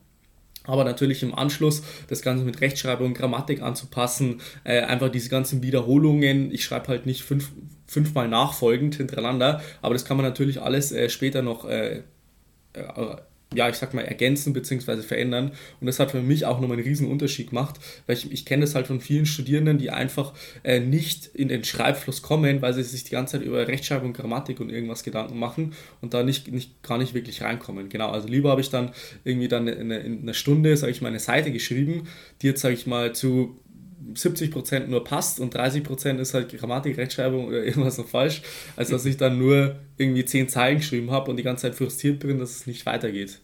aber 0.68 0.84
natürlich 0.84 1.24
im 1.24 1.34
Anschluss 1.36 1.84
das 2.08 2.22
Ganze 2.22 2.44
mit 2.44 2.62
Rechtschreibung, 2.62 3.14
Grammatik 3.14 3.62
anzupassen, 3.62 4.42
äh, 4.64 4.82
einfach 4.82 5.10
diese 5.10 5.30
ganzen 5.30 5.64
Wiederholungen. 5.64 6.52
Ich 6.52 6.64
schreibe 6.64 6.88
halt 6.88 7.06
nicht 7.06 7.24
fünf, 7.24 7.52
fünfmal 7.88 8.28
nachfolgend 8.28 8.96
hintereinander, 8.96 9.62
aber 9.82 9.94
das 9.94 10.06
kann 10.06 10.18
man 10.18 10.26
natürlich 10.26 10.62
alles 10.62 10.92
äh, 10.92 11.10
später 11.10 11.42
noch 11.42 11.66
äh, 11.66 12.02
äh 12.74 13.16
ja, 13.54 13.70
ich 13.70 13.76
sag 13.76 13.94
mal, 13.94 14.02
ergänzen 14.02 14.54
bzw. 14.54 15.02
verändern. 15.02 15.52
Und 15.80 15.88
das 15.88 16.00
hat 16.00 16.12
für 16.12 16.22
mich 16.22 16.46
auch 16.46 16.60
nochmal 16.60 16.78
einen 16.78 16.88
riesen 16.88 17.08
Unterschied 17.08 17.50
gemacht, 17.50 17.80
weil 18.08 18.18
ich, 18.18 18.32
ich 18.32 18.46
kenne 18.46 18.62
das 18.62 18.76
halt 18.76 18.88
von 18.88 19.00
vielen 19.00 19.26
Studierenden, 19.26 19.78
die 19.78 19.92
einfach 19.92 20.34
äh, 20.64 20.80
nicht 20.80 21.28
in 21.28 21.48
den 21.48 21.64
Schreibfluss 21.64 22.22
kommen, 22.22 22.62
weil 22.62 22.74
sie 22.74 22.84
sich 22.84 23.04
die 23.04 23.12
ganze 23.12 23.34
Zeit 23.38 23.46
über 23.46 23.68
Rechtschreibung, 23.68 24.14
Grammatik 24.14 24.60
und 24.60 24.70
irgendwas 24.70 25.04
Gedanken 25.04 25.38
machen 25.38 25.74
und 26.02 26.14
da 26.14 26.24
nicht, 26.24 26.52
nicht 26.52 26.82
gar 26.84 26.98
nicht 26.98 27.14
wirklich 27.14 27.42
reinkommen. 27.42 27.90
Genau, 27.90 28.10
also 28.10 28.28
lieber 28.28 28.50
habe 28.50 28.62
ich 28.62 28.70
dann 28.70 28.92
irgendwie 29.24 29.48
dann 29.48 29.68
in, 29.68 29.92
in 29.92 30.22
einer 30.24 30.34
Stunde, 30.34 30.76
sage 30.76 30.92
ich 30.92 31.02
mal, 31.02 31.10
eine 31.10 31.20
Seite 31.20 31.52
geschrieben, 31.52 32.08
die 32.42 32.48
jetzt, 32.48 32.62
sage 32.62 32.74
ich 32.74 32.88
mal, 32.88 33.14
zu 33.14 33.60
70% 34.14 34.88
nur 34.88 35.04
passt 35.04 35.40
und 35.40 35.56
30% 35.56 36.20
ist 36.20 36.34
halt 36.34 36.56
Grammatik, 36.58 36.98
Rechtschreibung 36.98 37.48
oder 37.48 37.64
irgendwas 37.64 37.98
noch 37.98 38.08
falsch, 38.08 38.42
als 38.76 38.90
dass 38.90 39.06
ich 39.06 39.18
dann 39.18 39.38
nur 39.38 39.78
irgendwie 39.98 40.26
10 40.26 40.50
Zeilen 40.50 40.78
geschrieben 40.78 41.12
habe 41.12 41.32
und 41.32 41.38
die 41.38 41.44
ganze 41.44 41.64
Zeit 41.64 41.76
frustriert 41.76 42.20
bin, 42.20 42.40
dass 42.40 42.52
es 42.52 42.68
nicht 42.68 42.86
weitergeht. 42.86 43.40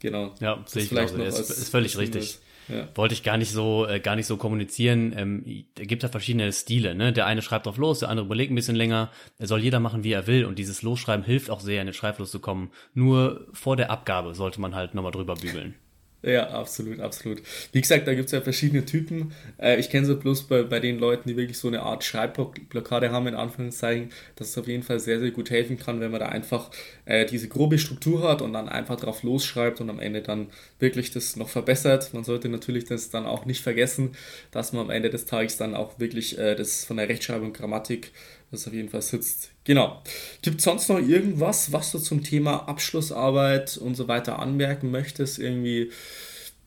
Genau. 0.00 0.34
Ja, 0.40 0.62
sehe 0.66 0.82
ich 0.82 0.88
vielleicht 0.88 1.16
noch 1.16 1.24
ist, 1.24 1.38
ist 1.38 1.68
völlig 1.68 1.98
richtig. 1.98 2.38
Ja. 2.68 2.88
Wollte 2.94 3.14
ich 3.14 3.22
gar 3.22 3.36
nicht 3.36 3.50
so 3.50 3.86
äh, 3.86 3.98
gar 4.00 4.16
nicht 4.16 4.26
so 4.26 4.36
kommunizieren. 4.36 5.12
Ähm, 5.16 5.64
da 5.74 5.84
gibt 5.84 6.02
ja 6.02 6.08
verschiedene 6.08 6.52
Stile. 6.52 6.94
Ne? 6.94 7.12
Der 7.12 7.26
eine 7.26 7.42
schreibt 7.42 7.66
drauf 7.66 7.78
los, 7.78 7.98
der 7.98 8.08
andere 8.08 8.26
überlegt 8.26 8.52
ein 8.52 8.54
bisschen 8.54 8.76
länger. 8.76 9.10
Er 9.38 9.48
soll 9.48 9.60
jeder 9.60 9.80
machen, 9.80 10.04
wie 10.04 10.12
er 10.12 10.26
will. 10.26 10.44
Und 10.44 10.58
dieses 10.58 10.82
Losschreiben 10.82 11.24
hilft 11.24 11.50
auch 11.50 11.60
sehr, 11.60 11.80
in 11.80 11.88
den 11.88 11.94
Schreibfluss 11.94 12.30
zu 12.30 12.38
kommen. 12.38 12.70
Nur 12.94 13.46
vor 13.52 13.76
der 13.76 13.90
Abgabe 13.90 14.34
sollte 14.34 14.60
man 14.60 14.74
halt 14.74 14.94
nochmal 14.94 15.12
drüber 15.12 15.34
bügeln. 15.34 15.74
Ja, 16.22 16.50
absolut, 16.50 17.00
absolut. 17.00 17.40
Wie 17.72 17.80
gesagt, 17.80 18.06
da 18.06 18.12
gibt 18.12 18.26
es 18.26 18.32
ja 18.32 18.42
verschiedene 18.42 18.84
Typen. 18.84 19.32
Äh, 19.58 19.80
ich 19.80 19.88
kenne 19.88 20.04
so 20.06 20.18
bloß 20.18 20.48
bei, 20.48 20.64
bei 20.64 20.78
den 20.78 20.98
Leuten, 20.98 21.30
die 21.30 21.36
wirklich 21.38 21.56
so 21.56 21.68
eine 21.68 21.80
Art 21.80 22.04
Schreibblockade 22.04 23.10
haben, 23.10 23.26
in 23.26 23.34
Anführungszeichen, 23.34 24.10
dass 24.36 24.50
es 24.50 24.58
auf 24.58 24.68
jeden 24.68 24.82
Fall 24.82 25.00
sehr, 25.00 25.18
sehr 25.18 25.30
gut 25.30 25.48
helfen 25.48 25.78
kann, 25.78 25.98
wenn 26.00 26.10
man 26.10 26.20
da 26.20 26.28
einfach 26.28 26.70
äh, 27.06 27.24
diese 27.24 27.48
grobe 27.48 27.78
Struktur 27.78 28.28
hat 28.28 28.42
und 28.42 28.52
dann 28.52 28.68
einfach 28.68 28.96
drauf 28.96 29.22
losschreibt 29.22 29.80
und 29.80 29.88
am 29.88 29.98
Ende 29.98 30.20
dann 30.20 30.48
wirklich 30.78 31.10
das 31.10 31.36
noch 31.36 31.48
verbessert. 31.48 32.12
Man 32.12 32.24
sollte 32.24 32.50
natürlich 32.50 32.84
das 32.84 33.08
dann 33.08 33.24
auch 33.24 33.46
nicht 33.46 33.62
vergessen, 33.62 34.10
dass 34.50 34.74
man 34.74 34.82
am 34.82 34.90
Ende 34.90 35.08
des 35.08 35.24
Tages 35.24 35.56
dann 35.56 35.74
auch 35.74 35.98
wirklich 36.00 36.38
äh, 36.38 36.54
das 36.54 36.84
von 36.84 36.98
der 36.98 37.08
Rechtschreibung, 37.08 37.54
Grammatik 37.54 38.12
das 38.50 38.66
auf 38.66 38.72
jeden 38.72 38.88
Fall 38.88 39.02
sitzt. 39.02 39.52
Genau. 39.64 40.02
Gibt 40.42 40.58
es 40.58 40.64
sonst 40.64 40.88
noch 40.88 40.98
irgendwas, 40.98 41.72
was 41.72 41.92
du 41.92 41.98
zum 41.98 42.22
Thema 42.22 42.68
Abschlussarbeit 42.68 43.76
und 43.76 43.94
so 43.94 44.08
weiter 44.08 44.38
anmerken 44.38 44.90
möchtest? 44.90 45.38
Irgendwie 45.38 45.90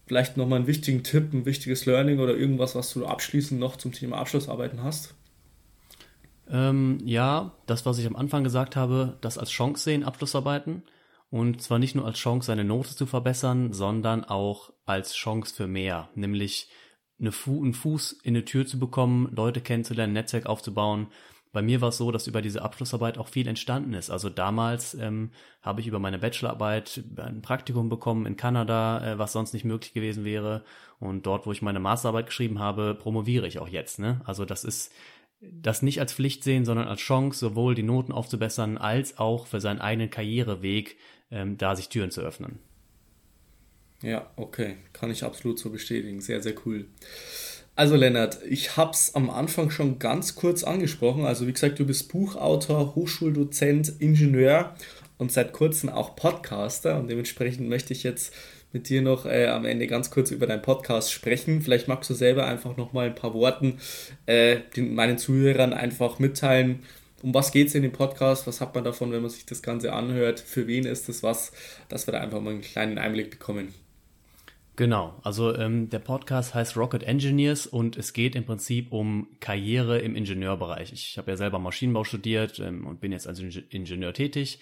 vielleicht 0.05 0.37
nochmal 0.37 0.59
einen 0.59 0.67
wichtigen 0.67 1.03
Tipp, 1.03 1.33
ein 1.33 1.45
wichtiges 1.45 1.85
Learning 1.85 2.19
oder 2.19 2.35
irgendwas, 2.35 2.75
was 2.75 2.93
du 2.93 3.05
abschließend 3.05 3.59
noch 3.59 3.77
zum 3.77 3.91
Thema 3.91 4.17
Abschlussarbeiten 4.17 4.83
hast? 4.83 5.13
Ähm, 6.49 6.99
ja, 7.03 7.53
das, 7.65 7.85
was 7.85 7.99
ich 7.99 8.05
am 8.05 8.15
Anfang 8.15 8.43
gesagt 8.43 8.75
habe, 8.75 9.17
das 9.21 9.37
als 9.37 9.49
Chance 9.49 9.83
sehen, 9.83 10.03
Abschlussarbeiten. 10.03 10.83
Und 11.29 11.61
zwar 11.61 11.79
nicht 11.79 11.95
nur 11.95 12.05
als 12.05 12.19
Chance, 12.19 12.47
seine 12.47 12.63
Note 12.63 12.95
zu 12.95 13.07
verbessern, 13.07 13.73
sondern 13.73 14.23
auch 14.23 14.71
als 14.85 15.15
Chance 15.15 15.55
für 15.55 15.67
mehr. 15.67 16.09
Nämlich 16.15 16.69
eine 17.19 17.31
Fu 17.31 17.63
einen 17.63 17.73
Fuß 17.73 18.19
in 18.23 18.35
eine 18.35 18.45
Tür 18.45 18.67
zu 18.67 18.77
bekommen, 18.77 19.29
Leute 19.35 19.61
kennenzulernen, 19.61 20.13
Netzwerk 20.13 20.45
aufzubauen. 20.45 21.07
Bei 21.53 21.61
mir 21.61 21.81
war 21.81 21.89
es 21.89 21.97
so, 21.97 22.11
dass 22.11 22.25
über 22.25 22.41
diese 22.41 22.63
Abschlussarbeit 22.63 23.19
auch 23.19 23.27
viel 23.27 23.47
entstanden 23.47 23.93
ist. 23.93 24.09
Also 24.09 24.29
damals 24.29 24.95
ähm, 24.95 25.29
habe 25.61 25.81
ich 25.81 25.87
über 25.87 25.99
meine 25.99 26.17
Bachelorarbeit 26.17 27.03
ein 27.15 27.43
Praktikum 27.43 27.89
bekommen 27.89 28.25
in 28.25 28.35
Kanada, 28.35 29.13
äh, 29.13 29.19
was 29.19 29.33
sonst 29.33 29.53
nicht 29.53 29.63
möglich 29.63 29.93
gewesen 29.93 30.25
wäre. 30.25 30.65
Und 30.99 31.27
dort, 31.27 31.45
wo 31.45 31.51
ich 31.51 31.61
meine 31.61 31.79
Masterarbeit 31.79 32.25
geschrieben 32.25 32.57
habe, 32.57 32.95
promoviere 32.95 33.47
ich 33.47 33.59
auch 33.59 33.67
jetzt. 33.67 33.99
Ne? 33.99 34.19
Also 34.25 34.45
das 34.45 34.63
ist 34.63 34.91
das 35.41 35.83
nicht 35.83 35.99
als 35.99 36.13
Pflicht 36.13 36.43
sehen, 36.43 36.65
sondern 36.65 36.87
als 36.87 37.01
Chance, 37.01 37.39
sowohl 37.39 37.75
die 37.75 37.83
Noten 37.83 38.11
aufzubessern, 38.11 38.77
als 38.77 39.19
auch 39.19 39.45
für 39.45 39.61
seinen 39.61 39.81
eigenen 39.81 40.09
Karriereweg 40.09 40.97
ähm, 41.29 41.57
da 41.57 41.75
sich 41.75 41.89
Türen 41.89 42.09
zu 42.09 42.21
öffnen. 42.21 42.59
Ja, 44.01 44.31
okay, 44.35 44.77
kann 44.91 45.11
ich 45.11 45.23
absolut 45.23 45.59
so 45.59 45.69
bestätigen. 45.69 46.19
Sehr, 46.19 46.41
sehr 46.41 46.55
cool. 46.65 46.87
Also 47.75 47.95
Lennart, 47.95 48.37
ich 48.47 48.77
habe 48.77 48.91
es 48.91 49.15
am 49.15 49.31
Anfang 49.31 49.71
schon 49.71 49.97
ganz 49.97 50.35
kurz 50.35 50.63
angesprochen. 50.63 51.25
Also 51.25 51.47
wie 51.47 51.53
gesagt, 51.53 51.79
du 51.79 51.85
bist 51.85 52.11
Buchautor, 52.11 52.93
Hochschuldozent, 52.93 53.93
Ingenieur 53.99 54.75
und 55.17 55.31
seit 55.31 55.53
kurzem 55.53 55.89
auch 55.89 56.15
Podcaster. 56.15 56.99
Und 56.99 57.09
dementsprechend 57.09 57.67
möchte 57.67 57.93
ich 57.93 58.03
jetzt 58.03 58.31
mit 58.73 58.89
dir 58.89 59.01
noch 59.01 59.25
äh, 59.25 59.47
am 59.47 59.65
Ende 59.65 59.87
ganz 59.87 60.11
kurz 60.11 60.29
über 60.29 60.45
deinen 60.45 60.61
Podcast 60.61 61.11
sprechen. 61.11 61.63
Vielleicht 61.63 61.87
magst 61.87 62.11
du 62.11 62.13
selber 62.13 62.45
einfach 62.45 62.77
noch 62.77 62.93
mal 62.93 63.07
ein 63.07 63.15
paar 63.15 63.33
Worten 63.33 63.79
äh, 64.27 64.57
den, 64.75 64.93
meinen 64.93 65.17
Zuhörern 65.17 65.73
einfach 65.73 66.19
mitteilen. 66.19 66.83
Um 67.23 67.33
was 67.33 67.51
geht 67.51 67.69
es 67.69 67.75
in 67.75 67.81
dem 67.81 67.91
Podcast? 67.91 68.45
Was 68.45 68.61
hat 68.61 68.75
man 68.75 68.83
davon, 68.83 69.11
wenn 69.11 69.21
man 69.21 69.31
sich 69.31 69.47
das 69.47 69.63
Ganze 69.63 69.93
anhört? 69.93 70.39
Für 70.39 70.67
wen 70.67 70.85
ist 70.85 71.09
das 71.09 71.23
was? 71.23 71.51
Dass 71.89 72.05
wir 72.07 72.11
da 72.11 72.19
einfach 72.19 72.39
mal 72.39 72.51
einen 72.51 72.61
kleinen 72.61 72.99
Einblick 72.99 73.31
bekommen. 73.31 73.73
Genau, 74.75 75.19
also 75.21 75.55
ähm, 75.55 75.89
der 75.89 75.99
Podcast 75.99 76.55
heißt 76.55 76.77
Rocket 76.77 77.03
Engineers 77.03 77.67
und 77.67 77.95
es 77.95 78.11
geht 78.11 78.35
im 78.35 78.43
Prinzip 78.43 78.91
um 78.91 79.27
Karriere 79.39 79.99
im 79.99 80.15
Ingenieurbereich. 80.15 80.91
Ich 80.93 81.17
habe 81.19 81.29
ja 81.29 81.37
selber 81.37 81.59
Maschinenbau 81.59 82.03
studiert 82.03 82.59
ähm, 82.59 82.87
und 82.87 82.99
bin 82.99 83.11
jetzt 83.11 83.27
als 83.27 83.39
Ingenieur 83.39 84.13
tätig. 84.13 84.59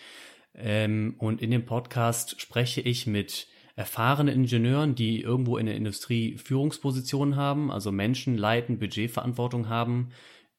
Ähm, 0.53 1.15
und 1.17 1.41
in 1.41 1.49
dem 1.49 1.65
Podcast 1.65 2.41
spreche 2.41 2.81
ich 2.81 3.07
mit 3.07 3.47
erfahrenen 3.77 4.35
Ingenieuren, 4.35 4.95
die 4.95 5.21
irgendwo 5.21 5.57
in 5.57 5.65
der 5.65 5.75
Industrie 5.75 6.37
Führungspositionen 6.37 7.37
haben, 7.37 7.71
also 7.71 7.93
Menschen 7.93 8.37
leiten, 8.37 8.79
Budgetverantwortung 8.79 9.69
haben, 9.69 10.09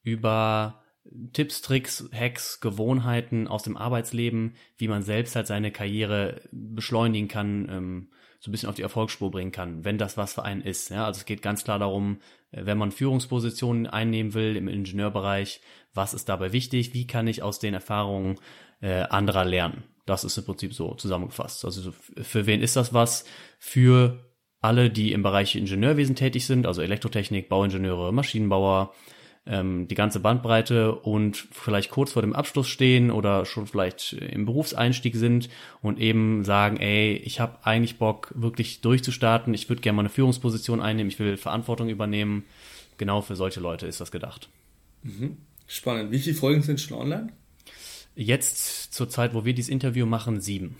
über 0.02 0.82
Tipps, 1.34 1.60
Tricks, 1.60 2.08
Hacks, 2.14 2.60
Gewohnheiten 2.60 3.48
aus 3.48 3.64
dem 3.64 3.76
Arbeitsleben, 3.76 4.54
wie 4.78 4.88
man 4.88 5.02
selbst 5.02 5.36
halt 5.36 5.46
seine 5.46 5.72
Karriere 5.72 6.40
beschleunigen 6.52 7.28
kann, 7.28 7.68
ähm, 7.70 8.08
so 8.42 8.50
ein 8.50 8.52
bisschen 8.52 8.68
auf 8.68 8.74
die 8.74 8.82
Erfolgsspur 8.82 9.30
bringen 9.30 9.52
kann, 9.52 9.84
wenn 9.84 9.98
das 9.98 10.16
was 10.16 10.34
für 10.34 10.42
einen 10.42 10.62
ist. 10.62 10.90
Ja, 10.90 11.06
also 11.06 11.18
es 11.18 11.26
geht 11.26 11.42
ganz 11.42 11.62
klar 11.62 11.78
darum, 11.78 12.18
äh, 12.50 12.66
wenn 12.66 12.76
man 12.76 12.90
Führungspositionen 12.90 13.86
einnehmen 13.86 14.34
will 14.34 14.56
im 14.56 14.66
Ingenieurbereich, 14.66 15.60
was 15.94 16.12
ist 16.12 16.28
dabei 16.28 16.52
wichtig, 16.52 16.92
wie 16.92 17.06
kann 17.06 17.28
ich 17.28 17.44
aus 17.44 17.60
den 17.60 17.72
Erfahrungen 17.72 18.40
äh, 18.80 19.02
anderer 19.02 19.44
lernen. 19.44 19.84
Das 20.06 20.24
ist 20.24 20.36
im 20.36 20.44
Prinzip 20.44 20.74
so 20.74 20.94
zusammengefasst. 20.94 21.64
Also 21.64 21.92
für 21.92 22.46
wen 22.46 22.62
ist 22.62 22.74
das 22.74 22.92
was? 22.92 23.24
Für 23.60 24.18
alle, 24.60 24.90
die 24.90 25.12
im 25.12 25.22
Bereich 25.22 25.54
Ingenieurwesen 25.54 26.16
tätig 26.16 26.44
sind, 26.44 26.66
also 26.66 26.82
Elektrotechnik, 26.82 27.48
Bauingenieure, 27.48 28.12
Maschinenbauer, 28.12 28.92
ähm, 29.44 29.88
die 29.88 29.94
ganze 29.94 30.20
Bandbreite 30.20 30.94
und 30.94 31.36
vielleicht 31.50 31.90
kurz 31.90 32.12
vor 32.12 32.22
dem 32.22 32.34
Abschluss 32.34 32.68
stehen 32.68 33.10
oder 33.10 33.44
schon 33.44 33.66
vielleicht 33.66 34.12
im 34.12 34.44
Berufseinstieg 34.46 35.16
sind 35.16 35.48
und 35.80 35.98
eben 35.98 36.44
sagen, 36.44 36.76
ey, 36.76 37.14
ich 37.16 37.40
habe 37.40 37.58
eigentlich 37.64 37.98
Bock, 37.98 38.32
wirklich 38.34 38.80
durchzustarten, 38.82 39.52
ich 39.52 39.68
würde 39.68 39.82
gerne 39.82 39.96
mal 39.96 40.02
eine 40.02 40.10
Führungsposition 40.10 40.80
einnehmen, 40.80 41.10
ich 41.10 41.18
will 41.18 41.36
Verantwortung 41.36 41.88
übernehmen. 41.88 42.44
Genau 42.98 43.20
für 43.20 43.34
solche 43.34 43.58
Leute 43.58 43.86
ist 43.86 44.00
das 44.00 44.12
gedacht. 44.12 44.48
Mhm. 45.02 45.38
Spannend. 45.66 46.12
Wie 46.12 46.18
viele 46.18 46.36
Folgen 46.36 46.62
sind 46.62 46.80
schon 46.80 46.98
online? 46.98 47.28
Jetzt 48.14 48.92
zur 48.92 49.08
Zeit, 49.08 49.34
wo 49.34 49.44
wir 49.44 49.54
dieses 49.54 49.70
Interview 49.70 50.06
machen, 50.06 50.40
sieben. 50.40 50.76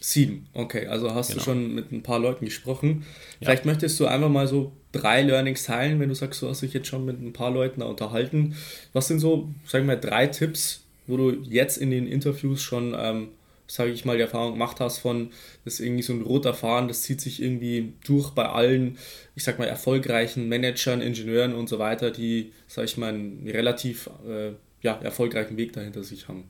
Sieben, 0.00 0.46
okay. 0.54 0.86
Also 0.86 1.14
hast 1.14 1.28
genau. 1.28 1.38
du 1.38 1.44
schon 1.44 1.74
mit 1.74 1.92
ein 1.92 2.02
paar 2.02 2.18
Leuten 2.18 2.44
gesprochen. 2.44 3.04
Vielleicht 3.38 3.64
ja. 3.64 3.70
möchtest 3.70 3.98
du 4.00 4.06
einfach 4.06 4.28
mal 4.28 4.46
so 4.46 4.72
drei 4.96 5.22
Learnings 5.22 5.64
teilen, 5.64 6.00
wenn 6.00 6.08
du 6.08 6.14
sagst, 6.14 6.42
du 6.42 6.48
hast 6.48 6.62
dich 6.62 6.72
jetzt 6.72 6.88
schon 6.88 7.04
mit 7.04 7.20
ein 7.20 7.32
paar 7.32 7.50
Leuten 7.50 7.80
da 7.80 7.86
unterhalten. 7.86 8.56
Was 8.92 9.08
sind 9.08 9.18
so, 9.18 9.48
sagen 9.66 9.86
wir 9.86 9.94
mal, 9.94 10.00
drei 10.00 10.26
Tipps, 10.26 10.82
wo 11.06 11.16
du 11.16 11.30
jetzt 11.42 11.76
in 11.76 11.90
den 11.90 12.06
Interviews 12.06 12.62
schon, 12.62 12.94
ähm, 12.98 13.28
sage 13.66 13.90
ich 13.90 14.04
mal, 14.04 14.16
die 14.16 14.22
Erfahrung 14.22 14.52
gemacht 14.52 14.80
hast 14.80 14.98
von, 14.98 15.30
das 15.64 15.74
ist 15.74 15.80
irgendwie 15.80 16.02
so 16.02 16.12
ein 16.12 16.22
roter 16.22 16.54
Faden, 16.54 16.88
das 16.88 17.02
zieht 17.02 17.20
sich 17.20 17.42
irgendwie 17.42 17.92
durch 18.04 18.30
bei 18.30 18.48
allen, 18.48 18.98
ich 19.34 19.44
sag 19.44 19.58
mal, 19.58 19.66
erfolgreichen 19.66 20.48
Managern, 20.48 21.00
Ingenieuren 21.00 21.54
und 21.54 21.68
so 21.68 21.78
weiter, 21.78 22.10
die, 22.10 22.52
sage 22.66 22.86
ich 22.86 22.96
mal, 22.96 23.08
einen 23.08 23.48
relativ 23.48 24.08
äh, 24.28 24.52
ja, 24.82 24.94
erfolgreichen 25.02 25.56
Weg 25.56 25.72
dahinter 25.72 26.04
sich 26.04 26.28
haben. 26.28 26.44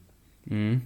Mhm. 0.45 0.83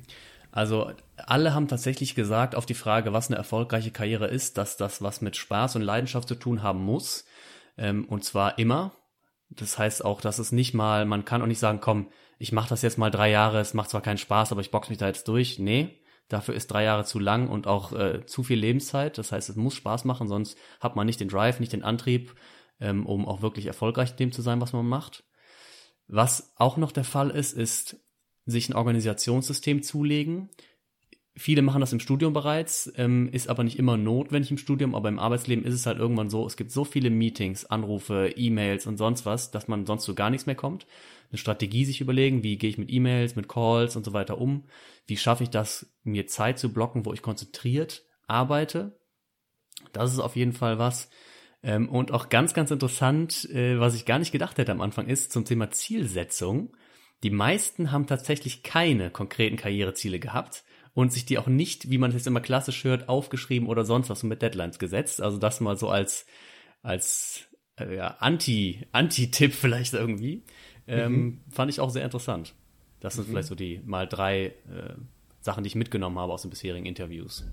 Also 0.53 0.91
alle 1.17 1.55
haben 1.55 1.69
tatsächlich 1.69 2.15
gesagt 2.15 2.55
auf 2.55 2.67
die 2.67 2.75
Frage, 2.75 3.13
was 3.13 3.29
eine 3.29 3.37
erfolgreiche 3.37 3.91
Karriere 3.91 4.27
ist, 4.27 4.59
dass 4.59 4.77
das 4.77 5.01
was 5.01 5.21
mit 5.21 5.37
Spaß 5.37 5.77
und 5.77 5.83
Leidenschaft 5.83 6.29
zu 6.29 6.35
tun 6.35 6.63
haben 6.63 6.83
muss. 6.83 7.25
Ähm, 7.77 8.05
und 8.07 8.25
zwar 8.25 8.59
immer. 8.59 8.93
Das 9.51 9.79
heißt 9.79 10.05
auch, 10.05 10.21
dass 10.21 10.39
es 10.39 10.53
nicht 10.53 10.75
mal, 10.75 11.05
man 11.05 11.25
kann 11.25 11.43
auch 11.43 11.47
nicht 11.47 11.59
sagen, 11.59 11.81
komm, 11.81 12.09
ich 12.39 12.53
mache 12.53 12.69
das 12.69 12.83
jetzt 12.83 12.99
mal 12.99 13.11
drei 13.11 13.31
Jahre, 13.31 13.61
es 13.61 13.75
macht 13.75 13.91
zwar 13.91 14.01
keinen 14.01 14.19
Spaß, 14.19 14.53
aber 14.53 14.61
ich 14.61 14.71
box 14.71 14.89
mich 14.89 14.99
da 14.99 15.07
jetzt 15.09 15.29
durch. 15.29 15.59
Nee, 15.59 16.01
dafür 16.29 16.55
ist 16.55 16.69
drei 16.69 16.85
Jahre 16.85 17.05
zu 17.05 17.19
lang 17.19 17.49
und 17.49 17.67
auch 17.67 17.93
äh, 17.93 18.25
zu 18.27 18.43
viel 18.43 18.59
Lebenszeit. 18.59 19.19
Das 19.19 19.33
heißt, 19.33 19.51
es 19.51 19.57
muss 19.57 19.75
Spaß 19.75 20.05
machen, 20.05 20.29
sonst 20.29 20.57
hat 20.81 20.97
man 20.97 21.07
nicht 21.07 21.21
den 21.21 21.29
Drive, 21.29 21.61
nicht 21.61 21.73
den 21.73 21.83
Antrieb, 21.83 22.35
ähm, 22.81 23.05
um 23.05 23.27
auch 23.27 23.43
wirklich 23.43 23.67
erfolgreich 23.67 24.17
dem 24.17 24.33
zu 24.33 24.41
sein, 24.41 24.61
was 24.61 24.73
man 24.73 24.87
macht. 24.87 25.25
Was 26.07 26.53
auch 26.57 26.77
noch 26.77 26.93
der 26.93 27.05
Fall 27.05 27.31
ist, 27.31 27.53
ist 27.53 27.97
sich 28.47 28.69
ein 28.69 28.75
Organisationssystem 28.75 29.83
zulegen. 29.83 30.51
Viele 31.41 31.63
machen 31.63 31.81
das 31.81 31.95
im 31.95 32.01
Studium 32.01 32.35
bereits, 32.35 32.93
ähm, 32.97 33.31
ist 33.33 33.49
aber 33.49 33.65
nicht 33.65 33.79
immer 33.79 33.97
notwendig 33.97 34.51
im 34.51 34.59
Studium, 34.59 34.95
aber 34.95 35.09
im 35.09 35.19
Arbeitsleben 35.19 35.65
ist 35.65 35.73
es 35.73 35.87
halt 35.87 35.99
irgendwann 35.99 36.29
so, 36.29 36.47
es 36.47 36.59
gibt 36.59 36.71
so 36.71 36.85
viele 36.85 37.09
Meetings, 37.09 37.65
Anrufe, 37.65 38.35
E-Mails 38.37 38.87
und 38.87 38.99
sonst 38.99 39.25
was, 39.25 39.51
dass 39.51 39.67
man 39.67 39.87
sonst 39.87 40.05
zu 40.05 40.15
gar 40.15 40.29
nichts 40.29 40.45
mehr 40.45 40.55
kommt. 40.55 40.87
Eine 41.31 41.39
Strategie 41.39 41.87
sich 41.87 42.03
überlegen, 42.03 42.43
wie 42.43 42.59
gehe 42.59 42.69
ich 42.69 42.77
mit 42.77 42.93
E-Mails, 42.93 43.37
mit 43.37 43.49
Calls 43.49 43.97
und 43.97 44.05
so 44.05 44.13
weiter 44.13 44.37
um, 44.37 44.65
wie 45.07 45.17
schaffe 45.17 45.43
ich 45.43 45.49
das, 45.49 45.91
mir 46.03 46.27
Zeit 46.27 46.59
zu 46.59 46.75
blocken, 46.75 47.07
wo 47.07 47.15
ich 47.15 47.23
konzentriert 47.23 48.05
arbeite. 48.27 49.01
Das 49.95 50.13
ist 50.13 50.21
auf 50.21 50.37
jeden 50.37 50.53
Fall 50.53 50.79
was. 50.79 51.09
Ähm, 51.63 51.89
und 51.89 52.13
auch 52.13 52.29
ganz, 52.29 52.53
ganz 52.53 52.71
interessant, 52.71 53.49
äh, 53.49 53.81
was 53.81 53.95
ich 53.95 54.05
gar 54.05 54.19
nicht 54.19 54.33
gedacht 54.33 54.59
hätte 54.59 54.73
am 54.73 54.83
Anfang, 54.83 55.07
ist 55.07 55.33
zum 55.33 55.47
Thema 55.47 55.71
Zielsetzung. 55.71 56.77
Die 57.23 57.31
meisten 57.31 57.93
haben 57.93 58.07
tatsächlich 58.07 58.63
keine 58.63 59.09
konkreten 59.09 59.57
Karriereziele 59.57 60.21
gehabt 60.21 60.65
und 60.95 61.13
sich 61.13 61.25
die 61.25 61.39
auch 61.39 61.47
nicht, 61.47 61.91
wie 61.91 61.99
man 61.99 62.11
es 62.11 62.17
jetzt 62.17 62.27
immer 62.27 62.41
klassisch 62.41 62.85
hört, 62.85 63.09
aufgeschrieben 63.09 63.69
oder 63.69 63.85
sonst 63.85 64.11
was 64.11 64.23
mit 64.23 64.43
Deadlines 64.43 64.79
gesetzt. 64.79 65.21
Also 65.21 65.39
das 65.39 65.61
mal 65.61 65.77
so 65.77 65.89
als, 65.89 66.27
als 66.83 67.49
äh, 67.79 67.97
ja, 67.97 68.17
Anti, 68.19 68.87
Anti-Tipp 68.93 69.53
vielleicht 69.55 69.95
irgendwie. 69.95 70.45
Ähm, 70.87 71.13
mhm. 71.13 71.41
Fand 71.51 71.71
ich 71.71 71.81
auch 71.81 71.91
sehr 71.91 72.05
interessant. 72.05 72.55
Das 73.01 73.15
sind 73.15 73.27
mhm. 73.27 73.33
vielleicht 73.33 73.49
so 73.49 73.55
die 73.55 73.81
mal 73.85 74.07
drei 74.07 74.47
äh, 74.47 74.95
Sachen, 75.41 75.65
die 75.65 75.69
ich 75.69 75.75
mitgenommen 75.75 76.19
habe 76.19 76.33
aus 76.33 76.43
den 76.43 76.51
bisherigen 76.51 76.87
Interviews. 76.87 77.45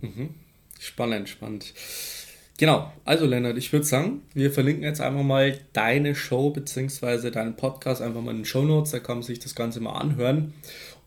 Mhm. 0.00 0.34
Spannend, 0.78 1.28
spannend. 1.28 1.74
Genau, 2.58 2.90
also 3.04 3.26
Lennart, 3.26 3.58
ich 3.58 3.70
würde 3.72 3.84
sagen, 3.84 4.22
wir 4.32 4.50
verlinken 4.50 4.82
jetzt 4.82 5.02
einfach 5.02 5.22
mal 5.22 5.58
deine 5.74 6.14
Show 6.14 6.50
bzw. 6.50 7.30
deinen 7.30 7.54
Podcast 7.54 8.00
einfach 8.00 8.22
mal 8.22 8.30
in 8.30 8.38
den 8.38 8.44
Show 8.46 8.64
Notes, 8.64 8.92
da 8.92 8.98
kann 8.98 9.18
man 9.18 9.22
sich 9.22 9.38
das 9.38 9.54
Ganze 9.54 9.80
mal 9.80 9.92
anhören. 9.92 10.54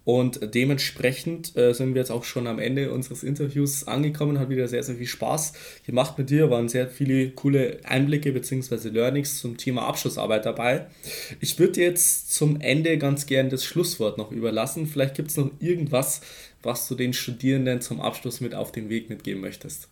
Und 0.09 0.55
dementsprechend 0.55 1.55
äh, 1.55 1.71
sind 1.71 1.93
wir 1.93 2.01
jetzt 2.01 2.09
auch 2.09 2.23
schon 2.23 2.47
am 2.47 2.57
Ende 2.57 2.91
unseres 2.91 3.21
Interviews 3.21 3.87
angekommen. 3.87 4.39
Hat 4.39 4.49
wieder 4.49 4.67
sehr, 4.67 4.81
sehr 4.81 4.95
viel 4.95 5.05
Spaß 5.05 5.53
gemacht 5.85 6.17
mit 6.17 6.31
dir. 6.31 6.49
Waren 6.49 6.67
sehr 6.67 6.87
viele 6.87 7.29
coole 7.29 7.77
Einblicke 7.83 8.31
bzw. 8.31 8.89
Learnings 8.89 9.39
zum 9.39 9.57
Thema 9.57 9.85
Abschlussarbeit 9.85 10.47
dabei. 10.47 10.87
Ich 11.41 11.59
würde 11.59 11.81
jetzt 11.81 12.33
zum 12.33 12.59
Ende 12.59 12.97
ganz 12.97 13.27
gern 13.27 13.51
das 13.51 13.63
Schlusswort 13.63 14.17
noch 14.17 14.31
überlassen. 14.31 14.87
Vielleicht 14.87 15.13
gibt 15.13 15.29
es 15.29 15.37
noch 15.37 15.51
irgendwas, 15.59 16.21
was 16.63 16.87
du 16.87 16.95
den 16.95 17.13
Studierenden 17.13 17.79
zum 17.79 18.01
Abschluss 18.01 18.41
mit 18.41 18.55
auf 18.55 18.71
den 18.71 18.89
Weg 18.89 19.11
mitgeben 19.11 19.41
möchtest 19.41 19.89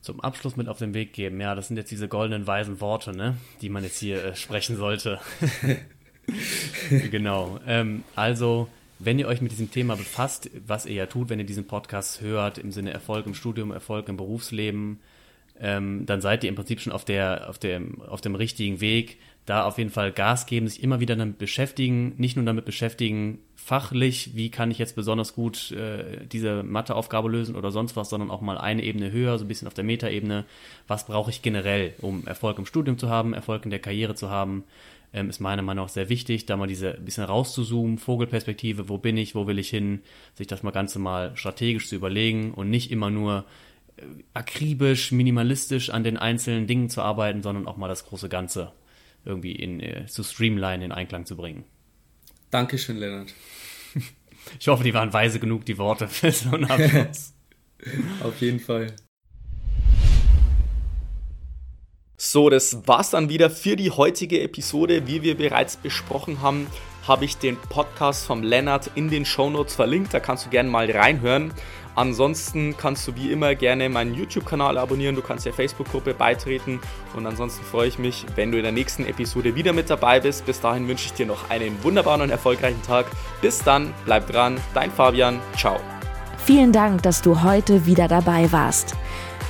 zum 0.00 0.20
Abschluss 0.20 0.56
mit 0.56 0.66
auf 0.66 0.78
den 0.78 0.94
Weg 0.94 1.12
geben. 1.12 1.40
Ja, 1.40 1.54
das 1.54 1.68
sind 1.68 1.76
jetzt 1.76 1.92
diese 1.92 2.08
goldenen 2.08 2.48
weisen 2.48 2.80
Worte, 2.80 3.16
ne, 3.16 3.36
die 3.60 3.68
man 3.68 3.84
jetzt 3.84 4.00
hier 4.00 4.24
äh, 4.24 4.34
sprechen 4.34 4.76
sollte. 4.76 5.20
genau. 7.10 7.60
Ähm, 7.66 8.04
also, 8.14 8.68
wenn 8.98 9.18
ihr 9.18 9.26
euch 9.26 9.40
mit 9.40 9.52
diesem 9.52 9.70
Thema 9.70 9.96
befasst, 9.96 10.50
was 10.66 10.86
ihr 10.86 10.94
ja 10.94 11.06
tut, 11.06 11.28
wenn 11.28 11.38
ihr 11.38 11.46
diesen 11.46 11.66
Podcast 11.66 12.20
hört, 12.20 12.58
im 12.58 12.70
Sinne 12.70 12.92
Erfolg 12.92 13.26
im 13.26 13.34
Studium, 13.34 13.70
Erfolg 13.70 14.08
im 14.08 14.16
Berufsleben, 14.16 15.00
ähm, 15.60 16.06
dann 16.06 16.20
seid 16.20 16.44
ihr 16.44 16.48
im 16.48 16.56
Prinzip 16.56 16.80
schon 16.80 16.92
auf, 16.92 17.04
der, 17.04 17.48
auf, 17.48 17.58
dem, 17.58 18.00
auf 18.02 18.20
dem 18.20 18.34
richtigen 18.34 18.80
Weg. 18.80 19.18
Da 19.44 19.64
auf 19.64 19.78
jeden 19.78 19.90
Fall 19.90 20.12
Gas 20.12 20.46
geben, 20.46 20.68
sich 20.68 20.84
immer 20.84 21.00
wieder 21.00 21.16
damit 21.16 21.38
beschäftigen, 21.38 22.14
nicht 22.16 22.36
nur 22.36 22.44
damit 22.44 22.64
beschäftigen, 22.64 23.40
fachlich, 23.56 24.30
wie 24.34 24.50
kann 24.50 24.70
ich 24.70 24.78
jetzt 24.78 24.94
besonders 24.94 25.34
gut 25.34 25.72
äh, 25.72 26.24
diese 26.26 26.62
Matheaufgabe 26.62 27.28
lösen 27.28 27.56
oder 27.56 27.72
sonst 27.72 27.96
was, 27.96 28.08
sondern 28.08 28.30
auch 28.30 28.40
mal 28.40 28.56
eine 28.56 28.84
Ebene 28.84 29.10
höher, 29.10 29.38
so 29.38 29.44
ein 29.44 29.48
bisschen 29.48 29.66
auf 29.66 29.74
der 29.74 29.82
Metaebene. 29.82 30.44
Was 30.86 31.06
brauche 31.06 31.30
ich 31.30 31.42
generell, 31.42 31.94
um 31.98 32.24
Erfolg 32.26 32.58
im 32.58 32.66
Studium 32.66 32.98
zu 32.98 33.08
haben, 33.08 33.34
Erfolg 33.34 33.64
in 33.64 33.70
der 33.70 33.80
Karriere 33.80 34.14
zu 34.14 34.30
haben? 34.30 34.62
Ähm, 35.14 35.28
ist 35.28 35.40
meiner 35.40 35.62
Meinung 35.62 35.84
nach 35.84 35.92
sehr 35.92 36.08
wichtig, 36.08 36.46
da 36.46 36.56
mal 36.56 36.66
diese 36.66 36.94
bisschen 36.94 37.24
rauszuzoomen, 37.24 37.98
Vogelperspektive, 37.98 38.88
wo 38.88 38.98
bin 38.98 39.16
ich, 39.16 39.34
wo 39.34 39.46
will 39.46 39.58
ich 39.58 39.68
hin, 39.68 40.00
sich 40.34 40.46
das 40.46 40.62
mal 40.62 40.70
Ganze 40.70 40.98
mal 40.98 41.36
strategisch 41.36 41.88
zu 41.88 41.96
überlegen 41.96 42.54
und 42.54 42.70
nicht 42.70 42.90
immer 42.90 43.10
nur 43.10 43.44
äh, 43.96 44.02
akribisch, 44.32 45.12
minimalistisch 45.12 45.90
an 45.90 46.02
den 46.02 46.16
einzelnen 46.16 46.66
Dingen 46.66 46.88
zu 46.88 47.02
arbeiten, 47.02 47.42
sondern 47.42 47.66
auch 47.66 47.76
mal 47.76 47.88
das 47.88 48.06
große 48.06 48.28
Ganze 48.28 48.72
irgendwie 49.24 49.52
in, 49.52 49.80
äh, 49.80 50.06
zu 50.06 50.22
streamline, 50.22 50.84
in 50.84 50.92
Einklang 50.92 51.26
zu 51.26 51.36
bringen. 51.36 51.64
Dankeschön, 52.50 52.96
Lennart. 52.98 53.32
Ich 54.58 54.66
hoffe, 54.66 54.82
die 54.82 54.92
waren 54.92 55.12
weise 55.12 55.38
genug, 55.38 55.64
die 55.66 55.78
Worte 55.78 56.08
für 56.08 56.32
so 56.32 56.50
einen 56.50 56.64
Abschluss. 56.64 57.32
Auf 58.24 58.40
jeden 58.40 58.58
Fall. 58.58 58.88
So, 62.24 62.50
das 62.50 62.86
war's 62.86 63.10
dann 63.10 63.28
wieder 63.30 63.50
für 63.50 63.74
die 63.74 63.90
heutige 63.90 64.42
Episode. 64.42 65.08
Wie 65.08 65.22
wir 65.22 65.36
bereits 65.36 65.76
besprochen 65.76 66.40
haben, 66.40 66.68
habe 67.08 67.24
ich 67.24 67.36
den 67.36 67.56
Podcast 67.56 68.26
vom 68.26 68.44
Lennart 68.44 68.92
in 68.94 69.10
den 69.10 69.24
Shownotes 69.24 69.74
verlinkt. 69.74 70.14
Da 70.14 70.20
kannst 70.20 70.46
du 70.46 70.50
gerne 70.50 70.70
mal 70.70 70.88
reinhören. 70.88 71.52
Ansonsten 71.96 72.76
kannst 72.76 73.08
du 73.08 73.16
wie 73.16 73.32
immer 73.32 73.56
gerne 73.56 73.88
meinen 73.88 74.14
YouTube-Kanal 74.14 74.78
abonnieren, 74.78 75.16
du 75.16 75.20
kannst 75.20 75.46
der 75.46 75.52
Facebook-Gruppe 75.52 76.14
beitreten 76.14 76.80
und 77.16 77.26
ansonsten 77.26 77.64
freue 77.64 77.88
ich 77.88 77.98
mich, 77.98 78.24
wenn 78.36 78.52
du 78.52 78.56
in 78.56 78.62
der 78.62 78.72
nächsten 78.72 79.04
Episode 79.04 79.56
wieder 79.56 79.72
mit 79.72 79.90
dabei 79.90 80.20
bist. 80.20 80.46
Bis 80.46 80.60
dahin 80.60 80.86
wünsche 80.86 81.06
ich 81.06 81.14
dir 81.14 81.26
noch 81.26 81.50
einen 81.50 81.82
wunderbaren 81.82 82.22
und 82.22 82.30
erfolgreichen 82.30 82.82
Tag. 82.82 83.06
Bis 83.40 83.64
dann, 83.64 83.92
bleib 84.04 84.28
dran, 84.28 84.60
dein 84.74 84.92
Fabian, 84.92 85.40
ciao. 85.56 85.80
Vielen 86.44 86.72
Dank, 86.72 87.02
dass 87.02 87.20
du 87.20 87.42
heute 87.42 87.84
wieder 87.84 88.06
dabei 88.06 88.50
warst. 88.52 88.94